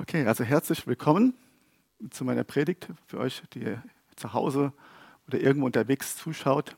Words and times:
Okay, 0.00 0.24
also 0.26 0.44
herzlich 0.44 0.86
willkommen 0.86 1.34
zu 2.10 2.24
meiner 2.24 2.44
Predigt 2.44 2.86
für 3.08 3.18
euch, 3.18 3.42
die 3.52 3.76
zu 4.14 4.32
Hause 4.32 4.72
oder 5.26 5.40
irgendwo 5.40 5.66
unterwegs 5.66 6.16
zuschaut. 6.16 6.76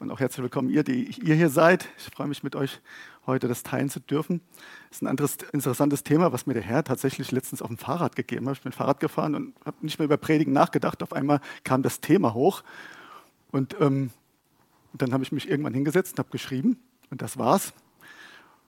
Und 0.00 0.10
auch 0.10 0.18
herzlich 0.18 0.42
willkommen 0.42 0.68
ihr, 0.68 0.82
die 0.82 1.12
ihr 1.22 1.36
hier 1.36 1.48
seid. 1.48 1.88
Ich 1.96 2.12
freue 2.12 2.26
mich 2.26 2.42
mit 2.42 2.56
euch 2.56 2.80
heute 3.24 3.46
das 3.46 3.62
teilen 3.62 3.88
zu 3.88 4.00
dürfen. 4.00 4.40
Das 4.88 4.96
ist 4.96 5.02
ein 5.02 5.06
anderes 5.06 5.36
interessantes 5.52 6.02
Thema, 6.02 6.32
was 6.32 6.44
mir 6.44 6.54
der 6.54 6.64
Herr 6.64 6.82
tatsächlich 6.82 7.30
letztens 7.30 7.62
auf 7.62 7.68
dem 7.68 7.78
Fahrrad 7.78 8.16
gegeben 8.16 8.48
hat. 8.48 8.56
Ich 8.56 8.64
bin 8.64 8.72
Fahrrad 8.72 8.98
gefahren 8.98 9.36
und 9.36 9.54
habe 9.64 9.76
nicht 9.82 10.00
mehr 10.00 10.06
über 10.06 10.16
Predigen 10.16 10.52
nachgedacht. 10.52 11.04
Auf 11.04 11.12
einmal 11.12 11.40
kam 11.62 11.84
das 11.84 12.00
Thema 12.00 12.34
hoch 12.34 12.64
und 13.52 13.76
ähm, 13.80 14.10
dann 14.92 15.12
habe 15.12 15.22
ich 15.22 15.30
mich 15.30 15.48
irgendwann 15.48 15.74
hingesetzt 15.74 16.14
und 16.14 16.18
habe 16.18 16.30
geschrieben 16.30 16.80
und 17.10 17.22
das 17.22 17.38
war's. 17.38 17.72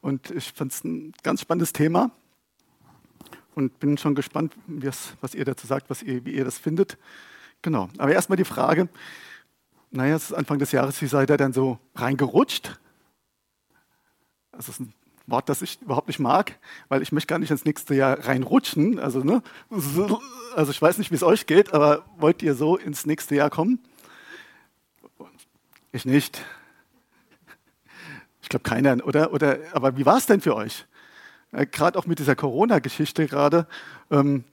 Und 0.02 0.30
ich 0.30 0.52
fand 0.52 0.70
es 0.70 0.84
ein 0.84 1.14
ganz 1.24 1.40
spannendes 1.40 1.72
Thema 1.72 2.12
und 3.60 3.78
bin 3.78 3.98
schon 3.98 4.14
gespannt, 4.14 4.54
was 5.20 5.34
ihr 5.34 5.44
dazu 5.44 5.66
sagt, 5.66 5.90
was 5.90 6.02
ihr, 6.02 6.24
wie 6.24 6.32
ihr 6.32 6.44
das 6.44 6.58
findet. 6.58 6.96
Genau, 7.62 7.90
aber 7.98 8.12
erstmal 8.12 8.38
die 8.38 8.44
Frage, 8.44 8.88
naja, 9.90 10.16
es 10.16 10.30
ist 10.30 10.32
Anfang 10.32 10.58
des 10.58 10.72
Jahres, 10.72 11.00
wie 11.02 11.06
seid 11.06 11.30
ihr 11.30 11.36
denn 11.36 11.52
so 11.52 11.78
reingerutscht? 11.94 12.78
Das 14.52 14.68
ist 14.68 14.80
ein 14.80 14.94
Wort, 15.26 15.48
das 15.48 15.62
ich 15.62 15.80
überhaupt 15.82 16.08
nicht 16.08 16.18
mag, 16.18 16.58
weil 16.88 17.02
ich 17.02 17.12
möchte 17.12 17.26
gar 17.26 17.38
nicht 17.38 17.50
ins 17.50 17.64
nächste 17.64 17.94
Jahr 17.94 18.18
reinrutschen. 18.26 18.98
Also, 18.98 19.20
ne? 19.20 19.42
also 20.56 20.70
ich 20.70 20.80
weiß 20.80 20.98
nicht, 20.98 21.10
wie 21.10 21.16
es 21.16 21.22
euch 21.22 21.46
geht, 21.46 21.74
aber 21.74 22.04
wollt 22.16 22.42
ihr 22.42 22.54
so 22.54 22.76
ins 22.76 23.04
nächste 23.04 23.34
Jahr 23.34 23.50
kommen? 23.50 23.78
Ich 25.92 26.04
nicht. 26.04 26.42
Ich 28.42 28.48
glaube 28.48 28.62
keiner, 28.62 29.04
oder? 29.06 29.32
oder 29.32 29.58
aber 29.72 29.96
wie 29.96 30.06
war 30.06 30.16
es 30.16 30.26
denn 30.26 30.40
für 30.40 30.56
euch? 30.56 30.86
Äh, 31.52 31.66
gerade 31.66 31.98
auch 31.98 32.06
mit 32.06 32.18
dieser 32.18 32.36
Corona-Geschichte 32.36 33.26
gerade, 33.26 33.66
ähm, 34.10 34.44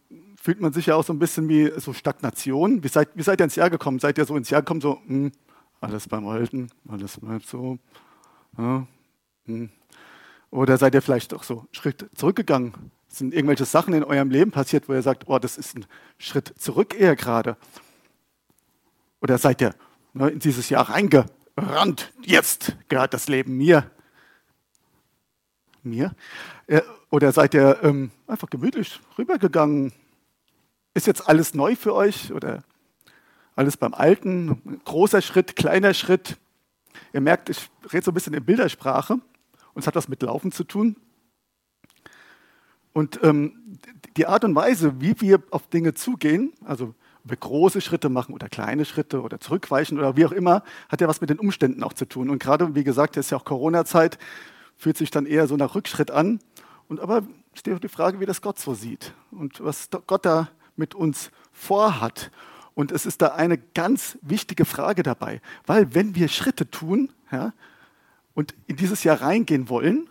fühlt 0.42 0.62
man 0.62 0.74
sich 0.74 0.88
ja 0.88 0.96
auch 0.96 1.04
so 1.04 1.14
ein 1.14 1.20
bisschen 1.20 1.50
wie 1.50 1.72
so 1.78 1.94
Stagnation. 1.94 2.84
Wie 2.84 2.88
seid, 2.88 3.10
wie 3.16 3.24
seid 3.24 3.42
ihr 3.42 3.46
ins 3.46 3.56
Jahr 3.56 3.70
gekommen? 3.70 4.00
Seid 4.00 4.18
ihr 4.18 4.26
so 4.26 4.36
ins 4.38 4.50
Jahr 4.50 4.62
gekommen, 4.62 4.82
so, 4.82 5.00
mh, 5.06 5.08
hm, 5.08 5.32
alles 5.82 6.08
beim 6.08 6.28
Alten, 6.28 6.70
alles 6.88 7.20
bleibt 7.20 7.46
so. 7.46 7.78
Ja, 8.58 8.88
hm. 9.46 9.70
Oder 10.50 10.78
seid 10.78 10.94
ihr 10.94 11.02
vielleicht 11.02 11.34
auch 11.34 11.44
so 11.44 11.60
einen 11.60 11.68
Schritt 11.72 12.10
zurückgegangen? 12.16 12.74
Sind 13.10 13.34
irgendwelche 13.34 13.66
Sachen 13.66 13.94
in 13.94 14.04
eurem 14.04 14.30
Leben 14.30 14.52
passiert, 14.52 14.88
wo 14.88 14.94
ihr 14.94 15.02
sagt, 15.02 15.24
oh, 15.28 15.40
das 15.40 15.58
ist 15.58 15.76
ein 15.76 15.86
Schritt 16.18 16.54
zurück 16.58 17.00
eher 17.00 17.16
gerade? 17.16 17.58
Oder 19.22 19.38
seid 19.38 19.62
ihr 19.62 19.74
ne, 20.14 20.30
in 20.30 20.40
dieses 20.40 20.70
Jahr 20.70 20.90
reingerannt? 20.90 22.14
Jetzt 22.24 22.76
gehört 22.90 23.14
das 23.14 23.28
Leben 23.28 23.58
mir. 23.58 23.90
Mir? 25.90 26.16
Oder 27.10 27.32
seid 27.32 27.54
ihr 27.54 27.80
ähm, 27.84 28.12
einfach 28.28 28.50
gemütlich 28.50 29.00
rübergegangen? 29.18 29.94
Ist 30.94 31.08
jetzt 31.08 31.28
alles 31.28 31.54
neu 31.54 31.76
für 31.76 31.94
euch 31.94 32.32
oder 32.34 32.64
alles 33.56 33.78
beim 33.78 33.94
Alten? 33.94 34.80
Großer 34.84 35.22
Schritt, 35.22 35.56
kleiner 35.56 35.94
Schritt. 35.94 36.38
Ihr 37.14 37.22
merkt, 37.22 37.50
ich 37.50 37.70
rede 37.94 38.04
so 38.04 38.12
ein 38.12 38.14
bisschen 38.14 38.34
in 38.34 38.44
Bildersprache 38.44 39.14
und 39.14 39.82
es 39.82 39.88
hat 39.88 39.96
was 39.96 40.08
mit 40.08 40.22
Laufen 40.22 40.52
zu 40.52 40.64
tun. 40.64 40.96
Und 42.94 43.20
ähm, 43.24 43.78
die 44.18 44.26
Art 44.26 44.44
und 44.44 44.56
Weise, 44.56 45.00
wie 45.00 45.22
wir 45.22 45.44
auf 45.52 45.68
Dinge 45.68 45.94
zugehen, 45.94 46.54
also 46.66 46.96
ob 47.24 47.30
wir 47.30 47.38
große 47.38 47.82
Schritte 47.82 48.10
machen 48.10 48.34
oder 48.34 48.50
kleine 48.50 48.86
Schritte 48.86 49.22
oder 49.22 49.40
zurückweichen 49.40 50.00
oder 50.00 50.18
wie 50.18 50.26
auch 50.26 50.32
immer, 50.32 50.64
hat 50.90 51.02
ja 51.02 51.08
was 51.08 51.22
mit 51.22 51.30
den 51.30 51.38
Umständen 51.38 51.84
auch 51.84 51.94
zu 51.94 52.06
tun. 52.06 52.30
Und 52.32 52.40
gerade, 52.42 52.74
wie 52.74 52.84
gesagt, 52.84 53.16
es 53.18 53.28
ist 53.28 53.30
ja 53.30 53.38
auch 53.38 53.46
Corona-Zeit, 53.46 54.18
fühlt 54.78 54.98
sich 54.98 55.12
dann 55.12 55.26
eher 55.26 55.48
so 55.48 55.58
nach 55.58 55.76
Rückschritt 55.76 56.12
an. 56.12 56.40
Und 56.88 57.00
aber 57.00 57.24
steht 57.54 57.84
die 57.84 57.90
Frage, 57.90 58.20
wie 58.20 58.26
das 58.26 58.42
Gott 58.42 58.60
so 58.60 58.74
sieht 58.74 59.14
und 59.32 59.64
was 59.64 59.90
Gott 60.06 60.26
da 60.26 60.50
mit 60.76 60.96
uns 60.96 61.32
vorhat. 61.52 62.32
Und 62.76 62.92
es 62.92 63.06
ist 63.06 63.22
da 63.22 63.30
eine 63.30 63.58
ganz 63.58 64.18
wichtige 64.22 64.64
Frage 64.64 65.04
dabei, 65.04 65.42
weil 65.66 65.94
wenn 65.96 66.16
wir 66.16 66.28
Schritte 66.28 66.70
tun 66.70 67.12
ja, 67.32 67.54
und 68.36 68.54
in 68.68 68.76
dieses 68.76 69.04
Jahr 69.04 69.22
reingehen 69.22 69.68
wollen, 69.68 70.08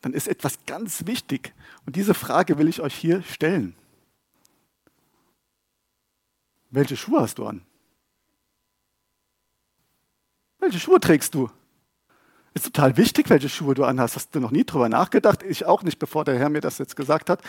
dann 0.00 0.12
ist 0.12 0.26
etwas 0.26 0.58
ganz 0.66 1.06
wichtig. 1.06 1.54
Und 1.86 1.94
diese 1.94 2.14
Frage 2.14 2.58
will 2.58 2.68
ich 2.68 2.80
euch 2.80 2.94
hier 2.94 3.22
stellen. 3.22 3.76
Welche 6.70 6.96
Schuhe 6.96 7.20
hast 7.20 7.38
du 7.38 7.46
an? 7.46 7.62
Welche 10.58 10.80
Schuhe 10.80 11.00
trägst 11.00 11.34
du? 11.34 11.50
Ist 12.54 12.64
total 12.64 12.96
wichtig, 12.96 13.30
welche 13.30 13.48
Schuhe 13.48 13.74
du 13.74 13.84
anhast. 13.84 14.16
Hast 14.16 14.34
du 14.34 14.40
noch 14.40 14.50
nie 14.50 14.64
drüber 14.64 14.88
nachgedacht? 14.88 15.42
Ich 15.42 15.66
auch 15.66 15.82
nicht, 15.82 15.98
bevor 15.98 16.24
der 16.24 16.38
Herr 16.38 16.50
mir 16.50 16.60
das 16.60 16.78
jetzt 16.78 16.96
gesagt 16.96 17.30
hat 17.30 17.40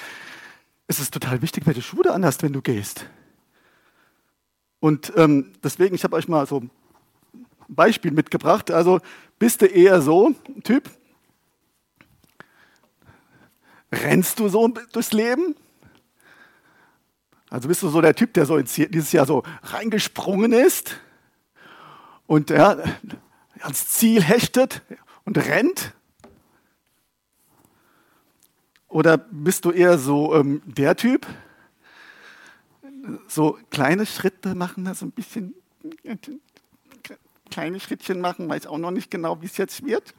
es 0.92 1.00
ist 1.00 1.14
total 1.14 1.42
wichtig, 1.42 1.66
welche 1.66 1.82
Schuhe 1.82 2.04
du 2.04 2.14
anhast, 2.14 2.44
wenn 2.44 2.52
du 2.52 2.62
gehst. 2.62 3.06
Und 4.82 5.14
ähm, 5.16 5.54
deswegen, 5.64 5.96
ich 5.96 6.04
habe 6.04 6.18
euch 6.18 6.28
mal 6.28 6.46
so 6.46 6.60
ein 6.60 6.72
Beispiel 7.70 8.12
mitgebracht. 8.12 8.72
Also 8.72 9.00
bist 9.40 9.62
du 9.62 9.68
eher 9.68 10.02
so 10.02 10.34
ein 10.50 10.64
Typ? 10.64 10.90
Rennst 13.90 14.40
du 14.40 14.50
so 14.50 14.68
durchs 14.92 15.14
Leben? 15.14 15.56
Also 17.50 17.70
bist 17.70 17.84
du 17.84 17.88
so 17.88 18.02
der 18.02 18.16
Typ, 18.16 18.34
der 18.34 18.46
so 18.46 18.60
dieses 18.60 19.12
Jahr 19.14 19.26
so 19.26 19.44
reingesprungen 19.64 20.52
ist 20.52 20.98
und 22.28 22.50
ja, 22.50 22.78
ans 23.64 23.88
Ziel 23.88 24.22
hechtet 24.22 24.82
und 25.26 25.38
rennt? 25.38 25.94
Oder 28.88 29.18
bist 29.18 29.66
du 29.66 29.72
eher 29.72 29.98
so 29.98 30.36
ähm, 30.36 30.62
der 30.66 30.96
Typ? 30.96 31.26
So 33.28 33.58
kleine 33.70 34.06
Schritte 34.06 34.54
machen, 34.54 34.94
so 34.94 35.06
ein 35.06 35.12
bisschen 35.12 35.56
kleine 37.50 37.80
Schrittchen 37.80 38.22
machen, 38.22 38.50
weiß 38.50 38.68
auch 38.68 38.78
noch 38.78 38.92
nicht 38.92 39.10
genau, 39.10 39.42
wie 39.42 39.46
es 39.46 39.58
jetzt 39.58 39.86
wird. 39.86 40.14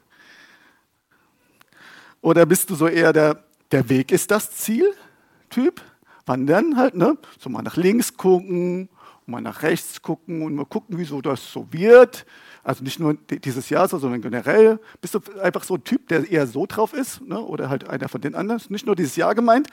Oder 2.21 2.45
bist 2.45 2.69
du 2.69 2.75
so 2.75 2.87
eher 2.87 3.11
der, 3.13 3.43
der 3.71 3.89
Weg 3.89 4.11
ist 4.11 4.31
das 4.31 4.51
Ziel-Typ? 4.51 5.81
Wandern 6.25 6.77
halt, 6.77 6.95
ne? 6.95 7.17
So 7.37 7.49
mal 7.49 7.61
nach 7.61 7.75
links 7.75 8.15
gucken, 8.15 8.87
mal 9.25 9.41
nach 9.41 9.61
rechts 9.61 10.01
gucken 10.01 10.41
und 10.41 10.55
mal 10.55 10.65
gucken, 10.65 10.97
wieso 10.97 11.21
das 11.21 11.51
so 11.51 11.67
wird. 11.71 12.25
Also 12.63 12.83
nicht 12.83 12.99
nur 12.99 13.15
dieses 13.29 13.69
Jahr, 13.69 13.87
sondern 13.89 14.21
generell. 14.21 14.79
Bist 15.01 15.15
du 15.15 15.19
einfach 15.41 15.63
so 15.63 15.75
ein 15.75 15.83
Typ, 15.83 16.07
der 16.07 16.29
eher 16.29 16.47
so 16.47 16.65
drauf 16.65 16.93
ist? 16.93 17.21
Ne? 17.21 17.39
Oder 17.39 17.69
halt 17.69 17.89
einer 17.89 18.07
von 18.07 18.21
den 18.21 18.35
anderen? 18.35 18.61
Nicht 18.69 18.85
nur 18.85 18.95
dieses 18.95 19.17
Jahr 19.17 19.35
gemeint. 19.35 19.67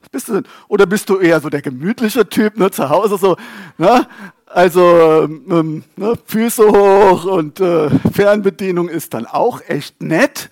Was 0.00 0.10
bist 0.10 0.28
du 0.28 0.34
denn? 0.34 0.46
Oder 0.68 0.86
bist 0.86 1.08
du 1.08 1.18
eher 1.18 1.40
so 1.40 1.48
der 1.48 1.62
gemütliche 1.62 2.28
Typ, 2.28 2.56
ne? 2.56 2.70
zu 2.70 2.88
Hause 2.88 3.18
so, 3.18 3.36
ne? 3.78 4.06
also 4.46 5.24
ähm, 5.24 5.84
ne? 5.96 6.16
Füße 6.26 6.64
hoch 6.68 7.24
und 7.24 7.58
äh, 7.58 7.90
Fernbedienung 8.12 8.88
ist 8.88 9.14
dann 9.14 9.26
auch 9.26 9.60
echt 9.66 10.02
nett. 10.02 10.50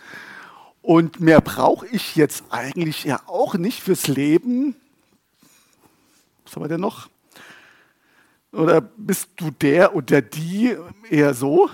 Und 0.82 1.21
mehr 1.21 1.41
brauche 1.41 1.87
ich 1.87 2.16
jetzt 2.16 2.44
eigentlich 2.50 3.05
ja 3.05 3.21
auch 3.26 3.55
nicht 3.55 3.82
fürs 3.82 4.09
Leben. 4.09 4.75
Was 6.44 6.56
haben 6.56 6.65
wir 6.65 6.69
denn 6.69 6.81
noch? 6.81 7.09
Oder 8.53 8.81
bist 8.81 9.31
du 9.37 9.50
der 9.50 9.94
oder 9.97 10.21
die 10.22 10.76
eher 11.11 11.34
so? 11.34 11.71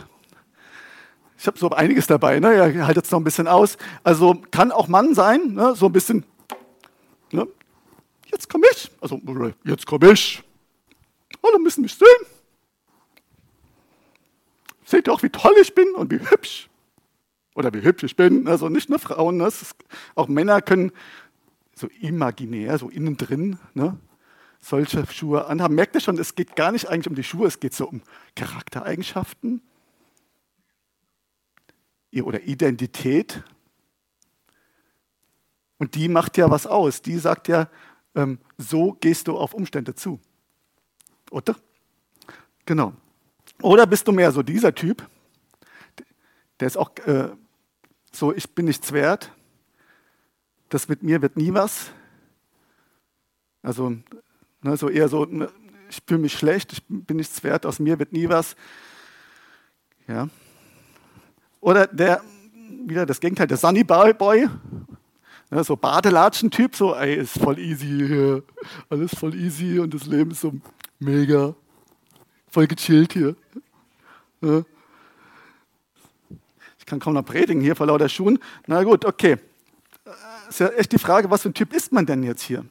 Ich 1.41 1.47
habe 1.47 1.59
so 1.59 1.71
einiges 1.71 2.07
dabei, 2.07 2.39
ne? 2.39 2.55
Ja, 2.55 2.87
haltet 2.87 3.07
es 3.07 3.11
noch 3.11 3.19
ein 3.19 3.25
bisschen 3.25 3.49
aus. 3.49 3.79
Also 4.05 4.43
kann 4.51 4.71
auch 4.71 4.89
Mann 4.89 5.15
sein, 5.15 5.55
ne? 5.55 5.75
so 5.75 5.87
ein 5.87 5.93
bisschen. 5.93 6.27
Ne? 7.33 7.49
Jetzt 8.27 8.51
komme 8.51 8.67
ich. 8.71 8.91
Also, 9.01 9.19
jetzt 9.65 9.87
komme 9.87 10.13
ich. 10.13 10.43
Alle 11.41 11.59
müssen 11.59 11.81
mich 11.81 11.95
sehen. 11.95 12.27
Seht 14.85 15.09
ihr 15.09 15.15
auch, 15.15 15.23
wie 15.23 15.31
toll 15.31 15.55
ich 15.63 15.75
bin 15.75 15.89
und 15.95 16.11
wie 16.11 16.19
hübsch? 16.19 16.69
Oder 17.55 17.73
wie 17.73 17.83
hübsch 17.83 18.03
ich 18.03 18.17
bin. 18.17 18.47
Also 18.47 18.69
nicht 18.69 18.91
nur 18.91 18.99
Frauen, 18.99 19.39
ne? 19.39 19.47
Ist, 19.47 19.75
auch 20.15 20.29
Männer 20.29 20.61
können 20.61 20.93
so 21.75 21.87
imaginär, 22.03 22.77
so 22.77 22.91
innen 22.91 23.17
drin, 23.17 23.59
ne? 23.73 23.97
solche 24.61 25.07
Schuhe 25.11 25.47
anhaben. 25.47 25.75
Merkt 25.75 25.95
ihr 25.95 26.03
schon, 26.03 26.19
es 26.19 26.35
geht 26.35 26.55
gar 26.55 26.71
nicht 26.71 26.91
eigentlich 26.91 27.09
um 27.09 27.15
die 27.15 27.25
Schuhe, 27.25 27.47
es 27.47 27.61
geht 27.61 27.73
so 27.73 27.89
um 27.89 28.03
Charaktereigenschaften, 28.37 29.63
oder 32.15 32.43
Identität. 32.43 33.43
Und 35.79 35.95
die 35.95 36.09
macht 36.09 36.37
ja 36.37 36.51
was 36.51 36.67
aus. 36.67 37.03
Die 37.03 37.19
sagt 37.19 37.49
ja, 37.49 37.69
ähm, 38.15 38.39
so 38.59 38.93
gehst 39.01 39.29
du 39.29 39.37
auf 39.37 39.55
Umstände 39.55 39.95
zu. 39.95 40.21
Oder? 41.31 41.57
Genau. 42.67 42.93
Oder 43.63 43.87
bist 43.87 44.09
du 44.09 44.13
mehr 44.13 44.33
so 44.33 44.43
dieser 44.43 44.75
Typ, 44.75 45.09
der 46.59 46.67
ist 46.67 46.77
auch 46.77 46.91
äh, 47.07 47.31
so, 48.13 48.35
ich 48.35 48.51
bin 48.55 48.67
nichts 48.67 48.93
wert, 48.93 49.33
das 50.69 50.89
mit 50.89 51.03
mir 51.03 51.23
wird 51.23 51.37
nie 51.37 51.53
was. 51.55 51.93
Also 53.63 53.97
ne, 54.63 54.77
so 54.77 54.89
eher 54.89 55.09
so, 55.09 55.25
ne, 55.25 55.51
ich 55.89 56.01
fühle 56.07 56.21
mich 56.21 56.35
schlecht, 56.35 56.73
ich 56.73 56.83
bin 56.89 57.17
nichts 57.17 57.43
wert, 57.43 57.67
aus 57.67 57.79
mir 57.79 57.99
wird 57.99 58.13
nie 58.13 58.29
was. 58.29 58.57
Ja. 60.07 60.29
Oder 61.61 61.87
der, 61.87 62.23
wieder 62.87 63.07
das 63.07 63.21
Gegenteil, 63.21 63.47
der 63.47 63.57
Sunny 63.57 63.85
Boy, 63.85 64.49
Ne, 65.51 65.65
so 65.65 65.75
Badelatschen-Typ, 65.77 66.77
so, 66.77 66.95
ey, 66.95 67.17
ist 67.17 67.39
voll 67.39 67.59
easy 67.59 68.07
hier. 68.07 68.43
Alles 68.89 69.13
voll 69.19 69.35
easy 69.35 69.81
und 69.81 69.93
das 69.93 70.07
Leben 70.07 70.31
ist 70.31 70.43
so 70.43 70.53
mega. 71.01 71.55
Voll 72.49 72.69
gechillt 72.69 73.13
hier. 73.13 73.35
Ne? 74.41 74.65
Ich 76.79 76.87
kann 76.87 77.01
kaum 77.01 77.15
noch 77.15 77.25
predigen 77.25 77.61
hier 77.61 77.75
vor 77.75 77.87
lauter 77.87 78.09
Schuhen. 78.09 78.39
Na 78.69 78.85
gut, 78.85 79.05
okay. 79.05 79.39
Ist 80.49 80.61
ja 80.61 80.69
echt 80.69 80.93
die 80.93 80.99
Frage, 80.99 81.31
was 81.31 81.43
für 81.43 81.51
ein 81.51 81.55
Typ 81.55 81.73
ist 81.73 81.93
man 81.93 82.07
denn 82.07 82.23
jetzt 82.23 82.43
hier? 82.43 82.65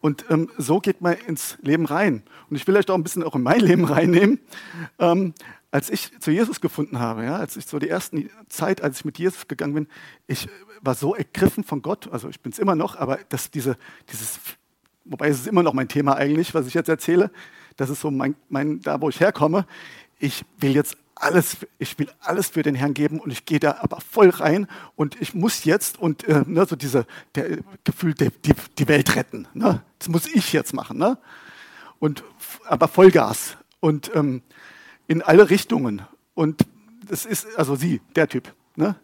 Und 0.00 0.24
ähm, 0.28 0.50
so 0.58 0.80
geht 0.80 1.00
man 1.00 1.14
ins 1.14 1.56
Leben 1.62 1.86
rein. 1.86 2.24
Und 2.50 2.56
ich 2.56 2.66
will 2.66 2.76
euch 2.76 2.88
auch 2.90 2.96
ein 2.96 3.04
bisschen 3.04 3.22
auch 3.22 3.36
in 3.36 3.42
mein 3.42 3.60
Leben 3.60 3.84
reinnehmen. 3.84 4.40
Ähm, 4.98 5.34
als 5.72 5.88
ich 5.90 6.20
zu 6.20 6.30
Jesus 6.30 6.60
gefunden 6.60 7.00
habe, 7.00 7.24
ja, 7.24 7.36
als 7.36 7.56
ich 7.56 7.66
so 7.66 7.78
die 7.78 7.88
erste 7.88 8.28
Zeit, 8.48 8.82
als 8.82 8.98
ich 8.98 9.04
mit 9.04 9.18
Jesus 9.18 9.48
gegangen 9.48 9.74
bin, 9.74 9.88
ich 10.26 10.48
war 10.82 10.94
so 10.94 11.14
ergriffen 11.14 11.64
von 11.64 11.80
Gott, 11.80 12.12
also 12.12 12.28
ich 12.28 12.40
bin 12.40 12.52
es 12.52 12.58
immer 12.58 12.76
noch, 12.76 12.94
aber 12.96 13.18
das, 13.30 13.50
diese, 13.50 13.76
dieses, 14.10 14.38
wobei 15.04 15.28
es 15.28 15.40
ist 15.40 15.46
immer 15.46 15.62
noch 15.62 15.72
mein 15.72 15.88
Thema 15.88 16.14
eigentlich, 16.14 16.54
was 16.54 16.66
ich 16.66 16.74
jetzt 16.74 16.90
erzähle, 16.90 17.30
das 17.76 17.88
ist 17.88 18.02
so 18.02 18.10
mein, 18.10 18.36
mein 18.50 18.80
da 18.80 19.00
wo 19.00 19.08
ich 19.08 19.18
herkomme. 19.18 19.66
Ich 20.18 20.44
will 20.58 20.74
jetzt 20.74 20.98
alles, 21.14 21.56
ich 21.78 21.98
will 21.98 22.10
alles 22.20 22.48
für 22.48 22.62
den 22.62 22.74
Herrn 22.74 22.92
geben 22.92 23.18
und 23.18 23.30
ich 23.30 23.46
gehe 23.46 23.58
da 23.58 23.78
aber 23.80 24.00
voll 24.00 24.28
rein 24.28 24.66
und 24.94 25.20
ich 25.22 25.34
muss 25.34 25.64
jetzt 25.64 25.98
und 25.98 26.28
äh, 26.28 26.42
ne, 26.46 26.66
so 26.66 26.76
diese 26.76 27.06
der 27.34 27.58
Gefühl, 27.84 28.12
die, 28.12 28.28
die, 28.44 28.52
die 28.78 28.88
Welt 28.88 29.16
retten. 29.16 29.48
Ne? 29.54 29.82
Das 29.98 30.08
muss 30.08 30.26
ich 30.26 30.52
jetzt 30.52 30.74
machen. 30.74 30.98
Ne? 30.98 31.16
Und 31.98 32.24
aber 32.66 32.88
Vollgas 32.88 33.56
und 33.80 34.10
ähm, 34.14 34.42
in 35.06 35.22
alle 35.22 35.50
Richtungen. 35.50 36.02
Und 36.34 36.62
das 37.08 37.24
ist 37.26 37.46
also 37.56 37.76
sie, 37.76 38.00
der 38.16 38.28
Typ. 38.28 38.52
Ne? 38.76 38.96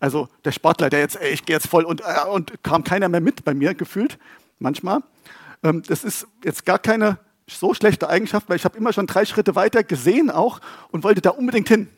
Also 0.00 0.28
der 0.44 0.52
Sportler, 0.52 0.90
der 0.90 1.00
jetzt, 1.00 1.16
ey, 1.20 1.32
ich 1.32 1.44
gehe 1.44 1.54
jetzt 1.54 1.68
voll 1.68 1.84
und, 1.84 2.00
äh, 2.00 2.28
und 2.28 2.62
kam 2.62 2.84
keiner 2.84 3.08
mehr 3.08 3.20
mit 3.20 3.44
bei 3.44 3.54
mir 3.54 3.74
gefühlt 3.74 4.18
manchmal. 4.58 5.02
Ähm, 5.62 5.82
das 5.86 6.04
ist 6.04 6.26
jetzt 6.44 6.64
gar 6.64 6.78
keine 6.78 7.18
so 7.46 7.74
schlechte 7.74 8.08
Eigenschaft, 8.08 8.48
weil 8.48 8.56
ich 8.56 8.64
habe 8.64 8.76
immer 8.78 8.92
schon 8.92 9.06
drei 9.06 9.24
Schritte 9.24 9.54
weiter 9.54 9.84
gesehen 9.84 10.30
auch 10.30 10.60
und 10.90 11.04
wollte 11.04 11.20
da 11.20 11.30
unbedingt 11.30 11.68
hin. 11.68 11.88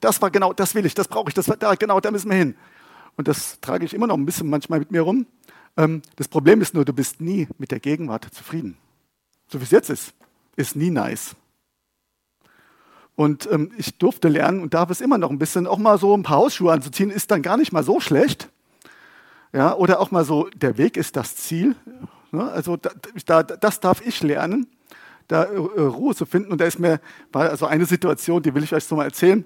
Das 0.00 0.20
war 0.22 0.30
genau, 0.30 0.52
das 0.52 0.74
will 0.74 0.86
ich, 0.86 0.94
das 0.94 1.08
brauche 1.08 1.28
ich, 1.28 1.34
das 1.34 1.48
war 1.48 1.56
da, 1.56 1.74
genau, 1.74 2.00
da 2.00 2.10
müssen 2.10 2.30
wir 2.30 2.36
hin. 2.36 2.54
Und 3.16 3.28
das 3.28 3.60
trage 3.60 3.84
ich 3.84 3.94
immer 3.94 4.06
noch 4.06 4.16
ein 4.16 4.24
bisschen 4.24 4.48
manchmal 4.48 4.78
mit 4.78 4.90
mir 4.90 5.02
rum. 5.02 5.26
Ähm, 5.76 6.02
das 6.16 6.28
Problem 6.28 6.60
ist 6.60 6.74
nur, 6.74 6.84
du 6.84 6.92
bist 6.92 7.20
nie 7.20 7.48
mit 7.58 7.70
der 7.70 7.80
Gegenwart 7.80 8.26
zufrieden. 8.32 8.76
So 9.48 9.60
wie 9.60 9.64
es 9.64 9.70
jetzt 9.70 9.90
ist, 9.90 10.14
ist 10.56 10.76
nie 10.76 10.90
nice. 10.90 11.36
Und 13.20 13.46
ähm, 13.52 13.70
ich 13.76 13.98
durfte 13.98 14.28
lernen 14.28 14.62
und 14.62 14.72
darf 14.72 14.88
es 14.88 15.02
immer 15.02 15.18
noch 15.18 15.28
ein 15.28 15.38
bisschen, 15.38 15.66
auch 15.66 15.76
mal 15.76 15.98
so 15.98 16.16
ein 16.16 16.22
paar 16.22 16.38
Hausschuhe 16.38 16.72
anzuziehen, 16.72 17.10
ist 17.10 17.30
dann 17.30 17.42
gar 17.42 17.58
nicht 17.58 17.70
mal 17.70 17.84
so 17.84 18.00
schlecht. 18.00 18.48
Ja, 19.52 19.74
oder 19.74 20.00
auch 20.00 20.10
mal 20.10 20.24
so, 20.24 20.48
der 20.56 20.78
Weg 20.78 20.96
ist 20.96 21.16
das 21.16 21.36
Ziel. 21.36 21.76
Ne? 22.32 22.50
Also 22.50 22.78
da, 22.78 22.92
da, 23.26 23.42
das 23.42 23.78
darf 23.78 24.00
ich 24.06 24.22
lernen, 24.22 24.68
da 25.28 25.44
äh, 25.44 25.58
Ruhe 25.58 26.14
zu 26.14 26.24
finden. 26.24 26.50
Und 26.50 26.62
da 26.62 26.64
ist 26.64 26.78
mir 26.78 26.98
war 27.30 27.50
also 27.50 27.66
eine 27.66 27.84
Situation, 27.84 28.42
die 28.42 28.54
will 28.54 28.64
ich 28.64 28.72
euch 28.72 28.84
so 28.84 28.96
mal 28.96 29.04
erzählen. 29.04 29.44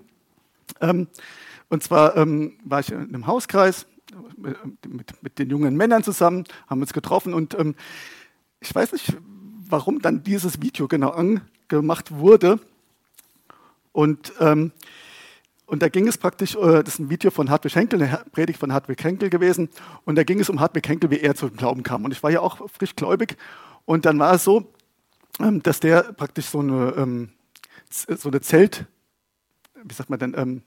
Ähm, 0.80 1.08
und 1.68 1.82
zwar 1.82 2.16
ähm, 2.16 2.52
war 2.62 2.78
ich 2.78 2.92
in 2.92 3.00
einem 3.00 3.26
Hauskreis 3.26 3.86
mit, 4.36 4.56
mit, 4.86 5.20
mit, 5.20 5.38
den 5.40 5.50
jungen 5.50 5.76
Männern 5.76 6.04
zusammen, 6.04 6.44
haben 6.68 6.80
uns 6.80 6.92
getroffen 6.92 7.34
und 7.34 7.58
ähm, 7.58 7.74
ich 8.60 8.72
weiß 8.72 8.92
nicht, 8.92 9.16
warum 9.68 10.00
dann 10.00 10.22
dieses 10.22 10.62
Video 10.62 10.86
genau 10.86 11.10
angemacht 11.10 12.12
wurde. 12.12 12.60
Und 13.94 14.35
ähm, 14.41 14.73
und 15.67 15.82
da 15.82 15.88
ging 15.88 16.06
es 16.06 16.19
praktisch, 16.19 16.56
äh, 16.56 16.82
das 16.82 16.94
ist 16.94 16.99
ein 16.99 17.11
Video 17.11 17.31
von 17.31 17.49
Hartwig 17.49 17.75
Henkel, 17.75 18.02
eine 18.02 18.25
Predigt 18.32 18.58
von 18.58 18.73
Hartwig 18.73 19.02
Henkel 19.02 19.31
gewesen. 19.31 19.70
Und 20.05 20.17
da 20.17 20.23
ging 20.23 20.38
es 20.38 20.50
um 20.50 20.61
Hartwig 20.61 20.87
Henkel, 20.87 21.11
wie 21.11 21.20
er 21.20 21.35
zum 21.35 21.56
Glauben 21.56 21.82
kam. 21.82 22.05
Und 22.05 22.12
ich 22.12 22.23
war 22.23 22.31
ja 22.31 22.41
auch 22.41 22.69
frisch 22.70 22.94
gläubig. 22.94 23.37
Und 23.87 24.05
dann 24.05 24.19
war 24.19 24.35
es 24.35 24.44
so, 24.44 24.73
ähm, 25.41 25.62
dass 25.62 25.81
der 25.81 26.02
praktisch 26.02 26.46
so 26.46 26.61
eine, 26.61 26.94
ähm, 26.96 27.31
so 27.88 28.29
eine 28.29 28.41
Zelt, 28.43 28.85
wie 29.82 29.94
sagt 29.94 30.11
man 30.11 30.19
denn, 30.19 30.35
ähm, 30.37 30.62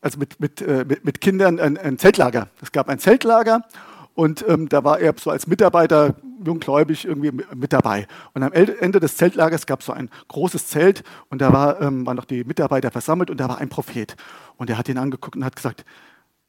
also 0.00 0.18
mit, 0.18 0.40
mit, 0.40 0.60
äh, 0.60 0.84
mit, 0.86 1.04
mit 1.04 1.20
Kindern 1.20 1.60
ein, 1.60 1.78
ein 1.78 1.98
Zeltlager. 1.98 2.48
Es 2.60 2.72
gab 2.72 2.88
ein 2.88 2.98
Zeltlager 2.98 3.64
und 4.14 4.44
ähm, 4.48 4.68
da 4.68 4.84
war 4.84 5.00
er 5.00 5.14
so 5.18 5.30
als 5.30 5.46
Mitarbeiter 5.46 6.14
junggläubig 6.44 7.04
irgendwie 7.04 7.32
mit 7.54 7.72
dabei. 7.72 8.06
Und 8.34 8.42
am 8.42 8.52
Ende 8.52 9.00
des 9.00 9.16
Zeltlagers 9.16 9.66
gab 9.66 9.80
es 9.80 9.86
so 9.86 9.92
ein 9.92 10.10
großes 10.28 10.66
Zelt 10.68 11.02
und 11.30 11.40
da 11.40 11.52
war, 11.52 11.80
ähm, 11.80 12.06
waren 12.06 12.16
noch 12.16 12.24
die 12.24 12.44
Mitarbeiter 12.44 12.90
versammelt 12.90 13.30
und 13.30 13.38
da 13.38 13.48
war 13.48 13.58
ein 13.58 13.68
Prophet. 13.68 14.16
Und 14.56 14.68
er 14.70 14.78
hat 14.78 14.88
ihn 14.88 14.98
angeguckt 14.98 15.36
und 15.36 15.44
hat 15.44 15.56
gesagt, 15.56 15.84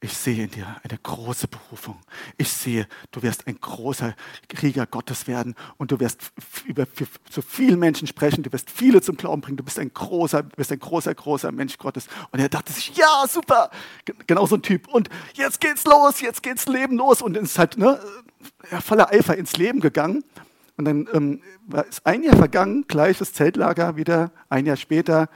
ich 0.04 0.18
sehe 0.18 0.44
in 0.44 0.50
dir 0.50 0.66
eine 0.82 0.98
große 1.02 1.48
Berufung. 1.48 1.98
Ich 2.36 2.52
sehe, 2.52 2.86
du 3.10 3.22
wirst 3.22 3.46
ein 3.46 3.58
großer 3.58 4.14
Krieger 4.50 4.84
Gottes 4.84 5.26
werden 5.26 5.54
und 5.78 5.92
du 5.92 5.98
wirst 5.98 6.30
über 6.66 6.84
für, 6.84 7.06
zu 7.30 7.40
vielen 7.40 7.78
Menschen 7.78 8.06
sprechen, 8.06 8.42
du 8.42 8.52
wirst 8.52 8.70
viele 8.70 9.00
zum 9.00 9.16
Glauben 9.16 9.40
bringen, 9.40 9.56
du 9.56 9.64
bist 9.64 9.78
ein 9.78 9.94
großer, 9.94 10.42
bist 10.42 10.70
ein 10.72 10.78
großer, 10.78 11.14
großer 11.14 11.52
Mensch 11.52 11.78
Gottes. 11.78 12.08
Und 12.32 12.40
er 12.40 12.50
dachte 12.50 12.70
sich, 12.74 12.94
ja, 12.94 13.24
super, 13.26 13.70
genau 14.26 14.44
so 14.44 14.56
ein 14.56 14.62
Typ. 14.62 14.88
Und 14.88 15.08
jetzt 15.32 15.62
geht's 15.62 15.84
los, 15.84 16.20
jetzt 16.20 16.42
geht's 16.42 16.66
Leben 16.66 16.98
los. 16.98 17.22
Und 17.22 17.34
ist 17.38 17.58
halt 17.58 17.78
ne, 17.78 17.98
voller 18.82 19.10
Eifer 19.10 19.38
ins 19.38 19.56
Leben 19.56 19.80
gegangen. 19.80 20.22
Und 20.76 20.84
dann 20.84 21.08
ähm, 21.14 21.40
ist 21.88 22.04
ein 22.04 22.22
Jahr 22.22 22.36
vergangen, 22.36 22.84
gleiches 22.88 23.32
Zeltlager, 23.32 23.96
wieder 23.96 24.32
ein 24.50 24.66
Jahr 24.66 24.76
später, 24.76 25.30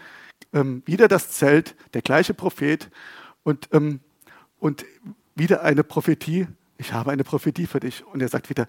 ähm, 0.53 0.82
wieder 0.85 1.09
das 1.09 1.31
Zelt, 1.31 1.75
der 1.94 2.03
gleiche 2.03 2.35
Prophet. 2.35 2.91
Und 3.44 3.71
ähm, 3.73 4.00
und 4.59 4.85
wieder 5.35 5.63
eine 5.63 5.85
Prophetie. 5.85 6.47
Ich 6.79 6.93
habe 6.93 7.11
eine 7.11 7.25
Prophetie 7.25 7.67
für 7.67 7.81
dich. 7.81 8.05
Und 8.07 8.21
er 8.21 8.29
sagt 8.29 8.51
wieder, 8.51 8.67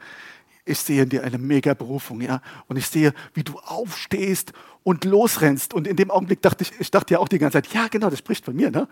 ich 0.66 0.80
sehe 0.80 1.04
in 1.04 1.10
dir 1.10 1.24
eine 1.24 1.38
mega 1.38 1.74
Berufung, 1.74 2.22
ja. 2.22 2.42
Und 2.68 2.78
ich 2.78 2.88
sehe, 2.88 3.14
wie 3.34 3.44
du 3.44 3.58
aufstehst 3.60 4.54
und 4.84 5.04
losrennst. 5.06 5.74
Und 5.74 5.88
in 5.88 5.96
dem 5.96 6.12
Augenblick 6.12 6.42
dachte 6.42 6.64
ich, 6.64 6.80
ich 6.80 6.92
dachte 6.92 7.16
ja 7.16 7.20
auch 7.20 7.28
die 7.28 7.40
ganze 7.40 7.62
Zeit, 7.62 7.74
ja, 7.74 7.88
genau, 7.88 8.10
das 8.10 8.20
spricht 8.20 8.46
von 8.46 8.56
mir, 8.56 8.72
ne? 8.72 8.88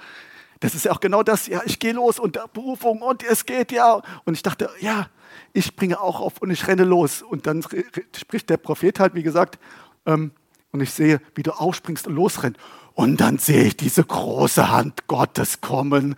Das 0.60 0.74
ist 0.74 0.86
ja 0.86 0.92
auch 0.92 1.00
genau 1.00 1.22
das, 1.22 1.46
ja, 1.46 1.62
ich 1.66 1.78
gehe 1.78 1.94
los 1.94 2.18
und 2.18 2.40
Berufung 2.52 3.04
und 3.04 3.22
es 3.24 3.46
geht, 3.46 3.72
ja. 3.72 4.02
Und 4.26 4.34
ich 4.34 4.42
dachte, 4.42 4.70
ja, 4.80 5.08
ich 5.54 5.66
springe 5.66 6.02
auch 6.02 6.20
auf 6.20 6.42
und 6.42 6.50
ich 6.50 6.68
renne 6.68 6.84
los. 6.84 7.22
Und 7.22 7.46
dann 7.46 7.64
spricht 8.16 8.50
der 8.50 8.58
Prophet 8.58 9.00
halt, 9.00 9.14
wie 9.14 9.24
gesagt, 9.24 9.60
ähm, 10.08 10.32
und 10.72 10.82
ich 10.82 10.92
sehe, 10.92 11.22
wie 11.36 11.44
du 11.44 11.52
aufspringst 11.52 12.08
und 12.08 12.16
losrennst. 12.16 12.60
Und 12.94 13.22
dann 13.22 13.38
sehe 13.38 13.64
ich 13.64 13.78
diese 13.78 14.04
große 14.04 14.72
Hand 14.72 15.08
Gottes 15.08 15.62
kommen 15.62 16.16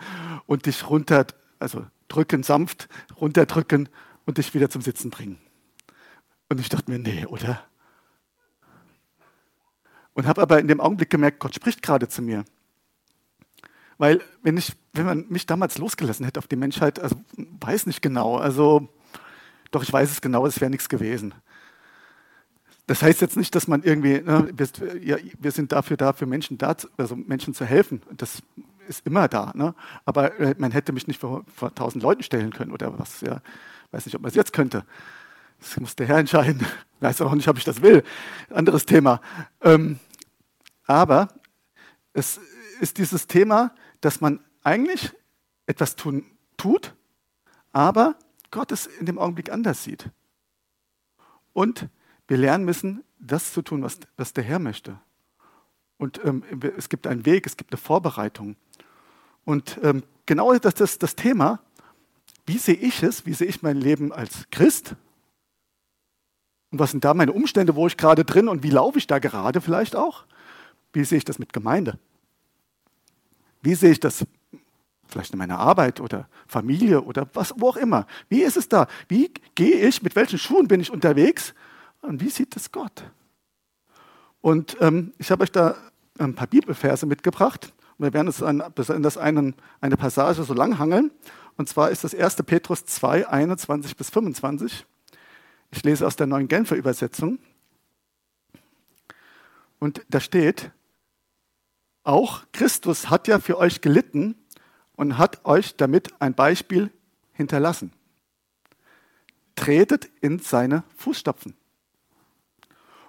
und 0.50 0.66
dich 0.66 0.90
runter, 0.90 1.28
also 1.60 1.86
drücken, 2.08 2.42
sanft 2.42 2.90
runterdrücken 3.22 3.88
und 4.26 4.40
dich 4.40 4.56
wieder 4.56 4.68
zum 4.68 4.82
Sitzen 4.82 5.12
bringen. 5.12 5.38
Und 6.50 6.60
ich 6.60 6.70
dachte 6.70 6.90
mir, 6.90 6.98
nee, 6.98 7.28
oder? 7.28 7.64
Und 10.14 10.26
habe 10.26 10.42
aber 10.42 10.60
in 10.60 10.68
dem 10.68 10.82
Augenblick 10.82 11.12
gemerkt, 11.12 11.40
Gott 11.40 11.54
spricht 11.54 11.84
gerade 11.84 12.08
zu 12.08 12.24
mir. 12.24 12.46
Weil 14.00 14.24
wenn, 14.42 14.58
ich, 14.58 14.74
wenn 14.94 15.06
man 15.06 15.26
mich 15.30 15.46
damals 15.46 15.78
losgelassen 15.78 16.26
hätte 16.26 16.40
auf 16.40 16.48
die 16.48 16.56
Menschheit, 16.56 17.00
also 17.00 17.16
weiß 17.38 17.86
nicht 17.86 18.02
genau, 18.02 18.38
also 18.38 18.90
doch 19.70 19.84
ich 19.84 19.94
weiß 19.94 20.10
es 20.10 20.20
genau, 20.20 20.48
es 20.48 20.60
wäre 20.60 20.72
nichts 20.72 20.90
gewesen. 20.90 21.36
Das 22.88 23.04
heißt 23.04 23.22
jetzt 23.22 23.38
nicht, 23.38 23.54
dass 23.54 23.68
man 23.68 23.84
irgendwie, 23.84 24.20
ne, 24.20 24.50
wir, 24.52 24.98
ja, 25.04 25.18
wir 25.38 25.52
sind 25.52 25.74
dafür 25.74 25.96
da, 25.96 26.14
für 26.14 26.26
Menschen 26.26 26.58
da, 26.58 26.76
also 26.98 27.16
Menschen 27.16 27.54
zu 27.54 27.66
helfen. 27.66 28.02
Das 28.18 28.42
ist 28.90 29.06
immer 29.06 29.28
da. 29.28 29.52
Ne? 29.56 29.76
Aber 30.06 30.38
äh, 30.40 30.56
man 30.58 30.72
hätte 30.72 30.92
mich 30.92 31.08
nicht 31.08 31.20
vor, 31.20 31.46
vor 31.56 31.74
tausend 31.74 32.04
Leuten 32.04 32.24
stellen 32.24 32.52
können 32.52 32.72
oder 32.72 32.98
was. 33.00 33.22
Ja. 33.22 33.42
Weiß 33.92 34.06
nicht, 34.06 34.16
ob 34.16 34.22
man 34.22 34.30
es 34.30 34.36
jetzt 34.36 34.52
könnte. 34.54 34.86
Das 35.60 35.80
muss 35.80 35.96
der 35.96 36.08
Herr 36.08 36.18
entscheiden. 36.18 36.66
Weiß 37.00 37.22
auch 37.22 37.34
nicht, 37.34 37.48
ob 37.48 37.58
ich 37.58 37.64
das 37.64 37.82
will. 37.82 38.04
Anderes 38.50 38.86
Thema. 38.86 39.22
Ähm, 39.62 40.00
aber 40.86 41.30
es 42.14 42.40
ist 42.82 42.98
dieses 42.98 43.28
Thema, 43.28 43.74
dass 44.02 44.22
man 44.22 44.40
eigentlich 44.64 45.14
etwas 45.66 45.96
tun, 45.96 46.26
tut, 46.58 46.96
aber 47.72 48.16
Gott 48.52 48.72
es 48.72 48.88
in 48.88 49.06
dem 49.06 49.20
Augenblick 49.20 49.52
anders 49.52 49.84
sieht. 49.84 50.10
Und 51.54 51.90
wir 52.28 52.38
lernen 52.38 52.66
müssen, 52.66 53.04
das 53.20 53.54
zu 53.54 53.62
tun, 53.62 53.84
was, 53.84 54.00
was 54.18 54.34
der 54.34 54.44
Herr 54.44 54.60
möchte. 54.60 55.00
Und 55.98 56.22
ähm, 56.24 56.44
es 56.78 56.90
gibt 56.90 57.06
einen 57.06 57.26
Weg, 57.26 57.46
es 57.46 57.58
gibt 57.58 57.74
eine 57.74 57.78
Vorbereitung. 57.78 58.56
Und 59.46 59.80
ähm, 59.84 60.04
genau 60.26 60.54
das 60.58 60.80
ist 60.80 61.04
das 61.04 61.16
Thema. 61.16 61.60
Wie 62.46 62.58
sehe 62.58 62.76
ich 62.76 63.04
es? 63.04 63.26
Wie 63.26 63.34
sehe 63.34 63.48
ich 63.48 63.62
mein 63.62 63.78
Leben 63.78 64.12
als 64.12 64.46
Christ? 64.52 64.96
Und 66.72 66.80
was 66.80 66.92
sind 66.92 67.04
da 67.04 67.14
meine 67.14 67.34
Umstände, 67.34 67.76
wo 67.76 67.88
ich 67.88 67.98
gerade 67.98 68.26
drin 68.26 68.48
und 68.48 68.64
wie 68.64 68.70
laufe 68.70 68.98
ich 68.98 69.08
da 69.08 69.20
gerade 69.20 69.62
vielleicht 69.62 69.96
auch? 69.96 70.26
Wie 70.94 71.04
sehe 71.04 71.18
ich 71.18 71.26
das 71.26 71.40
mit 71.40 71.54
Gemeinde? 71.54 71.98
Wie 73.62 73.76
sehe 73.76 73.92
ich 73.92 74.00
das 74.00 74.26
vielleicht 75.08 75.34
in 75.34 75.40
meiner 75.40 75.60
Arbeit 75.60 76.00
oder 76.00 76.28
Familie 76.48 77.02
oder 77.02 77.28
was, 77.34 77.54
wo 77.58 77.70
auch 77.70 77.78
immer? 77.78 78.06
Wie 78.30 78.42
ist 78.42 78.58
es 78.58 78.70
da? 78.70 78.88
Wie 79.08 79.32
gehe 79.56 79.88
ich, 79.88 80.02
mit 80.04 80.16
welchen 80.16 80.40
Schuhen 80.40 80.68
bin 80.68 80.80
ich 80.80 80.92
unterwegs 80.92 81.54
und 82.02 82.22
wie 82.22 82.30
sieht 82.30 82.56
es 82.56 82.72
Gott? 82.72 83.04
Und 84.42 84.78
ähm, 84.80 85.14
ich 85.18 85.32
habe 85.32 85.44
euch 85.44 85.52
da 85.52 85.76
ein 86.18 86.36
paar 86.36 86.48
Bibelverse 86.48 87.06
mitgebracht 87.06 87.74
wir 88.00 88.14
werden 88.14 88.28
uns 88.28 88.42
in 88.90 89.04
das 89.04 89.18
einen, 89.18 89.56
eine 89.82 89.98
Passage 89.98 90.44
so 90.44 90.54
lang 90.54 90.80
hangeln. 90.80 91.12
Und 91.58 91.68
zwar 91.68 91.92
ist 91.92 92.06
das 92.06 92.16
1. 92.16 92.38
Petrus 92.44 92.86
2, 92.86 93.28
21 93.28 93.98
bis 93.98 94.10
25. 94.10 94.86
Ich 95.72 95.84
lese 95.84 96.08
aus 96.08 96.16
der 96.16 96.26
neuen 96.26 96.48
Genfer 96.48 96.78
Übersetzung. 96.78 97.40
Und 99.80 100.06
da 100.10 100.22
steht, 100.22 100.72
auch 102.04 102.44
Christus 102.54 103.10
hat 103.10 103.28
ja 103.28 103.40
für 103.40 103.58
euch 103.58 103.82
gelitten 103.82 104.36
und 104.96 105.18
hat 105.18 105.46
euch 105.46 105.76
damit 105.76 106.22
ein 106.22 106.34
Beispiel 106.34 106.92
hinterlassen. 107.34 107.92
Tretet 109.56 110.10
in 110.22 110.40
seine 110.40 110.84
Fußstapfen 110.96 111.54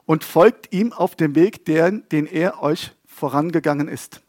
und 0.05 0.25
folgt 0.25 0.73
ihm 0.73 0.93
auf 0.93 1.15
dem 1.15 1.37
Weg, 1.37 1.65
den 1.65 2.27
er 2.27 2.61
euch 2.61 2.93
vorangegangen 3.07 3.87
ist. 3.87 4.21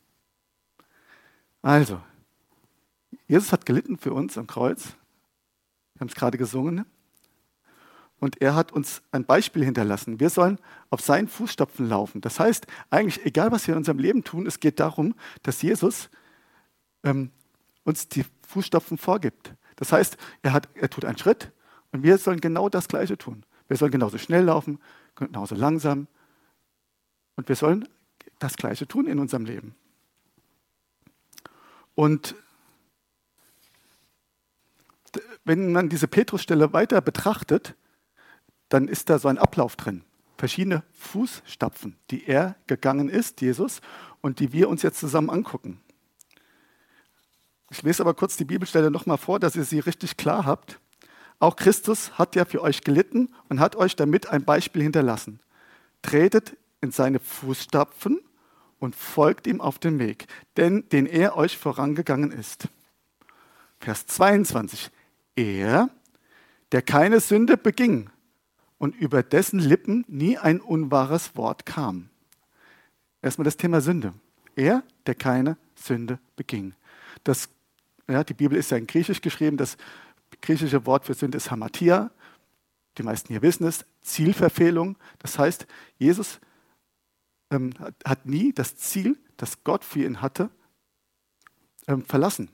Also, 1.61 2.01
Jesus 3.27 3.51
hat 3.51 3.65
gelitten 3.65 3.97
für 3.97 4.13
uns 4.13 4.37
am 4.37 4.47
Kreuz. 4.47 4.95
Wir 5.93 6.01
haben 6.01 6.07
es 6.07 6.15
gerade 6.15 6.37
gesungen. 6.37 6.85
Und 8.19 8.39
er 8.39 8.55
hat 8.55 8.71
uns 8.71 9.01
ein 9.11 9.25
Beispiel 9.25 9.65
hinterlassen. 9.65 10.19
Wir 10.19 10.29
sollen 10.29 10.59
auf 10.91 11.01
seinen 11.01 11.27
Fußstapfen 11.27 11.89
laufen. 11.89 12.21
Das 12.21 12.39
heißt, 12.39 12.67
eigentlich, 12.91 13.25
egal 13.25 13.51
was 13.51 13.65
wir 13.67 13.73
in 13.73 13.79
unserem 13.79 13.97
Leben 13.97 14.23
tun, 14.23 14.45
es 14.45 14.59
geht 14.59 14.79
darum, 14.79 15.15
dass 15.41 15.61
Jesus 15.63 16.09
ähm, 17.03 17.31
uns 17.83 18.09
die 18.09 18.25
Fußstapfen 18.47 18.99
vorgibt. 18.99 19.55
Das 19.75 19.91
heißt, 19.91 20.17
er, 20.43 20.53
hat, 20.53 20.69
er 20.75 20.89
tut 20.89 21.03
einen 21.03 21.17
Schritt 21.17 21.51
und 21.91 22.03
wir 22.03 22.19
sollen 22.19 22.41
genau 22.41 22.69
das 22.69 22.87
Gleiche 22.87 23.17
tun. 23.17 23.43
Wir 23.67 23.77
sollen 23.77 23.91
genauso 23.91 24.19
schnell 24.19 24.43
laufen, 24.43 24.79
genauso 25.15 25.55
langsam. 25.55 26.07
Und 27.35 27.49
wir 27.49 27.55
sollen 27.55 27.87
das 28.37 28.55
Gleiche 28.55 28.87
tun 28.87 29.07
in 29.07 29.17
unserem 29.17 29.45
Leben. 29.45 29.73
Und 31.95 32.35
wenn 35.43 35.71
man 35.71 35.89
diese 35.89 36.07
Petrusstelle 36.07 36.73
weiter 36.73 37.01
betrachtet, 37.01 37.75
dann 38.69 38.87
ist 38.87 39.09
da 39.09 39.19
so 39.19 39.27
ein 39.27 39.37
Ablauf 39.37 39.75
drin. 39.75 40.03
Verschiedene 40.37 40.83
Fußstapfen, 40.93 41.97
die 42.09 42.25
er 42.25 42.55
gegangen 42.67 43.09
ist, 43.09 43.41
Jesus, 43.41 43.81
und 44.21 44.39
die 44.39 44.53
wir 44.53 44.69
uns 44.69 44.81
jetzt 44.81 44.99
zusammen 44.99 45.29
angucken. 45.29 45.81
Ich 47.69 47.83
lese 47.83 48.03
aber 48.03 48.13
kurz 48.13 48.37
die 48.37 48.45
Bibelstelle 48.45 48.91
nochmal 48.91 49.17
vor, 49.17 49.39
dass 49.39 49.55
ihr 49.55 49.63
sie 49.63 49.79
richtig 49.79 50.17
klar 50.17 50.45
habt. 50.45 50.79
Auch 51.39 51.55
Christus 51.55 52.17
hat 52.17 52.35
ja 52.35 52.45
für 52.45 52.61
euch 52.61 52.81
gelitten 52.81 53.33
und 53.49 53.59
hat 53.59 53.75
euch 53.75 53.95
damit 53.95 54.29
ein 54.29 54.43
Beispiel 54.43 54.83
hinterlassen. 54.83 55.39
Tretet 56.01 56.57
in 56.81 56.91
seine 56.91 57.19
Fußstapfen 57.19 58.19
und 58.81 58.95
folgt 58.95 59.45
ihm 59.45 59.61
auf 59.61 59.77
den 59.77 59.99
Weg, 59.99 60.25
denn 60.57 60.89
den 60.89 61.05
er 61.05 61.37
euch 61.37 61.57
vorangegangen 61.57 62.31
ist. 62.31 62.67
Vers 63.79 64.07
22. 64.07 64.89
Er, 65.35 65.89
der 66.71 66.81
keine 66.81 67.19
Sünde 67.19 67.57
beging 67.57 68.09
und 68.79 68.95
über 68.95 69.21
dessen 69.21 69.59
Lippen 69.59 70.03
nie 70.07 70.37
ein 70.39 70.59
unwahres 70.59 71.35
Wort 71.35 71.65
kam. 71.67 72.09
Erstmal 73.21 73.45
das 73.45 73.55
Thema 73.55 73.81
Sünde. 73.81 74.13
Er, 74.55 74.83
der 75.05 75.13
keine 75.13 75.57
Sünde 75.75 76.17
beging. 76.35 76.73
Das, 77.23 77.49
ja, 78.09 78.23
die 78.23 78.33
Bibel 78.33 78.57
ist 78.57 78.71
ja 78.71 78.77
in 78.77 78.87
Griechisch 78.87 79.21
geschrieben. 79.21 79.57
Das 79.57 79.77
griechische 80.41 80.87
Wort 80.87 81.05
für 81.05 81.13
Sünde 81.13 81.37
ist 81.37 81.51
Hamatia. 81.51 82.09
Die 82.97 83.03
meisten 83.03 83.27
hier 83.27 83.43
wissen 83.43 83.67
es. 83.67 83.85
Zielverfehlung. 84.01 84.97
Das 85.19 85.37
heißt, 85.37 85.67
Jesus 85.99 86.39
ähm, 87.51 87.71
hat 88.03 88.25
nie 88.25 88.53
das 88.53 88.75
Ziel, 88.77 89.17
das 89.37 89.63
Gott 89.63 89.83
für 89.83 90.03
ihn 90.03 90.21
hatte, 90.21 90.49
ähm, 91.87 92.03
verlassen. 92.03 92.49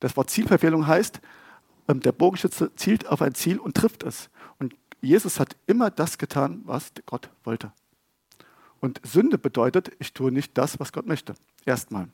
Das 0.00 0.16
Wort 0.16 0.30
Zielverfehlung 0.30 0.86
heißt, 0.86 1.20
ähm, 1.88 2.00
der 2.00 2.12
Bogenschütze 2.12 2.74
zielt 2.76 3.06
auf 3.06 3.20
ein 3.22 3.34
Ziel 3.34 3.58
und 3.58 3.76
trifft 3.76 4.02
es. 4.02 4.30
Und 4.58 4.74
Jesus 5.00 5.38
hat 5.38 5.56
immer 5.66 5.90
das 5.90 6.18
getan, 6.18 6.62
was 6.64 6.92
Gott 7.06 7.30
wollte. 7.44 7.72
Und 8.80 9.00
Sünde 9.04 9.38
bedeutet, 9.38 9.92
ich 10.00 10.12
tue 10.12 10.32
nicht 10.32 10.58
das, 10.58 10.80
was 10.80 10.92
Gott 10.92 11.06
möchte. 11.06 11.34
Erstmal. 11.64 12.08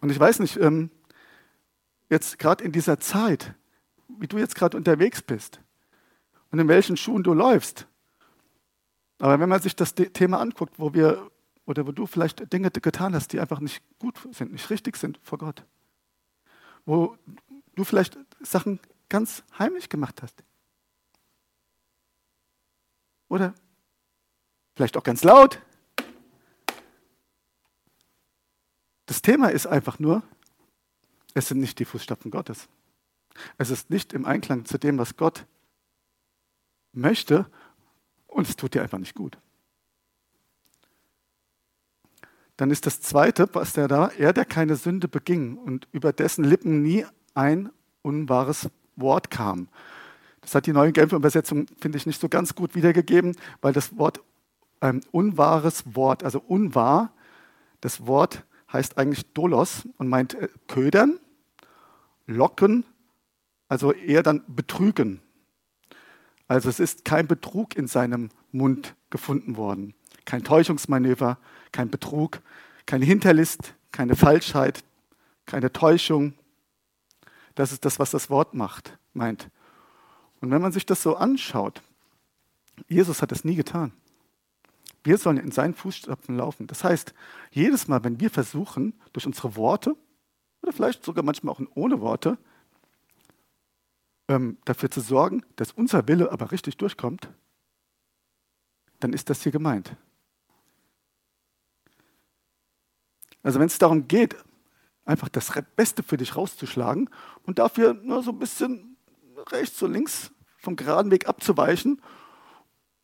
Und 0.00 0.10
ich 0.10 0.20
weiß 0.20 0.38
nicht, 0.38 0.56
ähm, 0.58 0.90
jetzt 2.08 2.38
gerade 2.38 2.62
in 2.62 2.70
dieser 2.70 3.00
Zeit, 3.00 3.54
wie 4.06 4.28
du 4.28 4.38
jetzt 4.38 4.54
gerade 4.54 4.76
unterwegs 4.76 5.20
bist 5.20 5.60
und 6.52 6.60
in 6.60 6.68
welchen 6.68 6.96
Schuhen 6.96 7.24
du 7.24 7.34
läufst. 7.34 7.87
Aber 9.18 9.40
wenn 9.40 9.48
man 9.48 9.60
sich 9.60 9.74
das 9.74 9.94
Thema 9.94 10.40
anguckt, 10.40 10.78
wo 10.78 10.94
wir 10.94 11.30
oder 11.66 11.86
wo 11.86 11.92
du 11.92 12.06
vielleicht 12.06 12.52
Dinge 12.52 12.70
getan 12.70 13.14
hast, 13.14 13.32
die 13.32 13.40
einfach 13.40 13.60
nicht 13.60 13.82
gut 13.98 14.16
sind, 14.32 14.52
nicht 14.52 14.70
richtig 14.70 14.96
sind 14.96 15.18
vor 15.22 15.38
Gott, 15.38 15.64
wo 16.86 17.16
du 17.74 17.84
vielleicht 17.84 18.18
Sachen 18.40 18.80
ganz 19.08 19.42
heimlich 19.58 19.88
gemacht 19.88 20.22
hast. 20.22 20.42
Oder 23.28 23.54
vielleicht 24.74 24.96
auch 24.96 25.02
ganz 25.02 25.24
laut. 25.24 25.60
Das 29.04 29.20
Thema 29.20 29.48
ist 29.48 29.66
einfach 29.66 29.98
nur, 29.98 30.22
es 31.34 31.48
sind 31.48 31.60
nicht 31.60 31.78
die 31.78 31.84
Fußstapfen 31.84 32.30
Gottes. 32.30 32.68
Es 33.58 33.70
ist 33.70 33.90
nicht 33.90 34.12
im 34.12 34.24
Einklang 34.24 34.64
zu 34.64 34.78
dem, 34.78 34.98
was 34.98 35.16
Gott 35.16 35.46
möchte 36.92 37.50
und 38.28 38.48
es 38.48 38.56
tut 38.56 38.74
dir 38.74 38.82
einfach 38.82 38.98
nicht 38.98 39.14
gut. 39.14 39.38
Dann 42.56 42.70
ist 42.70 42.86
das 42.86 43.00
Zweite, 43.00 43.48
was 43.52 43.72
der 43.72 43.88
da, 43.88 44.08
er, 44.08 44.32
der 44.32 44.44
keine 44.44 44.76
Sünde 44.76 45.08
beging 45.08 45.56
und 45.56 45.88
über 45.92 46.12
dessen 46.12 46.44
Lippen 46.44 46.82
nie 46.82 47.04
ein 47.34 47.70
unwahres 48.02 48.68
Wort 48.96 49.30
kam. 49.30 49.68
Das 50.40 50.54
hat 50.54 50.66
die 50.66 50.72
neue 50.72 50.92
Genfer 50.92 51.16
Übersetzung, 51.16 51.66
finde 51.80 51.98
ich, 51.98 52.06
nicht 52.06 52.20
so 52.20 52.28
ganz 52.28 52.54
gut 52.54 52.74
wiedergegeben, 52.74 53.36
weil 53.60 53.72
das 53.72 53.96
Wort 53.96 54.20
ähm, 54.80 55.00
unwahres 55.10 55.94
Wort, 55.94 56.24
also 56.24 56.40
unwahr, 56.40 57.12
das 57.80 58.06
Wort 58.06 58.44
heißt 58.72 58.98
eigentlich 58.98 59.32
Dolos 59.32 59.88
und 59.96 60.08
meint 60.08 60.34
äh, 60.34 60.48
ködern 60.66 61.18
locken, 62.26 62.84
also 63.68 63.92
eher 63.92 64.22
dann 64.22 64.42
betrügen. 64.48 65.20
Also 66.48 66.70
es 66.70 66.80
ist 66.80 67.04
kein 67.04 67.26
Betrug 67.26 67.76
in 67.76 67.86
seinem 67.86 68.30
Mund 68.52 68.96
gefunden 69.10 69.56
worden. 69.56 69.94
Kein 70.24 70.42
Täuschungsmanöver, 70.42 71.38
kein 71.72 71.90
Betrug, 71.90 72.40
keine 72.86 73.04
Hinterlist, 73.04 73.74
keine 73.92 74.16
Falschheit, 74.16 74.82
keine 75.46 75.72
Täuschung. 75.72 76.34
Das 77.54 77.72
ist 77.72 77.84
das, 77.84 77.98
was 77.98 78.10
das 78.10 78.30
Wort 78.30 78.54
macht, 78.54 78.98
meint. 79.12 79.50
Und 80.40 80.50
wenn 80.50 80.62
man 80.62 80.72
sich 80.72 80.86
das 80.86 81.02
so 81.02 81.16
anschaut, 81.16 81.82
Jesus 82.88 83.20
hat 83.20 83.30
das 83.30 83.44
nie 83.44 83.56
getan. 83.56 83.92
Wir 85.04 85.18
sollen 85.18 85.38
in 85.38 85.52
seinen 85.52 85.74
Fußstapfen 85.74 86.36
laufen. 86.36 86.66
Das 86.66 86.84
heißt, 86.84 87.14
jedes 87.50 87.88
Mal, 87.88 88.04
wenn 88.04 88.20
wir 88.20 88.30
versuchen, 88.30 88.94
durch 89.12 89.26
unsere 89.26 89.56
Worte 89.56 89.96
oder 90.62 90.72
vielleicht 90.72 91.04
sogar 91.04 91.24
manchmal 91.24 91.54
auch 91.54 91.60
ohne 91.74 92.00
Worte, 92.00 92.38
ähm, 94.28 94.58
dafür 94.64 94.90
zu 94.90 95.00
sorgen, 95.00 95.44
dass 95.56 95.72
unser 95.72 96.06
Wille 96.08 96.30
aber 96.30 96.52
richtig 96.52 96.76
durchkommt, 96.76 97.28
dann 99.00 99.12
ist 99.12 99.30
das 99.30 99.42
hier 99.42 99.52
gemeint. 99.52 99.96
Also 103.42 103.58
wenn 103.60 103.66
es 103.66 103.78
darum 103.78 104.08
geht, 104.08 104.36
einfach 105.04 105.28
das 105.28 105.50
Beste 105.76 106.02
für 106.02 106.16
dich 106.16 106.36
rauszuschlagen 106.36 107.08
und 107.44 107.58
dafür 107.58 107.94
nur 107.94 108.22
so 108.22 108.32
ein 108.32 108.38
bisschen 108.38 108.96
rechts 109.50 109.80
und 109.82 109.92
links 109.92 110.32
vom 110.58 110.76
geraden 110.76 111.10
Weg 111.10 111.28
abzuweichen 111.28 112.02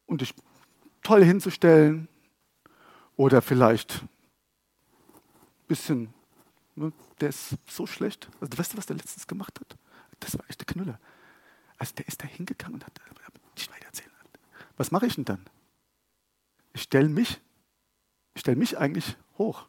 und 0.07 0.21
dich 0.21 0.35
toll 1.03 1.25
hinzustellen 1.25 2.09
oder 3.17 3.41
vielleicht 3.41 4.03
ein 4.03 5.67
bisschen 5.69 6.15
Ne, 6.77 6.93
der 7.21 7.29
ist 7.29 7.55
so 7.69 7.87
schlecht. 7.87 8.29
Also, 8.41 8.59
weißt 8.59 8.73
du, 8.73 8.77
was 8.77 8.87
der 8.87 8.97
letztens 8.97 9.27
gemacht 9.27 9.59
hat? 9.61 9.77
Das 10.21 10.37
war 10.37 10.45
echt 10.49 10.61
der 10.61 10.67
Knüller. 10.67 10.99
Also 11.79 11.95
der 11.95 12.07
ist 12.07 12.23
da 12.23 12.27
hingegangen 12.27 12.75
und 12.75 12.87
hat 12.87 13.01
nicht 13.57 13.71
weiter 13.71 13.87
erzählen. 13.87 14.11
Was 14.77 14.91
mache 14.91 15.07
ich 15.07 15.15
denn 15.15 15.25
dann? 15.25 15.45
Ich 16.73 16.83
stelle 16.83 17.09
mich, 17.09 17.41
ich 18.35 18.41
stelle 18.41 18.57
mich 18.57 18.79
eigentlich 18.79 19.17
hoch. 19.39 19.69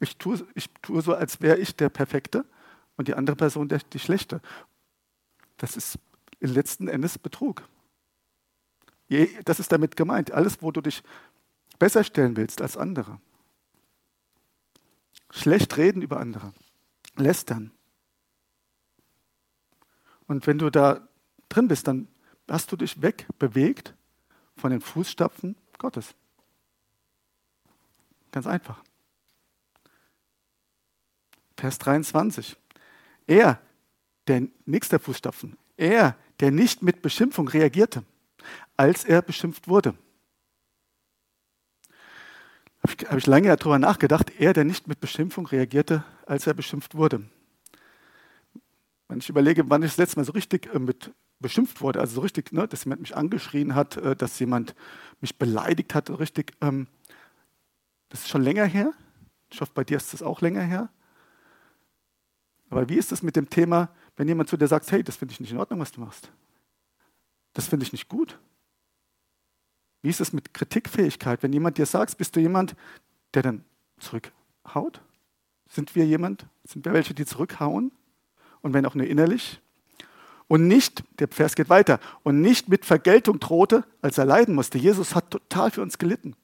Ich 0.00 0.16
tue, 0.18 0.46
ich 0.54 0.68
tue 0.82 1.00
so, 1.00 1.14
als 1.14 1.40
wäre 1.40 1.56
ich 1.56 1.74
der 1.74 1.88
Perfekte 1.88 2.44
und 2.96 3.08
die 3.08 3.14
andere 3.14 3.36
Person 3.36 3.68
der, 3.68 3.78
die 3.78 3.98
Schlechte. 3.98 4.42
Das 5.56 5.76
ist 5.76 5.98
letzten 6.40 6.88
Endes 6.88 7.18
Betrug. 7.18 7.66
Das 9.44 9.60
ist 9.60 9.72
damit 9.72 9.96
gemeint. 9.96 10.32
Alles, 10.32 10.60
wo 10.60 10.70
du 10.70 10.80
dich 10.80 11.02
besser 11.78 12.04
stellen 12.04 12.36
willst 12.36 12.60
als 12.60 12.76
andere. 12.76 13.20
Schlecht 15.30 15.76
reden 15.76 16.02
über 16.02 16.18
andere. 16.20 16.52
Lästern. 17.16 17.72
Und 20.26 20.46
wenn 20.46 20.58
du 20.58 20.70
da 20.70 21.08
drin 21.56 21.68
bist, 21.68 21.88
dann 21.88 22.08
hast 22.48 22.70
du 22.70 22.76
dich 22.76 23.00
wegbewegt 23.00 23.94
von 24.56 24.70
den 24.70 24.80
Fußstapfen 24.80 25.56
Gottes. 25.78 26.14
Ganz 28.32 28.46
einfach. 28.46 28.82
Vers 31.56 31.78
23. 31.78 32.56
Er, 33.26 33.60
der 34.28 34.46
nächste 34.66 34.98
Fußstapfen, 34.98 35.56
er, 35.76 36.16
der 36.40 36.50
nicht 36.50 36.82
mit 36.82 37.02
Beschimpfung 37.02 37.48
reagierte, 37.48 38.04
als 38.76 39.04
er 39.04 39.22
beschimpft 39.22 39.68
wurde. 39.68 39.96
Habe 42.82 42.92
ich, 42.96 43.08
hab 43.08 43.18
ich 43.18 43.26
lange 43.26 43.56
darüber 43.56 43.78
nachgedacht, 43.78 44.30
er, 44.38 44.52
der 44.52 44.64
nicht 44.64 44.86
mit 44.86 45.00
Beschimpfung 45.00 45.46
reagierte, 45.46 46.04
als 46.26 46.46
er 46.46 46.54
beschimpft 46.54 46.94
wurde. 46.94 47.28
Wenn 49.08 49.18
ich 49.18 49.28
überlege, 49.28 49.68
wann 49.70 49.82
ich 49.82 49.90
das 49.90 49.98
letzte 49.98 50.18
Mal 50.18 50.24
so 50.24 50.32
richtig 50.32 50.72
äh, 50.74 50.78
mit 50.78 51.12
beschimpft 51.40 51.80
wurde, 51.80 52.00
also 52.00 52.16
so 52.16 52.20
richtig, 52.22 52.52
ne, 52.52 52.66
dass 52.66 52.84
jemand 52.84 53.02
mich 53.02 53.16
angeschrien 53.16 53.74
hat, 53.74 53.96
äh, 53.96 54.16
dass 54.16 54.38
jemand 54.38 54.74
mich 55.20 55.38
beleidigt 55.38 55.94
hat, 55.94 56.10
richtig, 56.18 56.52
ähm, 56.60 56.86
das 58.08 58.20
ist 58.20 58.28
schon 58.28 58.42
länger 58.42 58.64
her. 58.64 58.92
Ich 59.50 59.60
hoffe, 59.60 59.72
bei 59.74 59.84
dir 59.84 59.96
ist 59.96 60.12
das 60.12 60.22
auch 60.22 60.40
länger 60.40 60.62
her. 60.62 60.90
Aber 62.70 62.88
wie 62.88 62.96
ist 62.96 63.12
es 63.12 63.22
mit 63.22 63.36
dem 63.36 63.48
Thema, 63.48 63.90
wenn 64.16 64.28
jemand 64.28 64.48
zu 64.48 64.56
dir 64.56 64.66
sagt, 64.66 64.90
hey, 64.90 65.02
das 65.02 65.16
finde 65.16 65.32
ich 65.32 65.40
nicht 65.40 65.52
in 65.52 65.58
Ordnung, 65.58 65.80
was 65.80 65.92
du 65.92 66.00
machst? 66.00 66.32
Das 67.52 67.68
finde 67.68 67.84
ich 67.84 67.92
nicht 67.92 68.08
gut. 68.08 68.38
Wie 70.02 70.08
ist 70.08 70.20
es 70.20 70.32
mit 70.32 70.52
Kritikfähigkeit? 70.52 71.42
Wenn 71.42 71.52
jemand 71.52 71.78
dir 71.78 71.86
sagt, 71.86 72.16
bist 72.18 72.36
du 72.36 72.40
jemand, 72.40 72.76
der 73.34 73.42
dann 73.42 73.64
zurückhaut? 73.98 75.00
Sind 75.68 75.94
wir 75.94 76.06
jemand? 76.06 76.46
Sind 76.64 76.84
wir 76.84 76.92
welche, 76.92 77.14
die 77.14 77.24
zurückhauen? 77.24 77.92
Und 78.62 78.72
wenn 78.72 78.86
auch 78.86 78.94
nur 78.94 79.06
innerlich? 79.06 79.60
Und 80.48 80.68
nicht, 80.68 81.02
der 81.18 81.28
Vers 81.28 81.56
geht 81.56 81.68
weiter, 81.68 81.98
und 82.22 82.40
nicht 82.40 82.68
mit 82.68 82.84
Vergeltung 82.84 83.40
drohte, 83.40 83.84
als 84.00 84.18
er 84.18 84.24
leiden 84.24 84.54
musste. 84.54 84.78
Jesus 84.78 85.14
hat 85.14 85.30
total 85.30 85.70
für 85.70 85.82
uns 85.82 85.98
gelitten. 85.98 86.36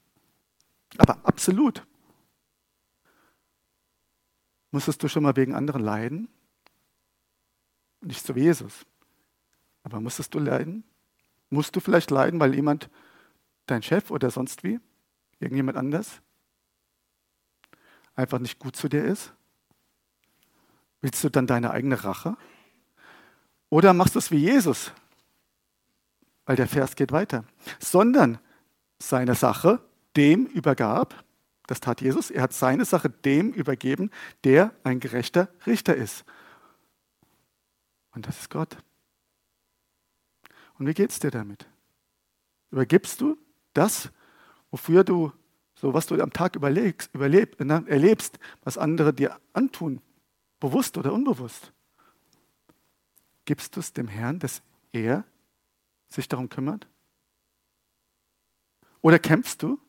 Aber 0.97 1.19
absolut. 1.23 1.85
Musstest 4.71 5.03
du 5.03 5.07
schon 5.07 5.23
mal 5.23 5.35
wegen 5.35 5.55
anderen 5.55 5.83
leiden? 5.83 6.27
Nicht 8.01 8.25
so 8.25 8.35
wie 8.35 8.41
Jesus. 8.41 8.85
Aber 9.83 10.01
musstest 10.01 10.33
du 10.33 10.39
leiden? 10.39 10.83
Musst 11.49 11.75
du 11.75 11.79
vielleicht 11.79 12.11
leiden, 12.11 12.39
weil 12.39 12.55
jemand, 12.55 12.89
dein 13.67 13.83
Chef 13.83 14.11
oder 14.11 14.31
sonst 14.31 14.63
wie, 14.63 14.79
irgendjemand 15.39 15.77
anders, 15.77 16.21
einfach 18.15 18.39
nicht 18.39 18.59
gut 18.59 18.75
zu 18.75 18.89
dir 18.89 19.03
ist? 19.03 19.33
Willst 21.01 21.23
du 21.23 21.29
dann 21.29 21.47
deine 21.47 21.71
eigene 21.71 22.03
Rache? 22.03 22.35
Oder 23.73 23.91
machst 23.95 24.13
du 24.13 24.19
es 24.19 24.29
wie 24.29 24.37
Jesus? 24.37 24.91
Weil 26.45 26.55
der 26.55 26.67
Vers 26.67 26.95
geht 26.95 27.11
weiter. 27.11 27.43
Sondern 27.79 28.37
seine 28.99 29.33
Sache 29.33 29.83
dem 30.15 30.45
übergab, 30.45 31.23
das 31.65 31.79
tat 31.79 31.99
Jesus, 31.99 32.29
er 32.29 32.43
hat 32.43 32.53
seine 32.53 32.85
Sache 32.85 33.09
dem 33.09 33.51
übergeben, 33.51 34.11
der 34.43 34.75
ein 34.83 34.99
gerechter 34.99 35.49
Richter 35.65 35.95
ist. 35.95 36.23
Und 38.13 38.27
das 38.27 38.41
ist 38.41 38.51
Gott. 38.51 38.77
Und 40.77 40.85
wie 40.85 40.93
geht 40.93 41.09
es 41.09 41.17
dir 41.17 41.31
damit? 41.31 41.65
Übergibst 42.69 43.21
du 43.21 43.39
das, 43.73 44.11
wofür 44.69 45.03
du, 45.03 45.31
so 45.73 45.95
was 45.95 46.05
du 46.05 46.21
am 46.21 46.31
Tag 46.31 46.55
überlegst, 46.55 47.11
überleb, 47.15 47.59
ne, 47.59 47.83
erlebst, 47.87 48.37
was 48.63 48.77
andere 48.77 49.15
dir 49.15 49.35
antun, 49.53 49.99
bewusst 50.59 50.95
oder 50.95 51.11
unbewusst? 51.11 51.73
Gibst 53.45 53.75
du 53.75 53.79
es 53.79 53.93
dem 53.93 54.07
Herrn, 54.07 54.39
dass 54.39 54.61
er 54.91 55.25
sich 56.07 56.27
darum 56.27 56.49
kümmert? 56.49 56.87
Oder 59.01 59.19
kämpfst 59.19 59.61
du? 59.61 59.79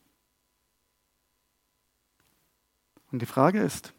Und 3.13 3.23
die 3.23 3.27
Frage 3.27 3.61
ist, 3.61 3.93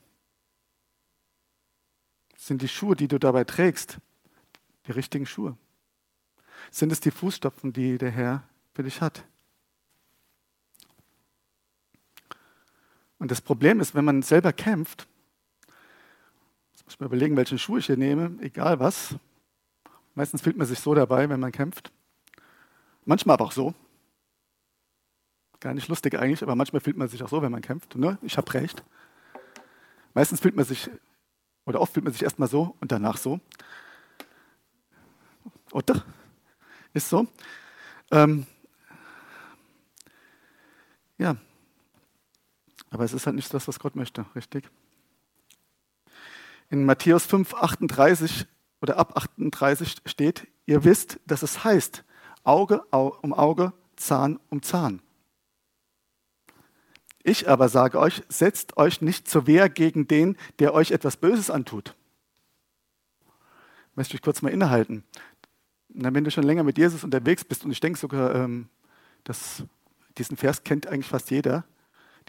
sind 2.35 2.61
die 2.61 2.67
Schuhe, 2.67 2.95
die 2.95 3.07
du 3.07 3.17
dabei 3.17 3.45
trägst, 3.45 3.99
die 4.87 4.91
richtigen 4.91 5.25
Schuhe? 5.25 5.57
Sind 6.69 6.91
es 6.91 6.99
die 6.99 7.11
Fußstapfen, 7.11 7.71
die 7.71 7.97
der 7.97 8.11
Herr 8.11 8.43
für 8.73 8.83
dich 8.83 9.01
hat? 9.01 9.23
Und 13.19 13.31
das 13.31 13.41
Problem 13.41 13.79
ist, 13.79 13.95
wenn 13.95 14.05
man 14.05 14.21
selber 14.21 14.51
kämpft, 14.51 15.07
muss 16.85 16.99
mir 16.99 17.07
überlegen, 17.07 17.35
welche 17.35 17.57
Schuhe 17.57 17.79
ich 17.79 17.87
hier 17.87 17.97
nehme, 17.97 18.37
egal 18.41 18.79
was, 18.79 19.15
Meistens 20.15 20.41
fühlt 20.41 20.57
man 20.57 20.65
sich 20.65 20.79
so 20.79 20.95
dabei, 20.95 21.29
wenn 21.29 21.41
man 21.41 21.51
kämpft. 21.51 21.91
Manchmal 23.03 23.35
aber 23.35 23.45
auch 23.45 23.51
so. 23.51 23.73
Gar 25.59 25.73
nicht 25.73 25.89
lustig 25.89 26.17
eigentlich, 26.17 26.41
aber 26.41 26.55
manchmal 26.55 26.79
fühlt 26.79 26.97
man 26.97 27.09
sich 27.09 27.21
auch 27.21 27.29
so, 27.29 27.41
wenn 27.41 27.51
man 27.51 27.61
kämpft. 27.61 27.95
Ne? 27.95 28.17
Ich 28.21 28.37
habe 28.37 28.53
recht. 28.53 28.83
Meistens 30.13 30.39
fühlt 30.39 30.55
man 30.55 30.63
sich, 30.63 30.89
oder 31.65 31.81
oft 31.81 31.93
fühlt 31.93 32.05
man 32.05 32.13
sich 32.13 32.23
erstmal 32.23 32.47
so 32.47 32.75
und 32.79 32.91
danach 32.91 33.17
so. 33.17 33.41
Oder? 35.71 36.05
Ist 36.93 37.09
so. 37.09 37.27
Ähm, 38.11 38.47
ja. 41.17 41.35
Aber 42.89 43.03
es 43.03 43.11
ist 43.11 43.25
halt 43.25 43.35
nicht 43.35 43.53
das, 43.53 43.67
was 43.67 43.79
Gott 43.79 43.97
möchte, 43.97 44.25
richtig? 44.35 44.69
In 46.69 46.85
Matthäus 46.85 47.25
5, 47.25 47.53
38 47.53 48.47
oder 48.85 48.97
ab 48.97 49.17
38 49.17 49.95
steht, 50.05 50.47
ihr 50.67 50.83
wisst, 50.83 51.19
dass 51.25 51.41
es 51.41 51.63
heißt, 51.63 52.03
Auge 52.43 52.83
um 52.91 53.33
Auge, 53.33 53.73
Zahn 53.95 54.39
um 54.51 54.61
Zahn. 54.61 55.01
Ich 57.23 57.49
aber 57.49 57.67
sage 57.67 57.97
euch, 57.97 58.21
setzt 58.29 58.77
euch 58.77 59.01
nicht 59.01 59.27
zur 59.27 59.47
Wehr 59.47 59.69
gegen 59.69 60.07
den, 60.07 60.37
der 60.59 60.75
euch 60.75 60.91
etwas 60.91 61.17
Böses 61.17 61.49
antut. 61.49 61.95
Ich 63.89 63.95
möchte 63.95 64.15
ich 64.15 64.21
kurz 64.21 64.43
mal 64.43 64.49
innehalten. 64.49 65.03
wenn 65.89 66.23
du 66.23 66.29
schon 66.29 66.43
länger 66.43 66.63
mit 66.63 66.77
Jesus 66.77 67.03
unterwegs 67.03 67.43
bist, 67.43 67.65
und 67.65 67.71
ich 67.71 67.79
denke 67.79 67.97
sogar, 67.97 68.35
ähm, 68.35 68.69
dass 69.23 69.63
diesen 70.19 70.37
Vers 70.37 70.63
kennt 70.63 70.85
eigentlich 70.85 71.07
fast 71.07 71.31
jeder, 71.31 71.65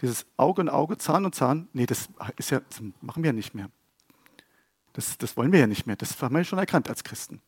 dieses 0.01 0.25
Auge 0.37 0.63
um 0.63 0.69
Auge, 0.69 0.97
Zahn 0.97 1.23
um 1.23 1.31
Zahn, 1.31 1.67
nee, 1.73 1.85
das, 1.85 2.09
ist 2.37 2.49
ja, 2.49 2.61
das 2.61 2.81
machen 3.01 3.21
wir 3.21 3.33
nicht 3.33 3.53
mehr. 3.53 3.69
Das, 4.97 5.15
das 5.19 5.37
wollen 5.37 5.51
wir 5.51 5.59
ja 5.59 5.67
nicht 5.67 5.85
mehr. 5.85 5.95
Das 5.95 6.19
haben 6.23 6.33
wir 6.33 6.39
ja 6.39 6.43
schon 6.43 6.57
erkannt 6.57 6.89
als 6.89 7.03
Christen. 7.03 7.39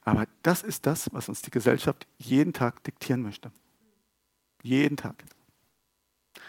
Aber 0.00 0.26
das 0.42 0.64
ist 0.64 0.84
das, 0.84 1.08
was 1.12 1.28
uns 1.28 1.42
die 1.42 1.52
Gesellschaft 1.52 2.08
jeden 2.18 2.52
Tag 2.52 2.82
diktieren 2.82 3.22
möchte. 3.22 3.52
Jeden 4.64 4.96
Tag. 4.96 5.22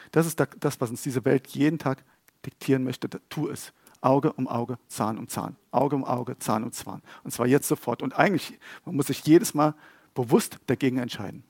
Das 0.10 0.26
ist 0.26 0.40
das, 0.40 0.82
was 0.82 0.90
uns 0.90 1.04
diese 1.04 1.24
Welt 1.24 1.50
jeden 1.50 1.78
Tag 1.78 2.04
diktieren 2.48 2.84
möchte. 2.84 3.08
Tu 3.30 3.48
es. 3.48 3.74
Auge 4.02 4.34
um 4.34 4.48
Auge, 4.48 4.80
Zahn 4.88 5.20
um 5.20 5.28
Zahn. 5.28 5.56
Auge 5.70 5.96
um 5.96 6.04
Auge, 6.04 6.40
Zahn 6.40 6.64
um 6.64 6.72
Zahn. 6.72 7.04
Und 7.24 7.30
zwar 7.30 7.46
jetzt 7.46 7.68
sofort. 7.68 8.02
Und 8.02 8.18
eigentlich, 8.18 8.58
man 8.86 8.96
muss 8.96 9.06
sich 9.06 9.24
jedes 9.28 9.54
Mal 9.54 9.76
bewusst 10.16 10.58
dagegen 10.66 10.98
entscheiden. 10.98 11.44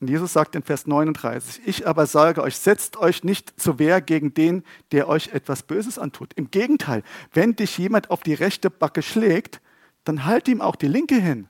Und 0.00 0.10
Jesus 0.10 0.32
sagt 0.32 0.54
in 0.54 0.62
Vers 0.62 0.86
39, 0.86 1.62
ich 1.66 1.86
aber 1.86 2.06
sage 2.06 2.42
euch, 2.42 2.56
setzt 2.56 2.96
euch 2.96 3.24
nicht 3.24 3.58
zur 3.60 3.78
Wehr 3.78 4.00
gegen 4.00 4.34
den, 4.34 4.64
der 4.92 5.08
euch 5.08 5.28
etwas 5.28 5.62
Böses 5.62 5.98
antut. 5.98 6.34
Im 6.34 6.50
Gegenteil, 6.50 7.02
wenn 7.32 7.56
dich 7.56 7.78
jemand 7.78 8.10
auf 8.10 8.20
die 8.20 8.34
rechte 8.34 8.70
Backe 8.70 9.02
schlägt, 9.02 9.60
dann 10.04 10.24
halt 10.24 10.48
ihm 10.48 10.60
auch 10.60 10.76
die 10.76 10.88
linke 10.88 11.16
hin. 11.16 11.48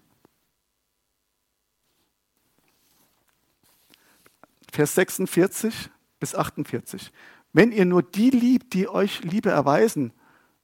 Vers 4.70 4.94
46 4.94 5.90
bis 6.20 6.34
48. 6.34 7.12
Wenn 7.52 7.72
ihr 7.72 7.84
nur 7.84 8.02
die 8.02 8.30
liebt, 8.30 8.74
die 8.74 8.88
euch 8.88 9.22
Liebe 9.22 9.50
erweisen, 9.50 10.12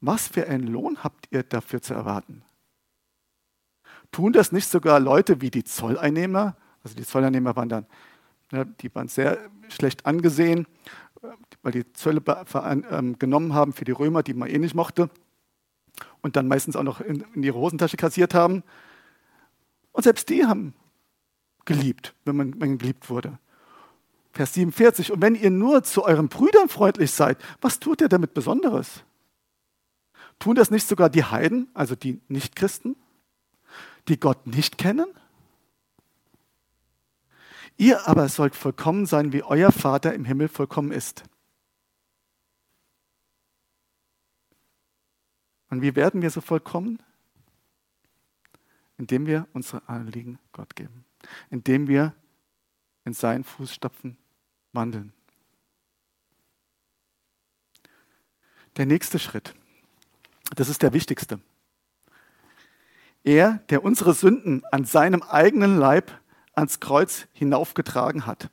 was 0.01 0.29
für 0.29 0.49
einen 0.49 0.66
Lohn 0.66 1.05
habt 1.05 1.29
ihr 1.31 1.45
dafür 1.45 1.81
zu 1.81 1.95
erwarten? 1.95 2.43
Tun 4.11 4.33
das 4.33 4.51
nicht 4.51 4.69
sogar 4.69 4.99
Leute 4.99 5.40
wie 5.40 5.51
die 5.51 5.62
Zolleinnehmer 5.62 6.57
also 6.83 6.97
die 6.97 7.05
Zolleinnehmer 7.05 7.57
waren 7.57 7.69
dann, 7.69 7.87
ja, 8.53 8.64
die 8.64 8.95
waren 8.95 9.09
sehr 9.09 9.38
schlecht 9.69 10.07
angesehen, 10.07 10.66
weil 11.62 11.73
die 11.73 11.93
Zölle 11.93 12.23
ähm, 12.90 13.19
genommen 13.19 13.55
haben 13.55 13.73
für 13.73 13.85
die 13.85 13.93
Römer, 13.93 14.23
die 14.23 14.35
man 14.35 14.49
eh 14.49 14.59
nicht 14.59 14.75
mochte, 14.75 15.11
und 16.23 16.37
dann 16.37 16.49
meistens 16.49 16.77
auch 16.77 16.83
noch 16.83 17.01
in, 17.01 17.25
in 17.35 17.43
ihre 17.43 17.59
Hosentasche 17.59 17.97
kassiert 17.97 18.35
haben. 18.35 18.62
Und 19.93 20.05
selbst 20.05 20.29
die 20.29 20.47
haben 20.47 20.75
geliebt, 21.64 22.14
wenn 22.25 22.37
man, 22.37 22.53
wenn 22.53 22.71
man 22.71 22.79
geliebt 22.79 23.11
wurde. 23.11 23.38
Vers 24.33 24.55
47, 24.55 25.12
und 25.12 25.21
wenn 25.21 25.35
ihr 25.35 25.51
nur 25.51 25.83
zu 25.83 26.05
euren 26.05 26.29
Brüdern 26.29 26.69
freundlich 26.69 27.11
seid, 27.11 27.38
was 27.61 27.81
tut 27.81 28.01
ihr 28.01 28.09
damit 28.09 28.33
Besonderes? 28.33 29.03
Tun 30.38 30.55
das 30.55 30.71
nicht 30.71 30.87
sogar 30.87 31.11
die 31.11 31.25
Heiden, 31.25 31.69
also 31.75 31.97
die 31.97 32.21
Nichtchristen, 32.29 32.97
die 34.09 34.19
Gott 34.19 34.47
nicht 34.47 34.79
kennen? 34.79 35.07
Ihr 37.76 38.06
aber 38.06 38.28
sollt 38.28 38.54
vollkommen 38.54 39.06
sein, 39.06 39.33
wie 39.33 39.42
euer 39.42 39.72
Vater 39.72 40.14
im 40.14 40.24
Himmel 40.24 40.48
vollkommen 40.48 40.92
ist. 40.92 41.24
Und 45.70 45.83
wie 45.83 45.94
werden 45.96 46.20
wir 46.20 46.30
so 46.30 46.40
vollkommen? 46.40 47.00
Indem 48.98 49.26
wir 49.26 49.46
unsere 49.52 49.88
Anliegen 49.88 50.38
Gott 50.52 50.76
geben. 50.76 51.04
Indem 51.48 51.88
wir 51.88 52.14
in 53.04 53.14
seinen 53.14 53.44
Fußstapfen 53.44 54.18
wandeln. 54.72 55.12
der 58.76 58.87
nächste 58.87 59.18
Schritt. 59.18 59.54
Das 60.56 60.68
ist 60.68 60.83
der 60.83 60.92
wichtigste. 60.92 61.40
Er, 63.22 63.59
der 63.68 63.85
unsere 63.85 64.14
Sünden 64.14 64.64
an 64.72 64.85
seinem 64.85 65.22
eigenen 65.22 65.76
Leib 65.76 66.11
ans 66.55 66.81
Kreuz 66.81 67.27
hinaufgetragen 67.33 68.27
hat. 68.27 68.51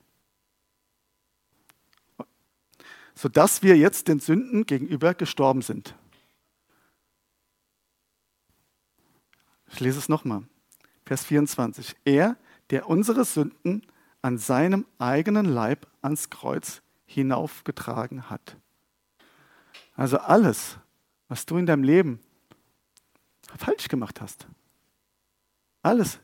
Sodass 3.14 3.62
wir 3.62 3.76
jetzt 3.76 4.08
den 4.08 4.20
Sünden 4.20 4.64
gegenüber 4.64 5.14
gestorben 5.14 5.62
sind. 5.62 5.94
Ich 9.70 9.80
lese 9.80 9.98
es 9.98 10.08
nochmal. 10.08 10.44
Vers 11.04 11.24
24. 11.24 11.96
Er, 12.04 12.36
der 12.70 12.88
unsere 12.88 13.24
Sünden 13.24 13.86
an 14.22 14.38
seinem 14.38 14.86
eigenen 14.98 15.46
Leib 15.46 15.86
ans 16.02 16.30
Kreuz 16.30 16.82
hinaufgetragen 17.06 18.30
hat. 18.30 18.56
Also 19.94 20.18
alles, 20.18 20.78
was 21.28 21.46
du 21.46 21.56
in 21.56 21.66
deinem 21.66 21.82
Leben 21.82 22.20
falsch 23.56 23.88
gemacht 23.88 24.20
hast, 24.20 24.46
alles 25.82 26.20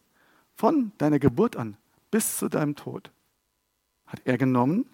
von 0.57 0.93
deiner 0.99 1.19
Geburt 1.19 1.57
an 1.57 1.77
bis 2.15 2.39
zu 2.39 2.49
deinem 2.49 2.77
Tod 2.77 3.11
hat 4.07 4.21
er 4.25 4.39
genommen. 4.39 4.87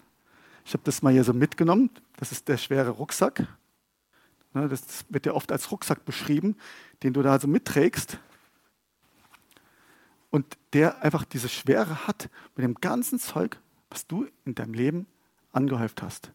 Ich 0.65 0.73
habe 0.73 0.83
das 0.83 1.03
mal 1.03 1.13
hier 1.13 1.23
so 1.23 1.33
mitgenommen. 1.33 1.91
Das 2.17 2.31
ist 2.31 2.47
der 2.47 2.57
schwere 2.57 2.89
Rucksack. 2.89 3.47
Ne, 4.53 4.67
das 4.67 5.05
wird 5.09 5.27
ja 5.27 5.33
oft 5.33 5.51
als 5.51 5.69
Rucksack 5.69 6.03
beschrieben, 6.03 6.57
den 7.03 7.13
du 7.13 7.21
da 7.21 7.39
so 7.39 7.47
mitträgst. 7.47 8.17
Und 10.31 10.57
der 10.73 11.03
einfach 11.03 11.25
diese 11.25 11.47
Schwere 11.47 12.07
hat 12.07 12.29
mit 12.55 12.63
dem 12.63 12.73
ganzen 12.73 13.19
Zeug, 13.19 13.59
was 13.91 14.07
du 14.07 14.27
in 14.45 14.55
deinem 14.55 14.73
Leben 14.73 15.05
angehäuft 15.51 16.01
hast. 16.01 16.31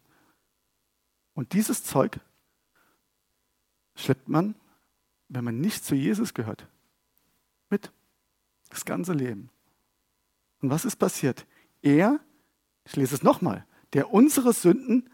Und 1.33 1.51
dieses 1.51 1.83
Zeug 1.83 2.19
schleppt 3.95 4.29
man, 4.29 4.55
wenn 5.27 5.43
man 5.43 5.59
nicht 5.59 5.83
zu 5.83 5.95
Jesus 5.95 6.33
gehört, 6.33 6.65
mit. 7.69 7.91
Das 8.77 8.85
ganze 8.85 9.13
Leben. 9.13 9.49
Und 10.61 10.69
was 10.69 10.85
ist 10.85 10.97
passiert? 10.97 11.47
Er, 11.81 12.19
ich 12.85 12.95
lese 12.95 13.15
es 13.15 13.23
nochmal, 13.23 13.65
der 13.93 14.13
unsere 14.13 14.53
Sünden 14.53 15.09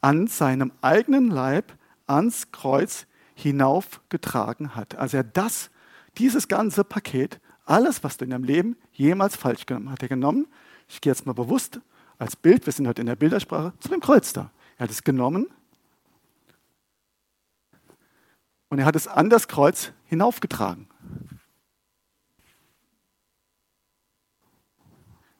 an 0.00 0.26
seinem 0.26 0.72
eigenen 0.82 1.30
Leib 1.30 1.78
ans 2.08 2.50
Kreuz 2.50 3.06
hinaufgetragen 3.36 4.74
hat. 4.74 4.96
Also 4.96 5.18
er 5.18 5.22
das, 5.22 5.70
dieses 6.16 6.48
ganze 6.48 6.82
Paket, 6.82 7.38
alles, 7.64 8.02
was 8.02 8.16
du 8.16 8.24
in 8.24 8.32
deinem 8.32 8.42
Leben 8.42 8.76
jemals 8.90 9.36
falsch 9.36 9.64
genommen 9.64 9.92
hast, 9.92 10.02
er 10.02 10.08
genommen. 10.08 10.48
Ich 10.88 11.00
gehe 11.00 11.12
jetzt 11.12 11.24
mal 11.24 11.34
bewusst 11.34 11.80
als 12.18 12.34
Bild, 12.34 12.66
wir 12.66 12.72
sind 12.72 12.88
heute 12.88 13.02
in 13.02 13.06
der 13.06 13.14
Bildersprache, 13.14 13.74
zu 13.78 13.90
dem 13.90 14.00
Kreuz 14.00 14.32
da. 14.32 14.50
Er 14.76 14.84
hat 14.84 14.90
es 14.90 15.04
genommen 15.04 15.46
und 18.70 18.80
er 18.80 18.86
hat 18.86 18.96
es 18.96 19.06
an 19.06 19.30
das 19.30 19.46
Kreuz 19.46 19.92
hinaufgetragen. 20.06 20.87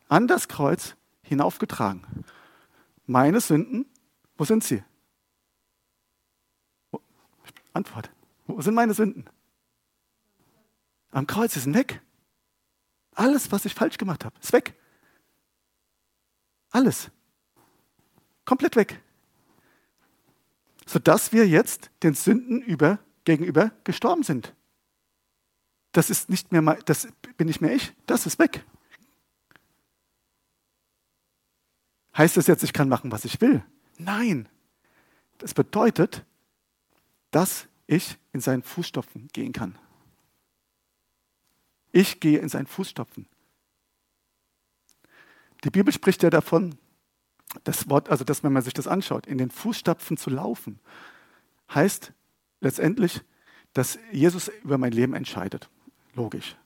An 0.09 0.27
das 0.27 0.49
Kreuz 0.49 0.97
hinaufgetragen. 1.23 2.25
Meine 3.07 3.41
Sünden, 3.41 3.87
wo 4.37 4.45
sind 4.45 4.65
sie? 4.65 4.83
Antwort. 7.73 8.11
Wo 8.47 8.61
sind 8.63 8.75
meine 8.75 8.95
Sünden? 8.95 9.29
Am 11.11 11.27
Kreuz 11.27 11.57
ist 11.57 11.73
weg. 11.73 12.03
Alles, 13.15 13.53
was 13.53 13.65
ich 13.65 13.75
falsch 13.75 13.99
gemacht 13.99 14.25
habe, 14.25 14.35
ist 14.41 14.53
weg. 14.53 14.75
Alles. 16.71 17.11
Komplett 18.45 18.77
weg. 18.77 19.01
Sodass 20.87 21.33
wir 21.33 21.47
jetzt 21.47 21.91
den 22.03 22.15
Sünden 22.15 22.63
über, 22.63 22.99
gegenüber 23.25 23.73
gestorben 23.85 24.23
sind. 24.23 24.55
Das 25.93 26.11
ist 26.11 26.31
nicht 26.31 26.53
mehr, 26.53 26.63
das 26.85 27.09
bin 27.37 27.47
nicht 27.47 27.61
mehr 27.61 27.75
ich, 27.75 27.95
das 28.07 28.27
ist 28.27 28.39
weg. 28.39 28.65
Heißt 32.19 32.37
das 32.37 32.49
jetzt, 32.49 32.65
ich 32.65 32.73
kann 32.73 32.89
machen, 32.89 33.13
was 33.13 33.25
ich 33.25 33.41
will? 33.41 33.63
Nein. 33.97 34.49
Das 35.39 35.55
bedeutet, 35.55 36.25
dass 37.31 37.69
ich 37.87 38.19
in 38.33 38.41
seinen 38.41 38.65
Fußstapfen 38.65 39.29
gehen 39.33 39.53
kann. 39.53 39.79
Ich 41.93 42.19
gehe 42.19 42.41
in 42.41 42.49
seinen 42.49 42.67
Fußstapfen. 42.67 43.27
Die 45.65 45.71
Bibel 45.71 45.93
spricht 45.93 46.25
ja 46.25 46.31
davon, 46.31 46.77
das 47.65 47.89
Wort, 47.89 48.09
also 48.09 48.25
dass 48.25 48.43
wenn 48.43 48.53
man 48.53 48.63
sich 48.63 48.75
das 48.75 48.89
anschaut, 48.89 49.27
in 49.27 49.39
den 49.39 49.51
Fußstapfen 49.51 50.17
zu 50.17 50.29
laufen, 50.29 50.81
heißt 51.73 52.13
letztendlich, 52.61 53.23
dass 53.73 53.99
Jesus 54.11 54.49
über 54.65 54.77
mein 54.77 54.93
Leben 54.93 55.15
entscheidet. 55.15 55.71
Logisch. 56.15 56.57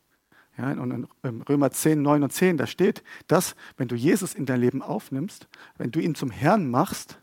Ja, 0.58 0.70
und 0.72 1.08
in 1.22 1.42
Römer 1.42 1.70
10, 1.70 2.02
9 2.02 2.22
und 2.24 2.32
10, 2.32 2.58
da 2.58 2.66
steht, 2.66 3.02
dass, 3.26 3.56
wenn 3.76 3.88
du 3.88 3.96
Jesus 3.96 4.34
in 4.34 4.44
dein 4.44 4.60
Leben 4.60 4.82
aufnimmst, 4.82 5.48
wenn 5.78 5.90
du 5.90 6.00
ihn 6.00 6.14
zum 6.14 6.30
Herrn 6.30 6.70
machst, 6.70 7.18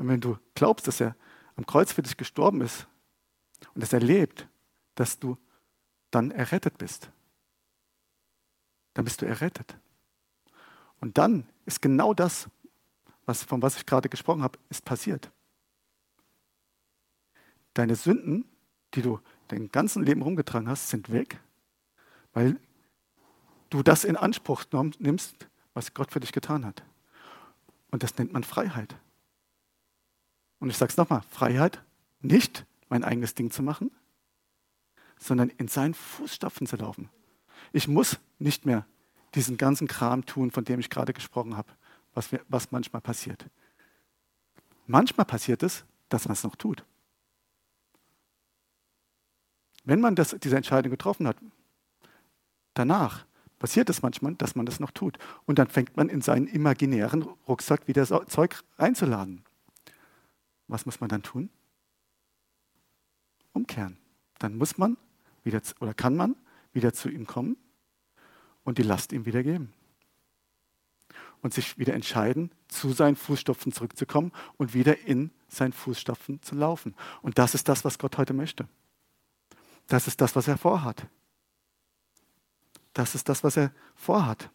und 0.00 0.08
wenn 0.08 0.20
du 0.20 0.38
glaubst, 0.54 0.88
dass 0.88 1.00
er 1.00 1.14
am 1.56 1.66
Kreuz 1.66 1.92
für 1.92 2.02
dich 2.02 2.16
gestorben 2.16 2.62
ist 2.62 2.86
und 3.74 3.82
dass 3.82 3.92
er 3.92 4.00
lebt, 4.00 4.48
dass 4.94 5.18
du 5.18 5.36
dann 6.10 6.30
errettet 6.30 6.78
bist. 6.78 7.10
Dann 8.94 9.04
bist 9.04 9.20
du 9.20 9.26
errettet. 9.26 9.76
Und 11.00 11.18
dann 11.18 11.46
ist 11.66 11.82
genau 11.82 12.14
das, 12.14 12.48
was, 13.26 13.44
von 13.44 13.60
was 13.60 13.76
ich 13.76 13.84
gerade 13.84 14.08
gesprochen 14.08 14.42
habe, 14.42 14.58
ist 14.70 14.86
passiert. 14.86 15.30
Deine 17.74 17.94
Sünden, 17.94 18.46
die 18.94 19.02
du 19.02 19.20
dein 19.48 19.70
ganzen 19.70 20.02
Leben 20.02 20.22
rumgetragen 20.22 20.66
hast, 20.66 20.88
sind 20.88 21.12
weg, 21.12 21.38
weil 22.32 22.58
du 23.70 23.82
das 23.82 24.04
in 24.04 24.16
Anspruch 24.16 24.64
nimmst, 24.98 25.48
was 25.74 25.94
Gott 25.94 26.12
für 26.12 26.20
dich 26.20 26.32
getan 26.32 26.64
hat. 26.64 26.82
Und 27.90 28.02
das 28.02 28.16
nennt 28.18 28.32
man 28.32 28.44
Freiheit. 28.44 28.96
Und 30.58 30.70
ich 30.70 30.76
sage 30.76 30.90
es 30.90 30.96
nochmal, 30.96 31.22
Freiheit, 31.30 31.82
nicht 32.20 32.66
mein 32.88 33.04
eigenes 33.04 33.34
Ding 33.34 33.50
zu 33.50 33.62
machen, 33.62 33.90
sondern 35.18 35.48
in 35.48 35.68
seinen 35.68 35.94
Fußstapfen 35.94 36.66
zu 36.66 36.76
laufen. 36.76 37.08
Ich 37.72 37.88
muss 37.88 38.18
nicht 38.38 38.66
mehr 38.66 38.86
diesen 39.34 39.56
ganzen 39.56 39.86
Kram 39.86 40.26
tun, 40.26 40.50
von 40.50 40.64
dem 40.64 40.80
ich 40.80 40.90
gerade 40.90 41.12
gesprochen 41.12 41.56
habe, 41.56 41.70
was, 42.14 42.30
was 42.48 42.72
manchmal 42.72 43.00
passiert. 43.00 43.46
Manchmal 44.86 45.24
passiert 45.24 45.62
es, 45.62 45.84
dass 46.08 46.26
man 46.26 46.32
es 46.32 46.42
noch 46.42 46.56
tut. 46.56 46.84
Wenn 49.84 50.00
man 50.00 50.14
das, 50.14 50.36
diese 50.42 50.56
Entscheidung 50.56 50.90
getroffen 50.90 51.26
hat, 51.28 51.36
danach 52.80 53.26
passiert 53.58 53.90
es 53.90 54.02
manchmal, 54.02 54.34
dass 54.34 54.56
man 54.56 54.66
das 54.66 54.80
noch 54.80 54.90
tut. 54.90 55.18
Und 55.44 55.58
dann 55.58 55.68
fängt 55.68 55.96
man 55.96 56.08
in 56.08 56.22
seinen 56.22 56.46
imaginären 56.46 57.22
Rucksack 57.46 57.86
wieder 57.86 58.04
das 58.04 58.26
Zeug 58.28 58.64
einzuladen. 58.78 59.44
Was 60.66 60.86
muss 60.86 61.00
man 61.00 61.10
dann 61.10 61.22
tun? 61.22 61.50
Umkehren. 63.52 63.98
Dann 64.38 64.56
muss 64.56 64.78
man 64.78 64.96
wieder 65.44 65.60
oder 65.80 65.92
kann 65.92 66.16
man 66.16 66.36
wieder 66.72 66.92
zu 66.94 67.10
ihm 67.10 67.26
kommen 67.26 67.56
und 68.64 68.78
die 68.78 68.82
Last 68.82 69.12
ihm 69.12 69.26
wieder 69.26 69.42
geben. 69.42 69.72
Und 71.42 71.52
sich 71.52 71.78
wieder 71.78 71.94
entscheiden, 71.94 72.50
zu 72.68 72.92
seinen 72.92 73.16
Fußstapfen 73.16 73.72
zurückzukommen 73.72 74.32
und 74.56 74.72
wieder 74.72 75.06
in 75.06 75.30
seinen 75.48 75.72
Fußstapfen 75.72 76.42
zu 76.42 76.54
laufen. 76.54 76.94
Und 77.22 77.38
das 77.38 77.54
ist 77.54 77.68
das, 77.68 77.84
was 77.84 77.98
Gott 77.98 78.16
heute 78.16 78.32
möchte. 78.32 78.68
Das 79.86 80.06
ist 80.06 80.20
das, 80.20 80.36
was 80.36 80.48
er 80.48 80.56
vorhat. 80.56 81.06
Das 82.92 83.14
ist 83.14 83.28
das, 83.28 83.44
was 83.44 83.56
er 83.56 83.72
vorhat. 83.94 84.50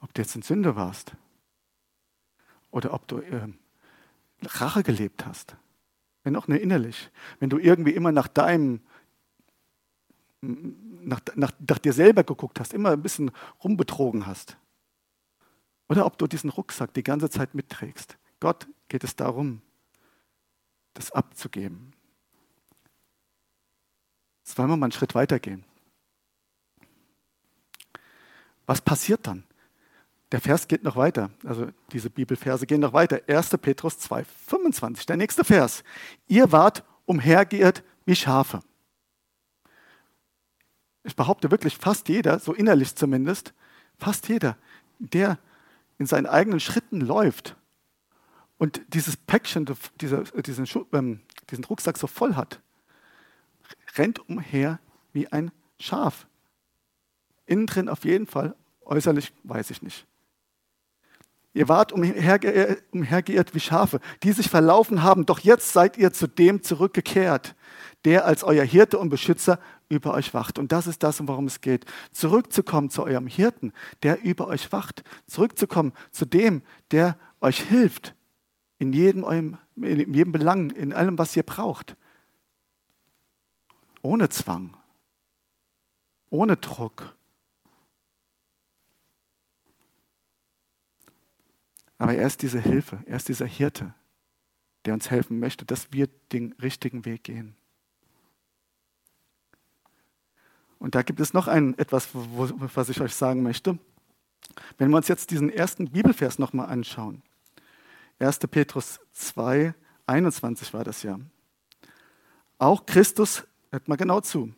Ob 0.00 0.12
du 0.14 0.22
jetzt 0.22 0.36
in 0.36 0.42
Sünde 0.42 0.76
warst 0.76 1.12
oder 2.70 2.92
ob 2.92 3.08
du 3.08 3.18
äh, 3.18 3.48
Rache 4.42 4.82
gelebt 4.82 5.26
hast, 5.26 5.56
wenn 6.22 6.36
auch 6.36 6.46
nur 6.46 6.60
innerlich, 6.60 7.10
wenn 7.40 7.50
du 7.50 7.58
irgendwie 7.58 7.92
immer 7.92 8.12
nach 8.12 8.28
deinem 8.28 8.80
nach, 10.40 11.20
nach, 11.34 11.52
nach 11.58 11.78
dir 11.78 11.92
selber 11.92 12.22
geguckt 12.22 12.60
hast, 12.60 12.72
immer 12.72 12.90
ein 12.90 13.02
bisschen 13.02 13.30
rumbetrogen 13.62 14.26
hast. 14.26 14.56
Oder 15.88 16.06
ob 16.06 16.18
du 16.18 16.26
diesen 16.26 16.50
Rucksack 16.50 16.92
die 16.94 17.02
ganze 17.02 17.30
Zeit 17.30 17.54
mitträgst. 17.54 18.18
Gott 18.40 18.68
geht 18.88 19.04
es 19.04 19.16
darum, 19.16 19.62
das 20.94 21.10
abzugeben. 21.10 21.92
Jetzt 24.44 24.58
wollen 24.58 24.68
wir 24.68 24.76
mal 24.76 24.86
einen 24.86 24.92
Schritt 24.92 25.14
weitergehen. 25.14 25.64
Was 28.68 28.80
passiert 28.80 29.26
dann? 29.26 29.42
Der 30.30 30.40
Vers 30.40 30.68
geht 30.68 30.84
noch 30.84 30.94
weiter. 30.94 31.30
Also 31.44 31.68
diese 31.90 32.10
Bibelverse 32.10 32.66
gehen 32.66 32.82
noch 32.82 32.92
weiter. 32.92 33.20
1. 33.26 33.56
Petrus 33.58 33.98
2, 33.98 34.24
25. 34.24 35.06
Der 35.06 35.16
nächste 35.16 35.42
Vers. 35.42 35.82
Ihr 36.28 36.52
wart 36.52 36.84
umhergeirrt 37.06 37.82
wie 38.04 38.14
Schafe 38.14 38.60
ich 41.08 41.16
behaupte 41.16 41.50
wirklich 41.50 41.76
fast 41.76 42.08
jeder, 42.08 42.38
so 42.38 42.52
innerlich 42.52 42.94
zumindest, 42.94 43.54
fast 43.98 44.28
jeder, 44.28 44.56
der 44.98 45.38
in 45.98 46.06
seinen 46.06 46.26
eigenen 46.26 46.60
Schritten 46.60 47.00
läuft 47.00 47.56
und 48.58 48.82
dieses 48.88 49.16
Päckchen, 49.16 49.66
diesen, 50.00 50.68
ähm, 50.92 51.20
diesen 51.50 51.64
Rucksack 51.64 51.96
so 51.96 52.06
voll 52.06 52.36
hat, 52.36 52.60
rennt 53.96 54.28
umher 54.28 54.80
wie 55.12 55.28
ein 55.28 55.50
Schaf. 55.80 56.26
Innen 57.48 57.66
drin 57.66 57.88
auf 57.88 58.04
jeden 58.04 58.26
Fall, 58.26 58.54
äußerlich 58.84 59.32
weiß 59.44 59.70
ich 59.70 59.82
nicht. 59.82 60.06
Ihr 61.54 61.68
wart 61.68 61.92
umhergeirrt, 61.92 62.82
umhergeirrt 62.92 63.54
wie 63.54 63.60
Schafe, 63.60 64.00
die 64.22 64.32
sich 64.32 64.48
verlaufen 64.48 65.02
haben, 65.02 65.26
doch 65.26 65.40
jetzt 65.40 65.72
seid 65.72 65.96
ihr 65.96 66.12
zu 66.12 66.28
dem 66.28 66.62
zurückgekehrt, 66.62 67.56
der 68.04 68.26
als 68.26 68.44
euer 68.44 68.64
Hirte 68.64 68.98
und 68.98 69.08
Beschützer 69.08 69.58
über 69.88 70.14
euch 70.14 70.34
wacht. 70.34 70.58
Und 70.58 70.72
das 70.72 70.86
ist 70.86 71.02
das, 71.02 71.26
worum 71.26 71.46
es 71.46 71.60
geht. 71.60 71.86
Zurückzukommen 72.12 72.90
zu 72.90 73.02
eurem 73.02 73.26
Hirten, 73.26 73.72
der 74.02 74.22
über 74.22 74.46
euch 74.46 74.70
wacht. 74.72 75.02
Zurückzukommen 75.26 75.92
zu 76.12 76.26
dem, 76.26 76.62
der 76.90 77.18
euch 77.40 77.60
hilft, 77.60 78.14
in 78.78 78.92
jedem, 78.92 79.24
eurem, 79.24 79.56
in 79.74 80.14
jedem 80.14 80.32
Belang, 80.32 80.70
in 80.70 80.92
allem, 80.92 81.18
was 81.18 81.34
ihr 81.34 81.42
braucht. 81.42 81.96
Ohne 84.02 84.28
Zwang, 84.28 84.76
ohne 86.30 86.56
Druck. 86.56 87.17
Aber 91.98 92.14
er 92.14 92.26
ist 92.26 92.42
diese 92.42 92.60
Hilfe, 92.60 93.02
er 93.06 93.16
ist 93.16 93.28
dieser 93.28 93.46
Hirte, 93.46 93.92
der 94.84 94.94
uns 94.94 95.10
helfen 95.10 95.38
möchte, 95.40 95.64
dass 95.64 95.92
wir 95.92 96.08
den 96.32 96.52
richtigen 96.62 97.04
Weg 97.04 97.24
gehen. 97.24 97.56
Und 100.78 100.94
da 100.94 101.02
gibt 101.02 101.18
es 101.18 101.34
noch 101.34 101.48
ein, 101.48 101.76
etwas, 101.76 102.10
was 102.12 102.88
ich 102.88 103.00
euch 103.00 103.14
sagen 103.14 103.42
möchte. 103.42 103.78
Wenn 104.78 104.90
wir 104.90 104.96
uns 104.96 105.08
jetzt 105.08 105.32
diesen 105.32 105.50
ersten 105.50 105.90
Bibelvers 105.90 106.38
nochmal 106.38 106.68
anschauen, 106.68 107.22
1. 108.20 108.38
Petrus 108.50 109.00
2, 109.12 109.74
21 110.06 110.72
war 110.72 110.84
das 110.84 111.02
ja. 111.02 111.18
Auch 112.58 112.86
Christus, 112.86 113.44
hört 113.70 113.88
mal 113.88 113.96
genau 113.96 114.20
zu. 114.20 114.54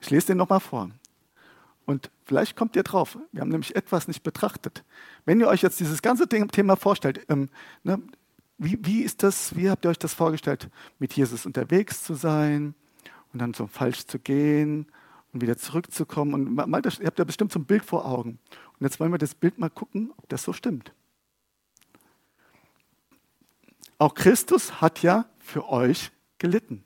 Ich 0.00 0.10
lese 0.10 0.28
den 0.28 0.38
nochmal 0.38 0.60
vor. 0.60 0.90
Und 1.88 2.10
vielleicht 2.26 2.54
kommt 2.54 2.76
ihr 2.76 2.82
drauf. 2.82 3.16
Wir 3.32 3.40
haben 3.40 3.48
nämlich 3.48 3.74
etwas 3.74 4.08
nicht 4.08 4.22
betrachtet. 4.22 4.84
Wenn 5.24 5.40
ihr 5.40 5.48
euch 5.48 5.62
jetzt 5.62 5.80
dieses 5.80 6.02
ganze 6.02 6.28
Thema 6.28 6.76
vorstellt, 6.76 7.24
ähm, 7.30 7.48
ne, 7.82 8.02
wie, 8.58 8.78
wie 8.82 9.00
ist 9.00 9.22
das, 9.22 9.56
wie 9.56 9.70
habt 9.70 9.86
ihr 9.86 9.88
euch 9.88 9.98
das 9.98 10.12
vorgestellt, 10.12 10.68
mit 10.98 11.14
Jesus 11.14 11.46
unterwegs 11.46 12.02
zu 12.02 12.12
sein 12.12 12.74
und 13.32 13.40
dann 13.40 13.54
so 13.54 13.66
falsch 13.66 14.04
zu 14.04 14.18
gehen 14.18 14.84
und 15.32 15.40
wieder 15.40 15.56
zurückzukommen? 15.56 16.34
Und 16.34 16.54
mal, 16.54 16.82
ihr 16.84 17.06
habt 17.06 17.18
ja 17.18 17.24
bestimmt 17.24 17.52
so 17.52 17.58
ein 17.58 17.64
Bild 17.64 17.86
vor 17.86 18.04
Augen. 18.04 18.38
Und 18.78 18.84
jetzt 18.84 19.00
wollen 19.00 19.10
wir 19.10 19.16
das 19.16 19.34
Bild 19.34 19.58
mal 19.58 19.70
gucken, 19.70 20.12
ob 20.18 20.28
das 20.28 20.42
so 20.42 20.52
stimmt. 20.52 20.92
Auch 23.96 24.12
Christus 24.12 24.82
hat 24.82 25.02
ja 25.02 25.24
für 25.38 25.70
euch 25.70 26.10
gelitten 26.36 26.84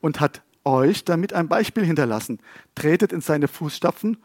und 0.00 0.18
hat 0.18 0.42
euch 0.66 1.04
damit 1.04 1.32
ein 1.32 1.48
Beispiel 1.48 1.84
hinterlassen. 1.84 2.40
Tretet 2.74 3.12
in 3.12 3.20
seine 3.20 3.48
Fußstapfen 3.48 4.18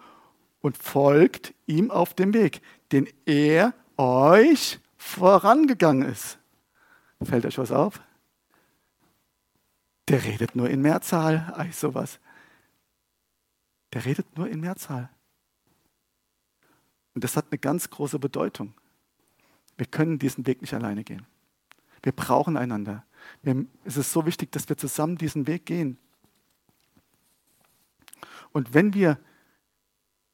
und 0.61 0.77
folgt 0.77 1.53
ihm 1.67 1.91
auf 1.91 2.13
dem 2.13 2.33
Weg, 2.33 2.61
den 2.91 3.07
er 3.25 3.73
euch 3.97 4.79
vorangegangen 4.97 6.09
ist. 6.09 6.39
Fällt 7.23 7.45
euch 7.45 7.57
was 7.57 7.71
auf? 7.71 8.01
Der 10.07 10.23
redet 10.23 10.55
nur 10.55 10.69
in 10.69 10.81
Mehrzahl. 10.81 11.53
Ei, 11.55 11.71
sowas. 11.71 12.19
Der 13.93 14.03
redet 14.05 14.37
nur 14.37 14.49
in 14.49 14.59
Mehrzahl. 14.59 15.09
Und 17.13 17.23
das 17.23 17.37
hat 17.37 17.47
eine 17.51 17.59
ganz 17.59 17.89
große 17.89 18.19
Bedeutung. 18.19 18.73
Wir 19.77 19.85
können 19.85 20.17
diesen 20.17 20.47
Weg 20.47 20.61
nicht 20.61 20.73
alleine 20.73 21.03
gehen. 21.03 21.25
Wir 22.03 22.11
brauchen 22.11 22.57
einander. 22.57 23.05
Es 23.83 23.97
ist 23.97 24.11
so 24.11 24.25
wichtig, 24.25 24.51
dass 24.51 24.67
wir 24.69 24.77
zusammen 24.77 25.17
diesen 25.17 25.45
Weg 25.45 25.65
gehen. 25.65 25.97
Und 28.51 28.73
wenn 28.73 28.93
wir 28.93 29.19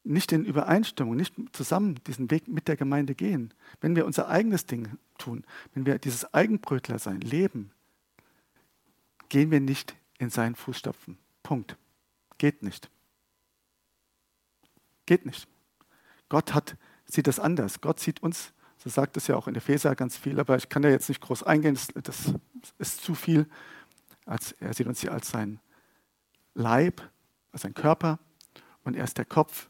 nicht 0.04 0.32
in 0.32 0.46
Übereinstimmung, 0.46 1.16
nicht 1.16 1.36
zusammen 1.52 1.96
diesen 2.08 2.32
Weg 2.32 2.48
mit 2.48 2.68
der 2.68 2.78
Gemeinde 2.78 3.14
gehen, 3.14 3.54
wenn 3.82 3.96
wir 3.96 4.06
unser 4.06 4.30
eigenes 4.30 4.66
Ding 4.66 4.98
tun, 5.18 5.44
wenn 5.74 5.86
wir 5.86 5.98
dieses 6.00 6.34
Eigenbrötler 6.34 6.98
sein, 7.00 7.22
leben, 7.22 7.72
gehen 9.30 9.52
wir 9.52 9.60
nicht 9.60 9.96
in 10.18 10.30
seinen 10.30 10.56
Fußstapfen. 10.56 11.18
Punkt. 11.44 11.78
Geht 12.38 12.64
nicht. 12.64 12.90
Geht 15.06 15.26
nicht. 15.26 15.48
Gott 16.30 16.54
hat, 16.54 16.78
sieht 17.06 17.28
das 17.28 17.40
anders. 17.40 17.82
Gott 17.82 18.00
sieht 18.00 18.24
uns 18.24 18.54
so 18.78 18.90
sagt 18.90 19.18
es 19.18 19.28
ja 19.28 19.36
auch 19.36 19.48
in 19.48 19.56
Epheser 19.56 19.96
ganz 19.96 20.18
viel, 20.18 20.40
aber 20.40 20.56
ich 20.56 20.70
kann 20.70 20.82
da 20.82 20.90
jetzt 20.90 21.10
nicht 21.10 21.22
groß 21.22 21.44
eingehen, 21.44 21.76
das, 21.76 21.88
das 22.04 22.34
ist 22.78 23.02
zu 23.02 23.16
viel. 23.16 23.48
Als, 24.26 24.52
er 24.54 24.74
sieht 24.74 24.88
uns 24.88 25.02
hier 25.02 25.12
als 25.12 25.30
sein 25.30 25.60
Leib, 26.54 27.02
als 27.58 27.64
sein 27.64 27.74
Körper 27.74 28.20
und 28.84 28.96
er 28.96 29.04
ist 29.04 29.18
der 29.18 29.26
Kopf. 29.26 29.70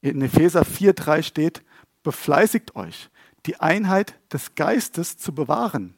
In 0.00 0.20
Epheser 0.20 0.62
4,3 0.62 1.22
steht, 1.22 1.62
befleißigt 2.02 2.74
euch, 2.74 3.10
die 3.46 3.60
Einheit 3.60 4.18
des 4.32 4.56
Geistes 4.56 5.18
zu 5.18 5.32
bewahren. 5.32 5.94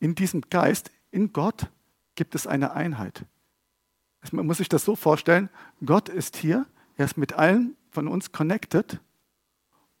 In 0.00 0.14
diesem 0.14 0.40
Geist, 0.48 0.90
in 1.10 1.34
Gott, 1.34 1.70
gibt 2.14 2.34
es 2.34 2.46
eine 2.46 2.72
Einheit. 2.72 3.26
Man 4.32 4.46
muss 4.46 4.56
sich 4.56 4.70
das 4.70 4.86
so 4.86 4.96
vorstellen, 4.96 5.50
Gott 5.84 6.08
ist 6.08 6.36
hier, 6.36 6.64
er 6.96 7.04
ist 7.04 7.18
mit 7.18 7.34
allen 7.34 7.76
von 7.90 8.08
uns 8.08 8.32
connected 8.32 9.00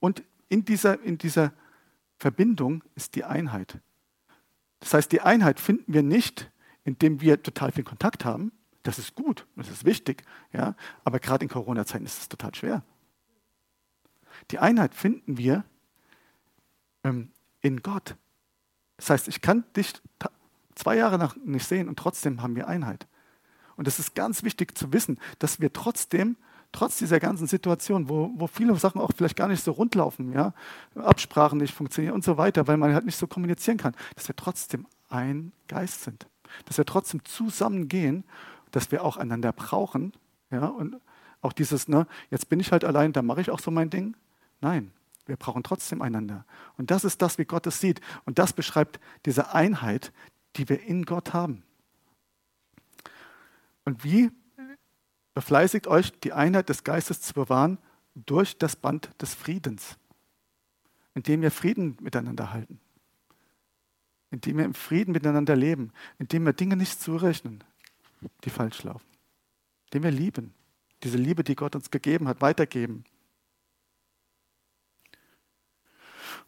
und 0.00 0.22
in 0.48 0.64
dieser, 0.64 1.00
in 1.02 1.18
dieser 1.18 1.52
Verbindung 2.18 2.82
ist 2.94 3.14
die 3.14 3.24
Einheit. 3.24 3.78
Das 4.80 4.94
heißt, 4.94 5.12
die 5.12 5.20
Einheit 5.20 5.60
finden 5.60 5.92
wir 5.92 6.02
nicht, 6.02 6.50
indem 6.84 7.20
wir 7.20 7.42
total 7.42 7.72
viel 7.72 7.84
Kontakt 7.84 8.24
haben. 8.24 8.52
Das 8.86 9.00
ist 9.00 9.16
gut, 9.16 9.48
das 9.56 9.68
ist 9.68 9.84
wichtig, 9.84 10.22
ja, 10.52 10.76
aber 11.02 11.18
gerade 11.18 11.44
in 11.44 11.48
Corona-Zeiten 11.48 12.04
ist 12.04 12.20
es 12.20 12.28
total 12.28 12.54
schwer. 12.54 12.84
Die 14.52 14.60
Einheit 14.60 14.94
finden 14.94 15.38
wir 15.38 15.64
ähm, 17.02 17.32
in 17.62 17.82
Gott. 17.82 18.14
Das 18.96 19.10
heißt, 19.10 19.26
ich 19.26 19.40
kann 19.40 19.64
dich 19.74 19.92
zwei 20.76 20.96
Jahre 20.96 21.18
nach 21.18 21.34
nicht 21.34 21.66
sehen 21.66 21.88
und 21.88 21.98
trotzdem 21.98 22.42
haben 22.42 22.54
wir 22.54 22.68
Einheit. 22.68 23.08
Und 23.74 23.88
es 23.88 23.98
ist 23.98 24.14
ganz 24.14 24.44
wichtig 24.44 24.78
zu 24.78 24.92
wissen, 24.92 25.18
dass 25.40 25.58
wir 25.58 25.72
trotzdem 25.72 26.36
trotz 26.70 26.98
dieser 26.98 27.18
ganzen 27.18 27.48
Situation, 27.48 28.08
wo, 28.08 28.30
wo 28.36 28.46
viele 28.46 28.76
Sachen 28.76 29.00
auch 29.00 29.10
vielleicht 29.16 29.36
gar 29.36 29.48
nicht 29.48 29.64
so 29.64 29.72
rund 29.72 29.96
laufen, 29.96 30.32
ja, 30.32 30.54
Absprachen 30.94 31.58
nicht 31.58 31.74
funktionieren 31.74 32.14
und 32.14 32.22
so 32.22 32.36
weiter, 32.36 32.68
weil 32.68 32.76
man 32.76 32.94
halt 32.94 33.04
nicht 33.04 33.18
so 33.18 33.26
kommunizieren 33.26 33.78
kann, 33.78 33.96
dass 34.14 34.28
wir 34.28 34.36
trotzdem 34.36 34.86
ein 35.08 35.50
Geist 35.66 36.04
sind, 36.04 36.28
dass 36.66 36.78
wir 36.78 36.84
trotzdem 36.84 37.24
zusammengehen, 37.24 38.22
dass 38.76 38.92
wir 38.92 39.02
auch 39.04 39.16
einander 39.16 39.52
brauchen, 39.52 40.12
ja, 40.50 40.66
und 40.66 41.00
auch 41.40 41.52
dieses, 41.52 41.88
ne, 41.88 42.06
jetzt 42.30 42.48
bin 42.48 42.60
ich 42.60 42.72
halt 42.72 42.84
allein, 42.84 43.12
da 43.12 43.22
mache 43.22 43.40
ich 43.40 43.50
auch 43.50 43.58
so 43.58 43.70
mein 43.70 43.90
Ding. 43.90 44.16
Nein, 44.60 44.92
wir 45.26 45.36
brauchen 45.36 45.62
trotzdem 45.62 46.02
einander. 46.02 46.44
Und 46.76 46.90
das 46.90 47.04
ist 47.04 47.20
das, 47.22 47.38
wie 47.38 47.44
Gott 47.44 47.66
es 47.66 47.80
sieht. 47.80 48.00
Und 48.24 48.38
das 48.38 48.52
beschreibt 48.52 49.00
diese 49.24 49.52
Einheit, 49.54 50.12
die 50.56 50.68
wir 50.68 50.82
in 50.82 51.04
Gott 51.04 51.32
haben. 51.32 51.62
Und 53.84 54.04
wie 54.04 54.30
Befleißigt 55.36 55.86
euch, 55.86 56.18
die 56.20 56.32
Einheit 56.32 56.70
des 56.70 56.82
Geistes 56.82 57.20
zu 57.20 57.34
bewahren 57.34 57.76
durch 58.14 58.56
das 58.56 58.74
Band 58.74 59.10
des 59.20 59.34
Friedens, 59.34 59.98
indem 61.14 61.42
wir 61.42 61.50
Frieden 61.50 61.98
miteinander 62.00 62.54
halten, 62.54 62.80
indem 64.30 64.56
wir 64.56 64.64
im 64.64 64.72
Frieden 64.72 65.12
miteinander 65.12 65.54
leben, 65.54 65.92
indem 66.18 66.46
wir 66.46 66.54
Dinge 66.54 66.74
nicht 66.74 67.02
zurechnen, 67.02 67.62
die 68.44 68.50
falsch 68.50 68.82
laufen, 68.82 69.06
indem 69.86 70.04
wir 70.04 70.10
lieben, 70.10 70.54
diese 71.02 71.18
Liebe, 71.18 71.44
die 71.44 71.56
Gott 71.56 71.74
uns 71.74 71.90
gegeben 71.90 72.28
hat, 72.28 72.40
weitergeben. 72.40 73.04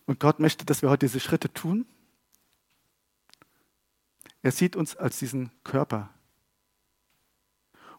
Und 0.07 0.21
Gott 0.21 0.41
möchte, 0.41 0.65
dass 0.65 0.83
wir 0.83 0.91
heute 0.91 1.07
diese 1.07 1.21
Schritte 1.21 1.53
tun. 1.53 1.87
Er 4.43 4.53
sieht 4.53 4.75
uns 4.75 4.97
als 4.97 5.19
diesen 5.19 5.51
Körper, 5.65 6.11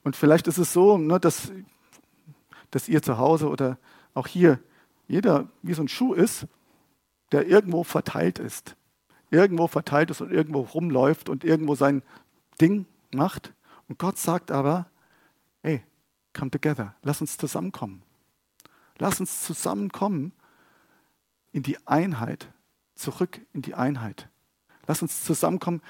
und 0.04 0.16
vielleicht 0.16 0.48
ist 0.48 0.58
es 0.58 0.74
so, 0.74 0.98
ne, 0.98 1.20
dass, 1.20 1.52
dass 2.72 2.90
ihr 2.90 3.02
zu 3.02 3.18
Hause 3.18 3.50
oder 3.50 3.78
auch 4.14 4.28
hier 4.28 4.60
jeder 5.08 5.50
wie 5.62 5.74
so 5.74 5.84
ein 5.84 5.88
Schuh 5.88 6.14
ist, 6.14 6.48
der 7.32 7.48
irgendwo 7.48 7.84
verteilt 7.84 8.40
ist. 8.40 8.76
Irgendwo 9.32 9.68
verteilt 9.68 10.10
ist 10.10 10.22
und 10.22 10.32
irgendwo 10.32 10.62
rumläuft 10.62 11.30
und 11.30 11.44
irgendwo 11.44 11.76
sein 11.76 12.02
Ding 12.60 12.86
macht. 13.12 13.54
Und 13.90 14.00
Gott 14.00 14.18
sagt 14.18 14.52
aber, 14.52 14.86
hey, 15.62 15.84
come 16.34 16.50
together, 16.50 16.96
lass 17.02 17.20
uns 17.20 17.38
zusammenkommen. 17.38 18.04
Lass 18.98 19.20
uns 19.20 19.44
zusammenkommen 19.44 20.32
in 21.52 21.64
die 21.64 21.86
Einheit, 21.88 22.48
zurück 22.96 23.42
in 23.52 23.62
die 23.62 23.74
Einheit. 23.74 24.30
Lass 24.88 25.02
uns 25.02 25.24
zusammenkommen, 25.24 25.82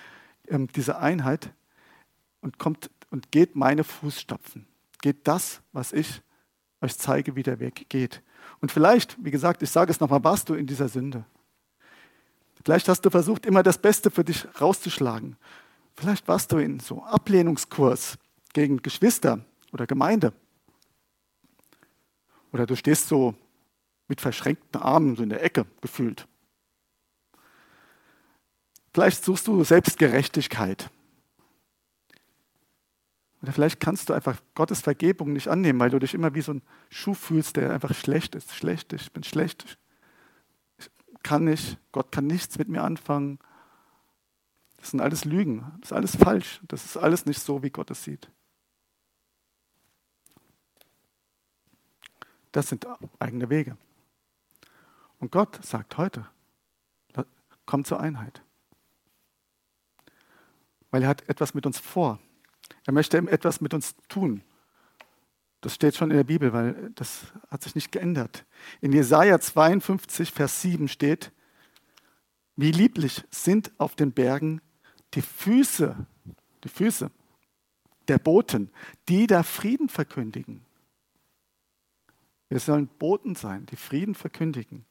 ähm, 0.48 0.68
diese 0.68 0.98
Einheit, 0.98 1.54
und 2.42 2.58
kommt 2.58 2.90
und 3.12 3.32
geht 3.32 3.56
meine 3.56 3.84
Fußstapfen. 3.84 4.66
Geht 5.02 5.28
das, 5.28 5.62
was 5.72 5.92
ich 5.92 6.22
euch 6.82 6.98
zeige, 6.98 7.36
wie 7.36 7.44
der 7.44 7.60
Weg 7.60 7.90
geht. 7.90 8.22
Und 8.62 8.72
vielleicht, 8.72 9.18
wie 9.24 9.32
gesagt, 9.32 9.62
ich 9.62 9.70
sage 9.70 9.92
es 9.92 10.00
nochmal, 10.00 10.24
warst 10.24 10.50
du 10.50 10.54
in 10.54 10.68
dieser 10.68 10.88
Sünde. 10.88 11.26
Vielleicht 12.64 12.88
hast 12.88 13.02
du 13.02 13.10
versucht, 13.10 13.46
immer 13.46 13.64
das 13.64 13.78
Beste 13.78 14.12
für 14.12 14.24
dich 14.24 14.48
rauszuschlagen. 14.60 15.38
Vielleicht 16.00 16.30
warst 16.30 16.54
du 16.54 16.60
in 16.60 16.80
so 16.80 17.04
Ablehnungskurs 17.04 18.18
gegen 18.54 18.82
Geschwister 18.82 19.44
oder 19.74 19.86
Gemeinde. 19.86 20.32
Oder 22.54 22.66
du 22.66 22.78
stehst 22.78 23.10
so 23.10 23.36
mit 24.08 24.22
verschränkten 24.22 24.82
Armen 24.82 25.18
so 25.18 25.24
in 25.24 25.30
der 25.30 25.44
Ecke 25.44 25.66
gefühlt. 25.82 26.26
Vielleicht 28.94 29.26
suchst 29.26 29.46
du 29.48 29.62
Selbstgerechtigkeit. 29.66 30.90
Oder 33.42 33.52
vielleicht 33.52 33.82
kannst 33.82 34.08
du 34.08 34.14
einfach 34.14 34.42
Gottes 34.56 34.80
Vergebung 34.80 35.34
nicht 35.34 35.50
annehmen, 35.50 35.80
weil 35.82 35.90
du 35.90 36.00
dich 36.00 36.14
immer 36.14 36.34
wie 36.34 36.42
so 36.42 36.54
ein 36.54 36.62
Schuh 36.90 37.14
fühlst, 37.14 37.58
der 37.58 37.74
einfach 37.74 37.94
schlecht 37.94 38.36
ist. 38.36 38.56
Schlecht, 38.56 38.94
ich 38.94 39.12
bin 39.12 39.24
schlecht. 39.24 39.78
Ich 40.78 40.90
kann 41.24 41.44
nicht, 41.44 41.78
Gott 41.92 42.14
kann 42.14 42.26
nichts 42.26 42.58
mit 42.58 42.70
mir 42.70 42.84
anfangen. 42.84 43.38
Das 44.80 44.92
sind 44.92 45.02
alles 45.02 45.26
Lügen, 45.26 45.72
das 45.82 45.92
ist 45.92 45.94
alles 45.94 46.16
falsch. 46.16 46.62
Das 46.68 46.86
ist 46.86 46.98
alles 46.98 47.26
nicht 47.26 47.42
so, 47.42 47.62
wie 47.62 47.70
Gott 47.70 47.92
es 47.92 48.04
sieht. 48.04 48.30
Das 52.52 52.70
sind 52.70 52.88
eigene 53.20 53.50
Wege. 53.50 53.78
Und 55.20 55.32
Gott 55.32 55.64
sagt 55.64 55.98
heute, 55.98 56.28
komm 57.66 57.84
zur 57.84 58.00
Einheit. 58.00 58.42
Weil 60.90 61.04
er 61.04 61.10
hat 61.10 61.28
etwas 61.30 61.54
mit 61.54 61.66
uns 61.66 61.78
vor. 61.78 62.20
Er 62.86 62.94
möchte 62.94 63.18
etwas 63.18 63.62
mit 63.62 63.74
uns 63.74 63.96
tun. 64.08 64.42
Das 65.62 65.76
steht 65.76 65.96
schon 65.96 66.10
in 66.10 66.18
der 66.18 66.24
Bibel, 66.24 66.54
weil 66.54 66.92
das 66.96 67.26
hat 67.50 67.62
sich 67.64 67.76
nicht 67.76 67.92
geändert. 67.92 68.46
In 68.82 68.94
Jesaja 68.94 69.40
52, 69.40 70.32
Vers 70.32 70.62
7 70.62 70.88
steht, 70.88 71.32
wie 72.56 72.72
lieblich 72.72 73.24
sind 73.30 73.72
auf 73.78 73.96
den 73.96 74.14
Bergen 74.14 74.62
die 75.14 75.22
Füße, 75.22 75.96
die 76.64 76.70
Füße 76.70 77.12
der 78.08 78.18
Boten, 78.18 78.72
die 79.08 79.28
da 79.28 79.44
Frieden 79.44 79.90
verkündigen. 79.90 80.66
Wir 82.50 82.60
sollen 82.60 82.88
Boten 82.88 83.36
sein, 83.36 83.68
die 83.68 83.76
Frieden 83.76 84.16
verkündigen, 84.16 84.86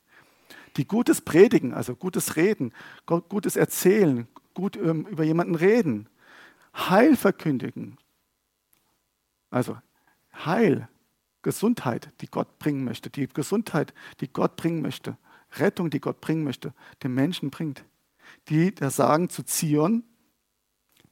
die 0.77 0.87
Gutes 0.87 1.21
predigen, 1.21 1.75
also 1.75 1.97
gutes 1.97 2.37
Reden, 2.37 2.73
gutes 3.07 3.57
Erzählen, 3.57 4.29
gut 4.55 4.77
ähm, 4.77 5.07
über 5.07 5.25
jemanden 5.25 5.57
reden, 5.57 6.09
Heil 6.75 7.17
verkündigen. 7.17 7.99
Also 9.51 9.79
Heil, 10.33 10.89
Gesundheit, 11.43 12.11
die 12.21 12.29
Gott 12.29 12.59
bringen 12.59 12.85
möchte, 12.85 13.11
die 13.11 13.27
Gesundheit, 13.27 13.93
die 14.21 14.29
Gott 14.29 14.57
bringen 14.57 14.83
möchte, 14.83 15.17
Rettung, 15.57 15.91
die 15.91 16.01
Gott 16.01 16.21
bringen 16.21 16.45
möchte, 16.45 16.75
den 17.03 17.15
Menschen 17.15 17.51
bringt. 17.51 17.85
Die 18.49 18.75
da 18.75 18.91
sagen 18.91 19.31
zu 19.31 19.43
Zion, 19.43 20.05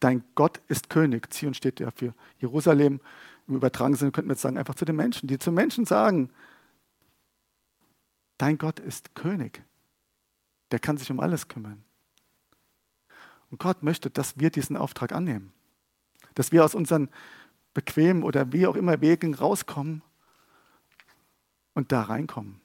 dein 0.01 0.25
Gott 0.35 0.61
ist 0.69 0.91
König. 0.91 1.33
Zion 1.33 1.55
steht 1.55 1.81
ja 1.81 1.91
für 1.91 2.15
Jerusalem. 2.39 3.01
Im 3.49 3.57
übertragenen 3.57 3.99
Sinne 3.99 4.13
könnten 4.13 4.29
wir 4.29 4.35
jetzt 4.35 4.43
sagen, 4.43 4.59
einfach 4.59 4.75
zu 4.75 4.85
den 4.85 4.97
Menschen, 4.97 5.27
die 5.29 5.39
zu 5.39 5.53
Menschen 5.53 5.85
sagen, 5.85 6.31
dein 8.39 8.59
Gott 8.59 8.81
ist 8.81 9.15
König. 9.15 9.63
Der 10.71 10.79
kann 10.79 10.99
sich 10.99 11.11
um 11.11 11.21
alles 11.21 11.49
kümmern. 11.49 11.85
Und 13.51 13.61
Gott 13.61 13.83
möchte, 13.83 14.11
dass 14.11 14.39
wir 14.39 14.51
diesen 14.51 14.77
Auftrag 14.77 15.13
annehmen. 15.13 15.53
Dass 16.35 16.53
wir 16.53 16.65
aus 16.65 16.75
unseren 16.75 17.09
bequemen 17.73 18.23
oder 18.23 18.53
wie 18.53 18.67
auch 18.67 18.75
immer 18.75 19.01
Wegen 19.01 19.35
rauskommen 19.35 20.03
und 21.75 21.93
da 21.93 22.03
reinkommen. 22.03 22.61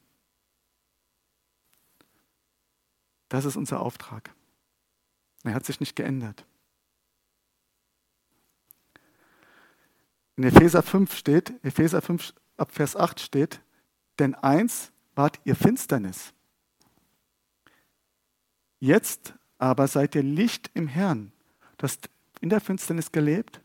Das 3.29 3.45
ist 3.45 3.55
unser 3.55 3.79
Auftrag. 3.81 4.33
Er 5.43 5.53
hat 5.53 5.65
sich 5.65 5.79
nicht 5.79 5.95
geändert. 5.95 6.45
In 10.37 10.43
Epheser 10.43 10.81
5 10.81 11.15
steht, 11.15 11.53
Epheser 11.63 12.01
5 12.01 12.33
ab 12.57 12.71
Vers 12.71 12.95
8 12.95 13.19
steht, 13.19 13.61
denn 14.19 14.35
eins 14.35 14.91
wart 15.15 15.39
ihr 15.43 15.55
Finsternis. 15.55 16.33
Jetzt 18.79 19.35
aber 19.57 19.87
seid 19.87 20.15
ihr 20.15 20.23
Licht 20.23 20.71
im 20.73 20.87
Herrn. 20.87 21.31
Du 21.77 21.83
hast 21.83 22.09
in 22.39 22.49
der 22.49 22.61
Finsternis 22.61 23.11
gelebt, 23.11 23.61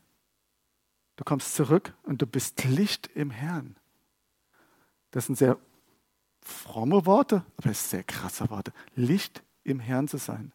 du 1.16 1.24
kommst 1.24 1.54
zurück 1.54 1.94
und 2.02 2.20
du 2.20 2.26
bist 2.26 2.62
Licht 2.64 3.08
im 3.14 3.30
Herrn. 3.30 3.76
Das 5.12 5.26
sind 5.26 5.36
sehr 5.36 5.58
fromme 6.42 7.06
Worte, 7.06 7.44
aber 7.56 7.70
es 7.70 7.80
sind 7.80 7.90
sehr 7.90 8.04
krasse 8.04 8.50
Worte. 8.50 8.72
Licht 8.94 9.42
im 9.64 9.80
Herrn 9.80 10.08
zu 10.08 10.18
sein, 10.18 10.52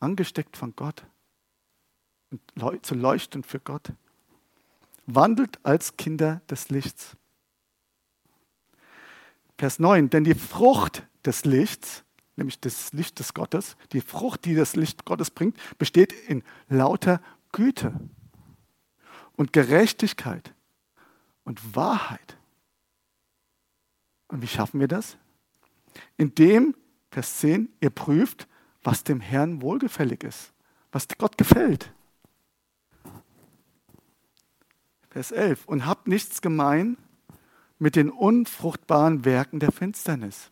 angesteckt 0.00 0.56
von 0.56 0.74
Gott 0.74 1.04
und 2.30 2.86
zu 2.86 2.94
leuchten 2.94 3.42
für 3.42 3.60
Gott. 3.60 3.92
Wandelt 5.06 5.58
als 5.64 5.96
Kinder 5.96 6.42
des 6.50 6.68
Lichts. 6.68 7.16
Vers 9.58 9.78
9, 9.78 10.10
denn 10.10 10.24
die 10.24 10.34
Frucht 10.34 11.06
des 11.24 11.44
Lichts 11.44 12.04
nämlich 12.36 12.60
das 12.60 12.92
Licht 12.92 13.18
des 13.18 13.34
Gottes, 13.34 13.76
die 13.92 14.00
Frucht, 14.00 14.44
die 14.44 14.54
das 14.54 14.76
Licht 14.76 15.04
Gottes 15.04 15.30
bringt, 15.30 15.58
besteht 15.78 16.12
in 16.12 16.42
lauter 16.68 17.20
Güte 17.52 17.98
und 19.36 19.52
Gerechtigkeit 19.52 20.54
und 21.44 21.74
Wahrheit. 21.74 22.36
Und 24.28 24.42
wie 24.42 24.48
schaffen 24.48 24.80
wir 24.80 24.88
das? 24.88 25.16
Indem, 26.16 26.74
Vers 27.10 27.38
10, 27.38 27.70
ihr 27.80 27.90
prüft, 27.90 28.48
was 28.82 29.04
dem 29.04 29.20
Herrn 29.20 29.62
wohlgefällig 29.62 30.22
ist, 30.22 30.52
was 30.92 31.08
Gott 31.16 31.38
gefällt. 31.38 31.92
Vers 35.16 35.32
11, 35.32 35.64
und 35.66 35.86
habt 35.86 36.08
nichts 36.08 36.42
gemein 36.42 36.96
mit 37.78 37.96
den 37.96 38.10
unfruchtbaren 38.10 39.24
Werken 39.24 39.60
der 39.60 39.72
Finsternis 39.72 40.50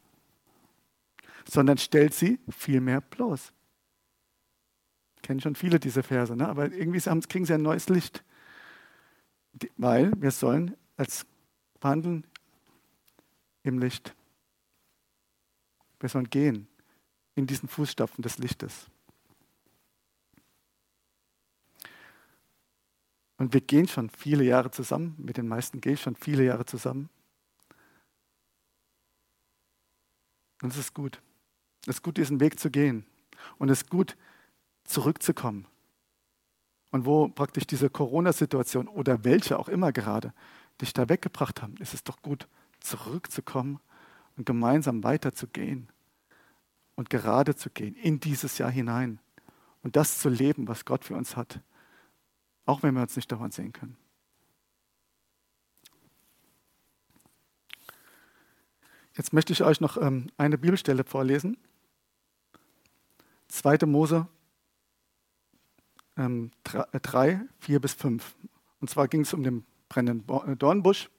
sondern 1.48 1.78
stellt 1.78 2.14
sie 2.14 2.38
vielmehr 2.48 3.00
bloß. 3.00 3.52
Kennen 5.22 5.40
schon 5.40 5.54
viele 5.54 5.80
diese 5.80 6.02
Verse, 6.02 6.34
ne? 6.36 6.48
aber 6.48 6.72
irgendwie 6.72 7.00
kriegen 7.28 7.46
sie 7.46 7.54
ein 7.54 7.62
neues 7.62 7.88
Licht. 7.88 8.24
Weil 9.76 10.12
wir 10.20 10.30
sollen 10.30 10.76
als 10.96 11.26
wandeln 11.80 12.26
im 13.62 13.78
Licht. 13.78 14.14
Wir 16.00 16.08
sollen 16.08 16.28
gehen 16.28 16.66
in 17.34 17.46
diesen 17.46 17.68
Fußstapfen 17.68 18.22
des 18.22 18.38
Lichtes. 18.38 18.86
Und 23.36 23.52
wir 23.52 23.60
gehen 23.60 23.88
schon 23.88 24.10
viele 24.10 24.44
Jahre 24.44 24.70
zusammen, 24.70 25.14
mit 25.18 25.36
den 25.36 25.48
meisten 25.48 25.80
gehe 25.80 25.94
ich 25.94 26.02
schon 26.02 26.14
viele 26.14 26.44
Jahre 26.44 26.66
zusammen. 26.66 27.08
Und 30.62 30.70
es 30.70 30.78
ist 30.78 30.94
gut. 30.94 31.20
Es 31.82 31.96
ist 31.96 32.02
gut, 32.02 32.16
diesen 32.16 32.40
Weg 32.40 32.58
zu 32.58 32.70
gehen. 32.70 33.04
Und 33.58 33.68
es 33.70 33.82
ist 33.82 33.90
gut, 33.90 34.16
zurückzukommen. 34.84 35.66
Und 36.90 37.06
wo 37.06 37.28
praktisch 37.28 37.66
diese 37.66 37.90
Corona-Situation 37.90 38.86
oder 38.86 39.24
welche 39.24 39.58
auch 39.58 39.68
immer 39.68 39.92
gerade 39.92 40.32
dich 40.80 40.92
da 40.92 41.08
weggebracht 41.08 41.60
haben, 41.60 41.76
ist 41.78 41.92
es 41.92 42.04
doch 42.04 42.22
gut, 42.22 42.46
zurückzukommen 42.80 43.80
und 44.36 44.46
gemeinsam 44.46 45.02
weiterzugehen 45.02 45.88
und 46.94 47.10
gerade 47.10 47.56
zu 47.56 47.70
gehen 47.70 47.94
in 47.96 48.20
dieses 48.20 48.58
Jahr 48.58 48.70
hinein 48.70 49.18
und 49.82 49.96
das 49.96 50.18
zu 50.20 50.28
leben, 50.28 50.68
was 50.68 50.84
Gott 50.84 51.04
für 51.04 51.14
uns 51.14 51.36
hat, 51.36 51.60
auch 52.66 52.82
wenn 52.82 52.94
wir 52.94 53.02
uns 53.02 53.16
nicht 53.16 53.30
davon 53.30 53.50
sehen 53.50 53.72
können. 53.72 53.96
Jetzt 59.16 59.32
möchte 59.32 59.52
ich 59.52 59.62
euch 59.62 59.80
noch 59.80 59.96
ähm, 59.96 60.26
eine 60.36 60.58
Bibelstelle 60.58 61.04
vorlesen. 61.04 61.56
2. 63.48 63.86
Mose 63.86 64.26
ähm, 66.16 66.50
3, 66.64 67.40
4 67.60 67.80
bis 67.80 67.94
5. 67.94 68.34
Und 68.80 68.90
zwar 68.90 69.08
ging 69.08 69.20
es 69.20 69.32
um 69.32 69.42
den 69.42 69.64
brennenden 69.88 70.28
äh, 70.46 70.56
Dornbusch. 70.56 71.10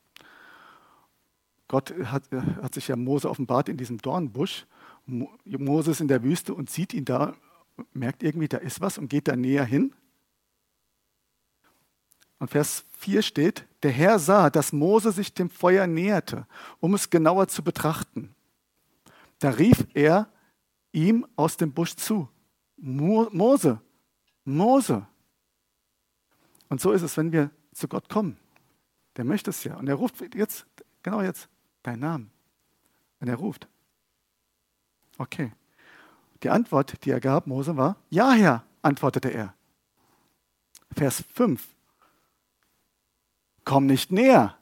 Gott 1.67 1.93
hat, 2.05 2.32
äh, 2.34 2.41
hat 2.41 2.74
sich 2.74 2.89
ja 2.89 2.95
Mose 2.95 3.30
offenbart 3.30 3.69
in 3.69 3.78
diesem 3.78 3.97
Dornbusch. 3.97 4.65
Mose 5.05 5.91
ist 5.91 6.01
in 6.01 6.07
der 6.07 6.24
Wüste 6.24 6.53
und 6.53 6.69
sieht 6.69 6.93
ihn 6.93 7.05
da, 7.05 7.36
merkt 7.93 8.24
irgendwie, 8.24 8.47
da 8.47 8.57
ist 8.57 8.82
was 8.82 8.97
und 8.97 9.07
geht 9.07 9.28
da 9.28 9.36
näher 9.36 9.65
hin. 9.65 9.93
Und 12.39 12.49
Vers 12.49 12.86
4 12.97 13.21
steht, 13.21 13.65
der 13.83 13.91
Herr 13.91 14.19
sah, 14.19 14.49
dass 14.49 14.73
Mose 14.73 15.11
sich 15.11 15.33
dem 15.33 15.49
Feuer 15.49 15.88
näherte, 15.88 16.47
um 16.79 16.93
es 16.93 17.09
genauer 17.09 17.47
zu 17.47 17.63
betrachten. 17.63 18.36
Da 19.39 19.49
rief 19.49 19.86
er 19.93 20.27
ihm 20.91 21.25
aus 21.36 21.57
dem 21.57 21.71
Busch 21.71 21.95
zu. 21.95 22.27
Mose, 22.77 23.79
Mose. 24.43 25.05
Und 26.69 26.81
so 26.81 26.91
ist 26.91 27.01
es, 27.01 27.15
wenn 27.17 27.31
wir 27.31 27.51
zu 27.73 27.88
Gott 27.88 28.09
kommen. 28.09 28.38
Der 29.17 29.25
möchte 29.25 29.49
es 29.49 29.63
ja. 29.63 29.75
Und 29.75 29.88
er 29.88 29.95
ruft 29.95 30.36
jetzt, 30.36 30.65
genau 31.03 31.21
jetzt, 31.21 31.47
deinen 31.83 31.99
Namen. 31.99 32.31
Und 33.19 33.27
er 33.27 33.36
ruft. 33.36 33.67
Okay. 35.17 35.51
Die 36.43 36.49
Antwort, 36.49 37.05
die 37.05 37.11
er 37.11 37.21
gab, 37.21 37.47
Mose, 37.47 37.77
war, 37.77 37.97
ja, 38.09 38.33
Herr, 38.33 38.63
antwortete 38.81 39.29
er. 39.29 39.53
Vers 40.91 41.23
5. 41.33 41.74
Komm 43.66 43.88
nicht 43.88 44.11
näher. 44.11 44.57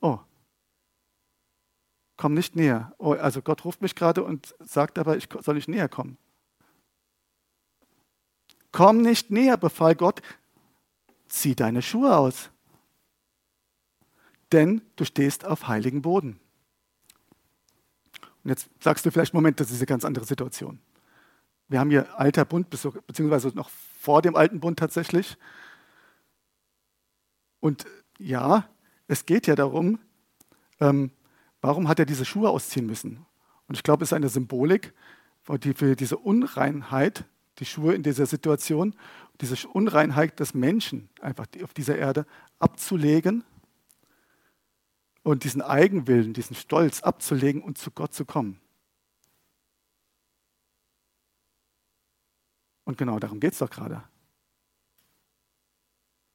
Oh. 0.00 0.18
Komm 2.16 2.34
nicht 2.34 2.56
näher. 2.56 2.92
Oh, 2.98 3.12
also 3.12 3.40
Gott 3.40 3.64
ruft 3.64 3.80
mich 3.80 3.94
gerade 3.94 4.24
und 4.24 4.54
sagt 4.58 4.98
aber, 4.98 5.16
ich 5.16 5.28
soll 5.40 5.54
nicht 5.54 5.68
näher 5.68 5.88
kommen. 5.88 6.18
Komm 8.72 9.02
nicht 9.02 9.30
näher, 9.30 9.56
befahl 9.56 9.94
Gott, 9.94 10.22
zieh 11.28 11.54
deine 11.54 11.82
Schuhe 11.82 12.16
aus. 12.16 12.50
Denn 14.52 14.82
du 14.96 15.04
stehst 15.04 15.44
auf 15.44 15.68
heiligen 15.68 16.02
Boden. 16.02 16.40
Und 18.42 18.50
jetzt 18.50 18.68
sagst 18.80 19.06
du 19.06 19.10
vielleicht, 19.10 19.34
Moment, 19.34 19.60
das 19.60 19.70
ist 19.70 19.78
eine 19.78 19.86
ganz 19.86 20.04
andere 20.04 20.24
Situation. 20.24 20.80
Wir 21.68 21.78
haben 21.78 21.90
hier 21.90 22.18
alter 22.18 22.44
Bund, 22.44 22.68
beziehungsweise 22.70 23.48
noch 23.48 23.68
vor 23.68 24.22
dem 24.22 24.34
alten 24.34 24.58
Bund 24.60 24.78
tatsächlich. 24.78 25.36
Und 27.60 27.86
ja, 28.18 28.68
es 29.06 29.26
geht 29.26 29.46
ja 29.46 29.54
darum, 29.54 29.98
ähm, 30.80 31.10
warum 31.60 31.88
hat 31.88 31.98
er 31.98 32.06
diese 32.06 32.24
Schuhe 32.24 32.50
ausziehen 32.50 32.86
müssen? 32.86 33.24
Und 33.68 33.76
ich 33.76 33.82
glaube, 33.82 34.02
es 34.02 34.10
ist 34.10 34.14
eine 34.14 34.28
Symbolik 34.28 34.92
für 35.42 35.96
diese 35.96 36.16
Unreinheit, 36.16 37.24
die 37.58 37.64
Schuhe 37.64 37.94
in 37.94 38.02
dieser 38.02 38.26
Situation, 38.26 38.94
diese 39.40 39.68
Unreinheit 39.68 40.40
des 40.40 40.54
Menschen 40.54 41.08
einfach 41.20 41.46
auf 41.62 41.72
dieser 41.74 41.96
Erde 41.96 42.26
abzulegen 42.58 43.44
und 45.22 45.44
diesen 45.44 45.62
Eigenwillen, 45.62 46.32
diesen 46.32 46.56
Stolz 46.56 47.02
abzulegen 47.02 47.62
und 47.62 47.78
zu 47.78 47.90
Gott 47.90 48.14
zu 48.14 48.24
kommen. 48.24 48.60
Und 52.84 52.98
genau 52.98 53.18
darum 53.18 53.40
geht 53.40 53.52
es 53.52 53.58
doch 53.58 53.70
gerade. 53.70 54.02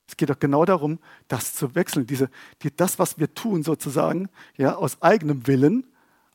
Es 0.07 0.17
geht 0.17 0.29
doch 0.29 0.39
genau 0.39 0.65
darum, 0.65 0.99
das 1.27 1.53
zu 1.53 1.73
wechseln, 1.75 2.05
diese, 2.05 2.29
die, 2.61 2.75
das, 2.75 2.99
was 2.99 3.17
wir 3.17 3.33
tun, 3.33 3.63
sozusagen, 3.63 4.29
ja, 4.55 4.75
aus 4.75 5.01
eigenem 5.01 5.47
Willen, 5.47 5.85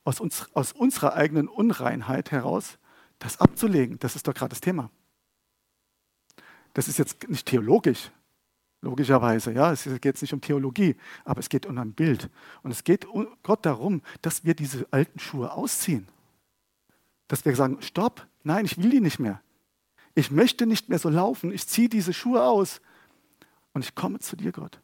aus, 0.05 0.21
uns, 0.21 0.49
aus 0.55 0.73
unserer 0.73 1.15
eigenen 1.15 1.49
Unreinheit 1.49 2.31
heraus, 2.33 2.79
das 3.19 3.41
abzulegen. 3.41 3.99
Das 4.01 4.17
ist 4.17 4.27
doch 4.27 4.35
gerade 4.35 4.51
das 4.51 4.61
Thema. 4.61 4.91
Das 6.75 6.89
ist 6.89 6.99
jetzt 6.99 7.29
nicht 7.29 7.47
theologisch, 7.47 8.11
logischerweise, 8.81 9.53
ja, 9.53 9.73
es 9.73 9.85
geht 9.85 10.05
jetzt 10.05 10.23
nicht 10.23 10.33
um 10.33 10.41
Theologie, 10.41 10.97
aber 11.25 11.41
es 11.41 11.49
geht 11.49 11.67
um 11.67 11.77
ein 11.79 11.93
Bild. 11.93 12.29
Und 12.63 12.71
es 12.71 12.83
geht 12.83 13.05
um 13.05 13.29
Gott 13.43 13.67
darum, 13.67 14.03
dass 14.23 14.45
wir 14.45 14.55
diese 14.55 14.87
alten 14.91 15.19
Schuhe 15.19 15.53
ausziehen. 15.53 16.09
Dass 17.29 17.45
wir 17.45 17.55
sagen, 17.55 17.79
stopp, 17.83 18.27
nein, 18.43 18.65
ich 18.65 18.79
will 18.79 18.91
die 18.91 19.01
nicht 19.01 19.19
mehr. 19.19 19.41
Ich 20.15 20.31
möchte 20.31 20.67
nicht 20.67 20.89
mehr 20.89 20.99
so 20.99 21.09
laufen, 21.09 21.53
ich 21.53 21.67
ziehe 21.69 21.89
diese 21.89 22.13
Schuhe 22.13 22.43
aus 22.43 22.81
und 23.73 23.85
ich 23.85 23.95
komme 23.95 24.19
zu 24.19 24.37
dir, 24.37 24.53
Gott. 24.53 24.81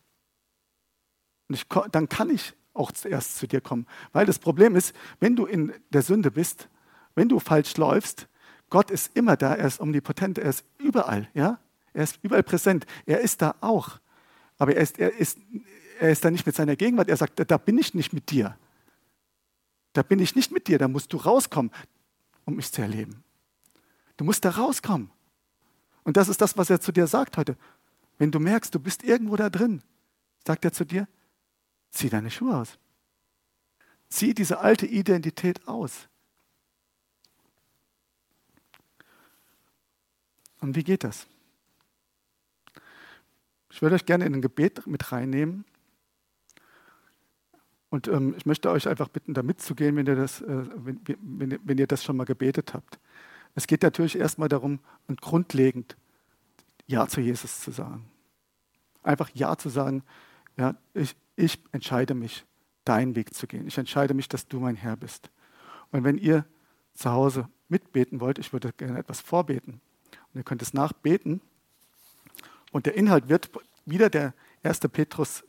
Und 1.49 1.55
ich, 1.55 1.67
dann 1.93 2.09
kann 2.09 2.31
ich 2.31 2.55
auch 2.75 2.93
zuerst 2.93 3.37
zu 3.37 3.47
dir 3.47 3.61
kommen. 3.61 3.87
Weil 4.13 4.27
das 4.27 4.39
Problem 4.39 4.77
ist, 4.77 4.95
wenn 5.21 5.37
du 5.37 5.47
in 5.47 5.73
der 5.91 6.03
Sünde 6.03 6.31
bist, 6.31 6.69
wenn 7.15 7.29
du 7.29 7.41
falsch 7.41 7.77
läufst, 7.77 8.29
Gott 8.69 8.91
ist 8.91 9.17
immer 9.17 9.37
da, 9.37 9.55
er 9.55 9.67
ist 9.67 9.81
omnipotent, 9.81 10.39
er 10.39 10.51
ist 10.51 10.65
überall, 10.79 11.29
ja? 11.35 11.61
Er 11.97 12.03
ist 12.03 12.19
überall 12.23 12.43
präsent. 12.43 12.85
Er 13.07 13.21
ist 13.21 13.41
da 13.41 13.55
auch. 13.63 14.01
Aber 14.59 14.75
er 14.77 14.83
ist, 14.83 14.99
er 14.99 15.17
ist, 15.17 15.39
er 15.99 16.11
ist 16.11 16.23
da 16.23 16.31
nicht 16.31 16.45
mit 16.45 16.55
seiner 16.55 16.77
Gegenwart. 16.77 17.09
Er 17.09 17.17
sagt, 17.17 17.51
da 17.51 17.57
bin 17.57 17.79
ich 17.79 17.95
nicht 17.95 18.13
mit 18.13 18.31
dir. 18.31 18.59
Da 19.95 20.03
bin 20.03 20.19
ich 20.19 20.37
nicht 20.37 20.53
mit 20.53 20.69
dir. 20.69 20.79
Da 20.79 20.89
musst 20.89 21.15
du 21.15 21.17
rauskommen, 21.17 21.73
um 22.45 22.57
mich 22.57 22.71
zu 22.71 22.83
erleben. 22.83 23.25
Du 24.19 24.25
musst 24.25 24.45
da 24.45 24.51
rauskommen. 24.51 25.11
Und 26.05 26.19
das 26.19 26.29
ist 26.29 26.43
das, 26.43 26.59
was 26.59 26.69
er 26.69 26.83
zu 26.83 26.93
dir 26.93 27.07
sagt 27.07 27.39
heute. 27.39 27.57
Wenn 28.19 28.31
du 28.31 28.41
merkst, 28.41 28.75
du 28.75 28.81
bist 28.81 29.03
irgendwo 29.03 29.37
da 29.37 29.51
drin, 29.51 29.83
sagt 30.47 30.65
er 30.65 30.73
zu 30.73 30.85
dir, 30.85 31.07
zieh 31.91 32.09
deine 32.09 32.31
Schuhe 32.31 32.57
aus. 32.57 32.79
Zieh 34.09 34.35
diese 34.35 34.61
alte 34.61 34.87
Identität 34.87 35.67
aus. 35.67 36.09
Und 40.61 40.77
wie 40.77 40.85
geht 40.85 41.05
das? 41.05 41.27
Ich 43.71 43.83
würde 43.83 43.97
euch 43.97 44.07
gerne 44.07 44.25
in 44.25 44.35
ein 44.35 44.43
Gebet 44.43 44.87
mit 44.87 45.13
reinnehmen. 45.13 45.65
Und 47.91 48.09
ähm, 48.09 48.35
ich 48.37 48.47
möchte 48.47 48.71
euch 48.71 48.89
einfach 48.89 49.09
bitten, 49.09 49.35
da 49.35 49.43
mitzugehen, 49.43 49.97
wenn 49.97 50.07
ihr, 50.07 50.17
das, 50.17 50.41
äh, 50.41 50.65
wenn, 50.77 51.01
wenn, 51.21 51.59
wenn 51.63 51.79
ihr 51.79 51.87
das 51.87 52.03
schon 52.03 52.17
mal 52.17 52.25
gebetet 52.25 52.73
habt. 52.75 52.99
Es 53.55 53.67
geht 53.67 53.83
natürlich 53.83 54.19
erstmal 54.19 54.49
darum, 54.49 54.81
und 55.07 55.21
grundlegend 55.21 55.97
Ja 56.87 57.07
zu 57.07 57.21
Jesus 57.21 57.61
zu 57.61 57.71
sagen. 57.71 58.09
Einfach 59.03 59.31
Ja 59.35 59.57
zu 59.57 59.69
sagen, 59.69 60.03
ja, 60.57 60.75
ich, 60.95 61.17
ich 61.37 61.61
entscheide 61.73 62.15
mich, 62.15 62.45
deinen 62.85 63.17
Weg 63.17 63.35
zu 63.35 63.47
gehen. 63.47 63.67
Ich 63.67 63.79
entscheide 63.79 64.15
mich, 64.15 64.29
dass 64.29 64.47
du 64.49 64.61
mein 64.61 64.77
Herr 64.77 64.97
bist. 64.97 65.31
Und 65.91 66.05
wenn 66.05 66.19
ihr 66.19 66.47
zu 66.95 67.11
Hause 67.11 67.49
mitbeten 67.69 68.21
wollt, 68.21 68.39
ich 68.39 68.53
würde 68.53 68.73
gerne 68.73 68.99
etwas 68.99 69.21
vorbeten. 69.21 69.81
Und 70.33 70.41
ihr 70.41 70.45
könnt 70.45 70.63
es 70.63 70.73
nachbeten. 70.73 71.41
Und 72.73 72.87
der 72.87 72.95
Inhalt 72.95 73.29
wird 73.29 73.51
wieder 73.85 74.09
der 74.09 74.35
1. 74.63 74.81
Petrus 74.93 75.45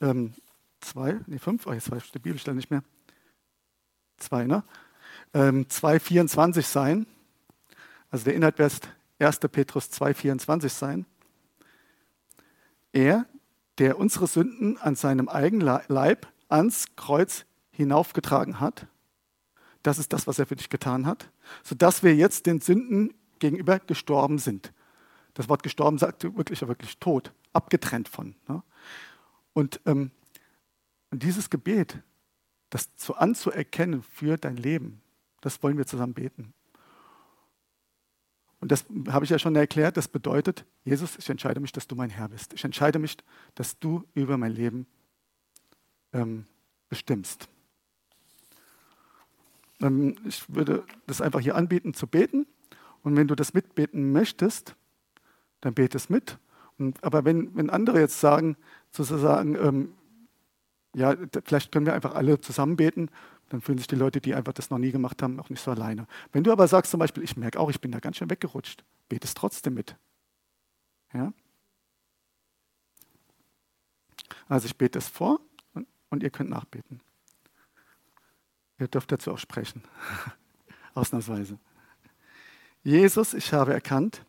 ähm, 0.00 0.34
2, 0.80 1.20
nee 1.26 1.38
5, 1.38 1.66
oh, 1.66 1.72
jetzt 1.72 1.90
weiß 1.90 2.04
ich 2.04 2.12
die 2.12 2.18
Bibelstelle 2.18 2.56
nicht 2.56 2.70
mehr. 2.70 2.82
2, 4.18 4.44
ne? 4.44 4.64
Ähm, 5.34 5.66
2,24 5.66 6.62
sein. 6.62 7.06
Also 8.10 8.24
der 8.24 8.34
Inhalt 8.34 8.58
wird 8.58 8.80
1. 9.18 9.40
Petrus 9.50 9.90
2,24 9.90 10.68
sein. 10.68 11.06
Er, 12.92 13.26
der 13.78 13.98
unsere 13.98 14.26
Sünden 14.26 14.78
an 14.78 14.94
seinem 14.94 15.28
eigenen 15.28 15.80
Leib 15.88 16.26
ans 16.48 16.86
Kreuz 16.96 17.44
hinaufgetragen 17.70 18.60
hat, 18.60 18.86
das 19.82 19.98
ist 19.98 20.12
das, 20.12 20.26
was 20.26 20.38
er 20.38 20.46
für 20.46 20.56
dich 20.56 20.70
getan 20.70 21.06
hat, 21.06 21.30
sodass 21.62 22.02
wir 22.02 22.14
jetzt 22.14 22.46
den 22.46 22.60
Sünden 22.60 23.14
gegenüber 23.38 23.78
gestorben 23.78 24.38
sind. 24.38 24.72
Das 25.34 25.48
Wort 25.48 25.62
gestorben 25.62 25.98
sagt 25.98 26.24
wirklich, 26.24 26.60
wirklich 26.66 26.98
tot, 26.98 27.32
abgetrennt 27.52 28.08
von. 28.08 28.34
Ne? 28.48 28.62
Und, 29.52 29.80
ähm, 29.86 30.10
und 31.10 31.22
dieses 31.22 31.48
Gebet, 31.48 32.02
das 32.70 32.94
zu 32.96 33.16
anzuerkennen 33.16 34.02
für 34.02 34.36
dein 34.36 34.56
Leben, 34.56 35.00
das 35.40 35.62
wollen 35.62 35.78
wir 35.78 35.86
zusammen 35.86 36.14
beten. 36.14 36.52
Und 38.60 38.72
das 38.72 38.86
habe 39.08 39.24
ich 39.24 39.30
ja 39.30 39.38
schon 39.38 39.54
erklärt, 39.54 39.96
das 39.96 40.08
bedeutet, 40.08 40.64
Jesus, 40.84 41.16
ich 41.16 41.28
entscheide 41.30 41.60
mich, 41.60 41.72
dass 41.72 41.86
du 41.86 41.94
mein 41.94 42.10
Herr 42.10 42.28
bist. 42.28 42.52
Ich 42.54 42.64
entscheide 42.64 42.98
mich, 42.98 43.16
dass 43.54 43.78
du 43.78 44.04
über 44.14 44.36
mein 44.36 44.52
Leben 44.52 44.86
ähm, 46.12 46.46
bestimmst. 46.88 47.48
Ähm, 49.80 50.16
ich 50.26 50.42
würde 50.52 50.84
das 51.06 51.20
einfach 51.20 51.40
hier 51.40 51.54
anbieten 51.54 51.94
zu 51.94 52.06
beten. 52.06 52.46
Und 53.02 53.16
wenn 53.16 53.28
du 53.28 53.36
das 53.36 53.54
mitbeten 53.54 54.10
möchtest, 54.12 54.74
dann 55.60 55.74
bete 55.74 55.96
es 55.96 56.08
mit. 56.08 56.38
Und, 56.78 57.02
aber 57.04 57.24
wenn, 57.24 57.54
wenn 57.56 57.70
andere 57.70 58.00
jetzt 58.00 58.20
sagen, 58.20 58.56
sozusagen, 58.90 59.54
ähm, 59.54 59.94
ja, 60.94 61.14
vielleicht 61.44 61.70
können 61.70 61.86
wir 61.86 61.94
einfach 61.94 62.14
alle 62.14 62.40
zusammen 62.40 62.76
beten, 62.76 63.10
dann 63.48 63.60
fühlen 63.60 63.78
sich 63.78 63.86
die 63.86 63.96
Leute, 63.96 64.20
die 64.20 64.34
einfach 64.34 64.52
das 64.52 64.70
noch 64.70 64.78
nie 64.78 64.92
gemacht 64.92 65.22
haben, 65.22 65.40
auch 65.40 65.48
nicht 65.48 65.62
so 65.62 65.70
alleine. 65.70 66.06
Wenn 66.32 66.44
du 66.44 66.52
aber 66.52 66.68
sagst 66.68 66.90
zum 66.90 67.00
Beispiel, 67.00 67.22
ich 67.22 67.36
merke 67.36 67.58
auch, 67.58 67.70
ich 67.70 67.80
bin 67.80 67.92
da 67.92 67.98
ganz 67.98 68.16
schön 68.16 68.30
weggerutscht, 68.30 68.84
bete 69.08 69.26
es 69.26 69.34
trotzdem 69.34 69.74
mit. 69.74 69.96
Ja? 71.12 71.32
Also 74.48 74.66
ich 74.66 74.76
bete 74.76 74.98
es 74.98 75.08
vor 75.08 75.40
und, 75.74 75.86
und 76.10 76.22
ihr 76.22 76.30
könnt 76.30 76.50
nachbeten. 76.50 77.00
Ihr 78.78 78.88
dürft 78.88 79.10
dazu 79.10 79.32
auch 79.32 79.38
sprechen, 79.38 79.82
ausnahmsweise. 80.94 81.58
Jesus, 82.84 83.34
ich 83.34 83.52
habe 83.52 83.72
erkannt, 83.72 84.24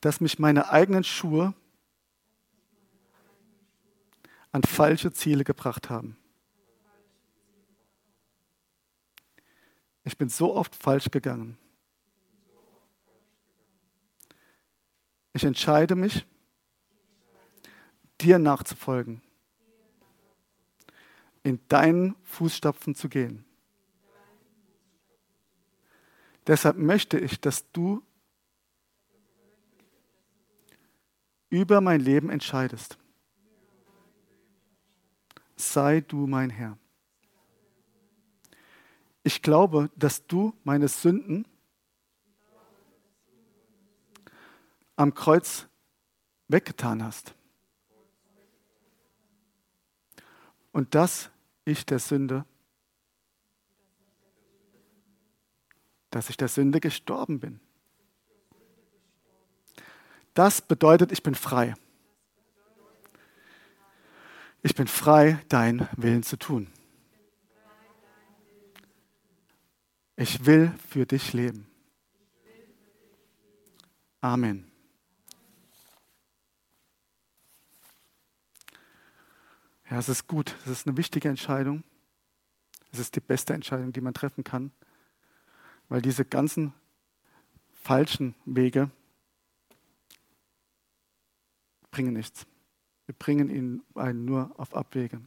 dass 0.00 0.20
mich 0.20 0.38
meine 0.38 0.70
eigenen 0.70 1.04
Schuhe 1.04 1.54
an 4.52 4.62
falsche 4.62 5.12
Ziele 5.12 5.44
gebracht 5.44 5.90
haben. 5.90 6.16
Ich 10.04 10.16
bin 10.16 10.28
so 10.28 10.54
oft 10.54 10.74
falsch 10.74 11.10
gegangen. 11.10 11.58
Ich 15.34 15.44
entscheide 15.44 15.94
mich, 15.94 16.26
dir 18.20 18.38
nachzufolgen, 18.38 19.22
in 21.42 21.60
deinen 21.68 22.16
Fußstapfen 22.24 22.94
zu 22.94 23.08
gehen. 23.08 23.44
Deshalb 26.46 26.78
möchte 26.78 27.18
ich, 27.18 27.40
dass 27.40 27.70
du 27.72 28.02
über 31.50 31.80
mein 31.80 32.00
Leben 32.00 32.30
entscheidest. 32.30 32.98
Sei 35.58 36.00
du 36.00 36.26
mein 36.28 36.50
Herr. 36.50 36.78
ich 39.24 39.42
glaube, 39.42 39.90
dass 39.94 40.26
du 40.26 40.54
meine 40.64 40.88
Sünden 40.88 41.44
am 44.96 45.12
Kreuz 45.12 45.66
weggetan 46.46 47.02
hast. 47.02 47.34
Und 50.72 50.94
dass 50.94 51.30
ich 51.64 51.84
der 51.84 51.98
Sünde, 51.98 52.46
dass 56.10 56.30
ich 56.30 56.36
der 56.36 56.48
Sünde 56.48 56.80
gestorben 56.80 57.40
bin. 57.40 57.60
Das 60.32 60.62
bedeutet, 60.62 61.12
ich 61.12 61.22
bin 61.22 61.34
frei. 61.34 61.74
Ich 64.62 64.74
bin 64.74 64.88
frei, 64.88 65.38
deinen 65.48 65.88
Willen 65.96 66.22
zu 66.22 66.36
tun. 66.36 66.66
Ich 70.16 70.44
will 70.44 70.74
für 70.88 71.06
dich 71.06 71.32
leben. 71.32 71.66
Amen. 74.20 74.68
Ja, 79.88 79.98
es 79.98 80.08
ist 80.08 80.26
gut. 80.26 80.56
Es 80.64 80.72
ist 80.72 80.86
eine 80.88 80.96
wichtige 80.96 81.28
Entscheidung. 81.28 81.84
Es 82.92 82.98
ist 82.98 83.14
die 83.14 83.20
beste 83.20 83.54
Entscheidung, 83.54 83.92
die 83.92 84.00
man 84.00 84.12
treffen 84.12 84.42
kann, 84.42 84.72
weil 85.88 86.02
diese 86.02 86.24
ganzen 86.24 86.74
falschen 87.72 88.34
Wege 88.44 88.90
bringen 91.90 92.14
nichts. 92.14 92.46
Wir 93.08 93.14
bringen 93.14 93.48
ihnen 93.48 93.82
einen 93.94 94.26
nur 94.26 94.52
auf 94.60 94.76
Abwege 94.76 95.18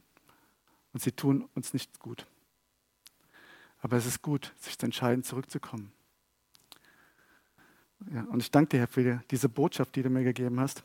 und 0.92 1.02
sie 1.02 1.10
tun 1.10 1.48
uns 1.56 1.72
nicht 1.72 1.98
gut. 1.98 2.28
Aber 3.80 3.96
es 3.96 4.06
ist 4.06 4.22
gut, 4.22 4.54
sich 4.60 4.78
zu 4.78 4.86
entscheiden, 4.86 5.24
zurückzukommen. 5.24 5.92
Ja, 8.14 8.22
und 8.22 8.40
ich 8.40 8.52
danke 8.52 8.68
dir, 8.68 8.78
Herr, 8.78 8.86
für 8.86 9.24
diese 9.32 9.48
Botschaft, 9.48 9.96
die 9.96 10.04
du 10.04 10.10
mir 10.10 10.22
gegeben 10.22 10.60
hast. 10.60 10.84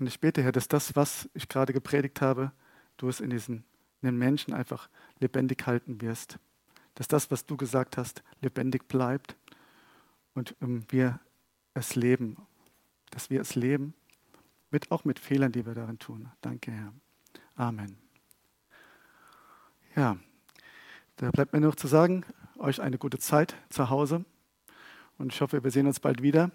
Und 0.00 0.08
ich 0.08 0.18
bete, 0.18 0.42
Herr, 0.42 0.50
dass 0.50 0.66
das, 0.66 0.96
was 0.96 1.30
ich 1.32 1.48
gerade 1.48 1.72
gepredigt 1.72 2.20
habe, 2.20 2.50
du 2.96 3.08
es 3.08 3.20
in 3.20 3.30
diesen 3.30 3.62
in 4.02 4.08
den 4.08 4.18
Menschen 4.18 4.52
einfach 4.52 4.88
lebendig 5.20 5.64
halten 5.64 6.00
wirst. 6.00 6.40
Dass 6.96 7.06
das, 7.06 7.30
was 7.30 7.46
du 7.46 7.56
gesagt 7.56 7.96
hast, 7.96 8.24
lebendig 8.40 8.88
bleibt 8.88 9.36
und 10.34 10.56
ähm, 10.60 10.84
wir 10.88 11.20
es 11.72 11.94
leben. 11.94 12.36
Dass 13.12 13.30
wir 13.30 13.40
es 13.40 13.54
leben, 13.54 13.94
mit, 14.74 14.90
auch 14.90 15.04
mit 15.04 15.20
Fehlern, 15.20 15.52
die 15.52 15.64
wir 15.64 15.74
darin 15.74 16.00
tun. 16.00 16.28
Danke, 16.40 16.72
Herr. 16.72 16.92
Amen. 17.54 17.96
Ja, 19.94 20.16
da 21.14 21.30
bleibt 21.30 21.52
mir 21.52 21.60
noch 21.60 21.76
zu 21.76 21.86
sagen, 21.86 22.24
euch 22.58 22.82
eine 22.82 22.98
gute 22.98 23.20
Zeit 23.20 23.54
zu 23.70 23.88
Hause 23.88 24.24
und 25.16 25.32
ich 25.32 25.40
hoffe, 25.40 25.62
wir 25.62 25.70
sehen 25.70 25.86
uns 25.86 26.00
bald 26.00 26.22
wieder. 26.22 26.50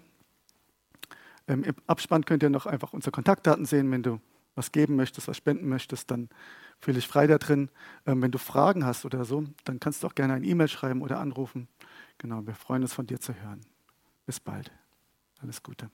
Ähm, 1.48 1.64
Im 1.64 1.74
Abspann 1.86 2.26
könnt 2.26 2.42
ihr 2.42 2.50
noch 2.50 2.66
einfach 2.66 2.92
unsere 2.92 3.10
Kontaktdaten 3.10 3.64
sehen. 3.64 3.90
Wenn 3.90 4.02
du 4.02 4.20
was 4.54 4.70
geben 4.70 4.96
möchtest, 4.96 5.26
was 5.26 5.38
spenden 5.38 5.70
möchtest, 5.70 6.10
dann 6.10 6.28
fühle 6.78 6.96
dich 6.96 7.08
frei 7.08 7.26
da 7.26 7.38
drin. 7.38 7.70
Ähm, 8.04 8.20
wenn 8.20 8.32
du 8.32 8.38
Fragen 8.38 8.84
hast 8.84 9.06
oder 9.06 9.24
so, 9.24 9.44
dann 9.64 9.80
kannst 9.80 10.02
du 10.02 10.08
auch 10.08 10.14
gerne 10.14 10.34
eine 10.34 10.46
E-Mail 10.46 10.68
schreiben 10.68 11.00
oder 11.00 11.20
anrufen. 11.20 11.68
Genau, 12.18 12.46
wir 12.46 12.54
freuen 12.54 12.82
uns 12.82 12.92
von 12.92 13.06
dir 13.06 13.18
zu 13.18 13.32
hören. 13.32 13.62
Bis 14.26 14.40
bald. 14.40 14.70
Alles 15.40 15.62
Gute. 15.62 15.90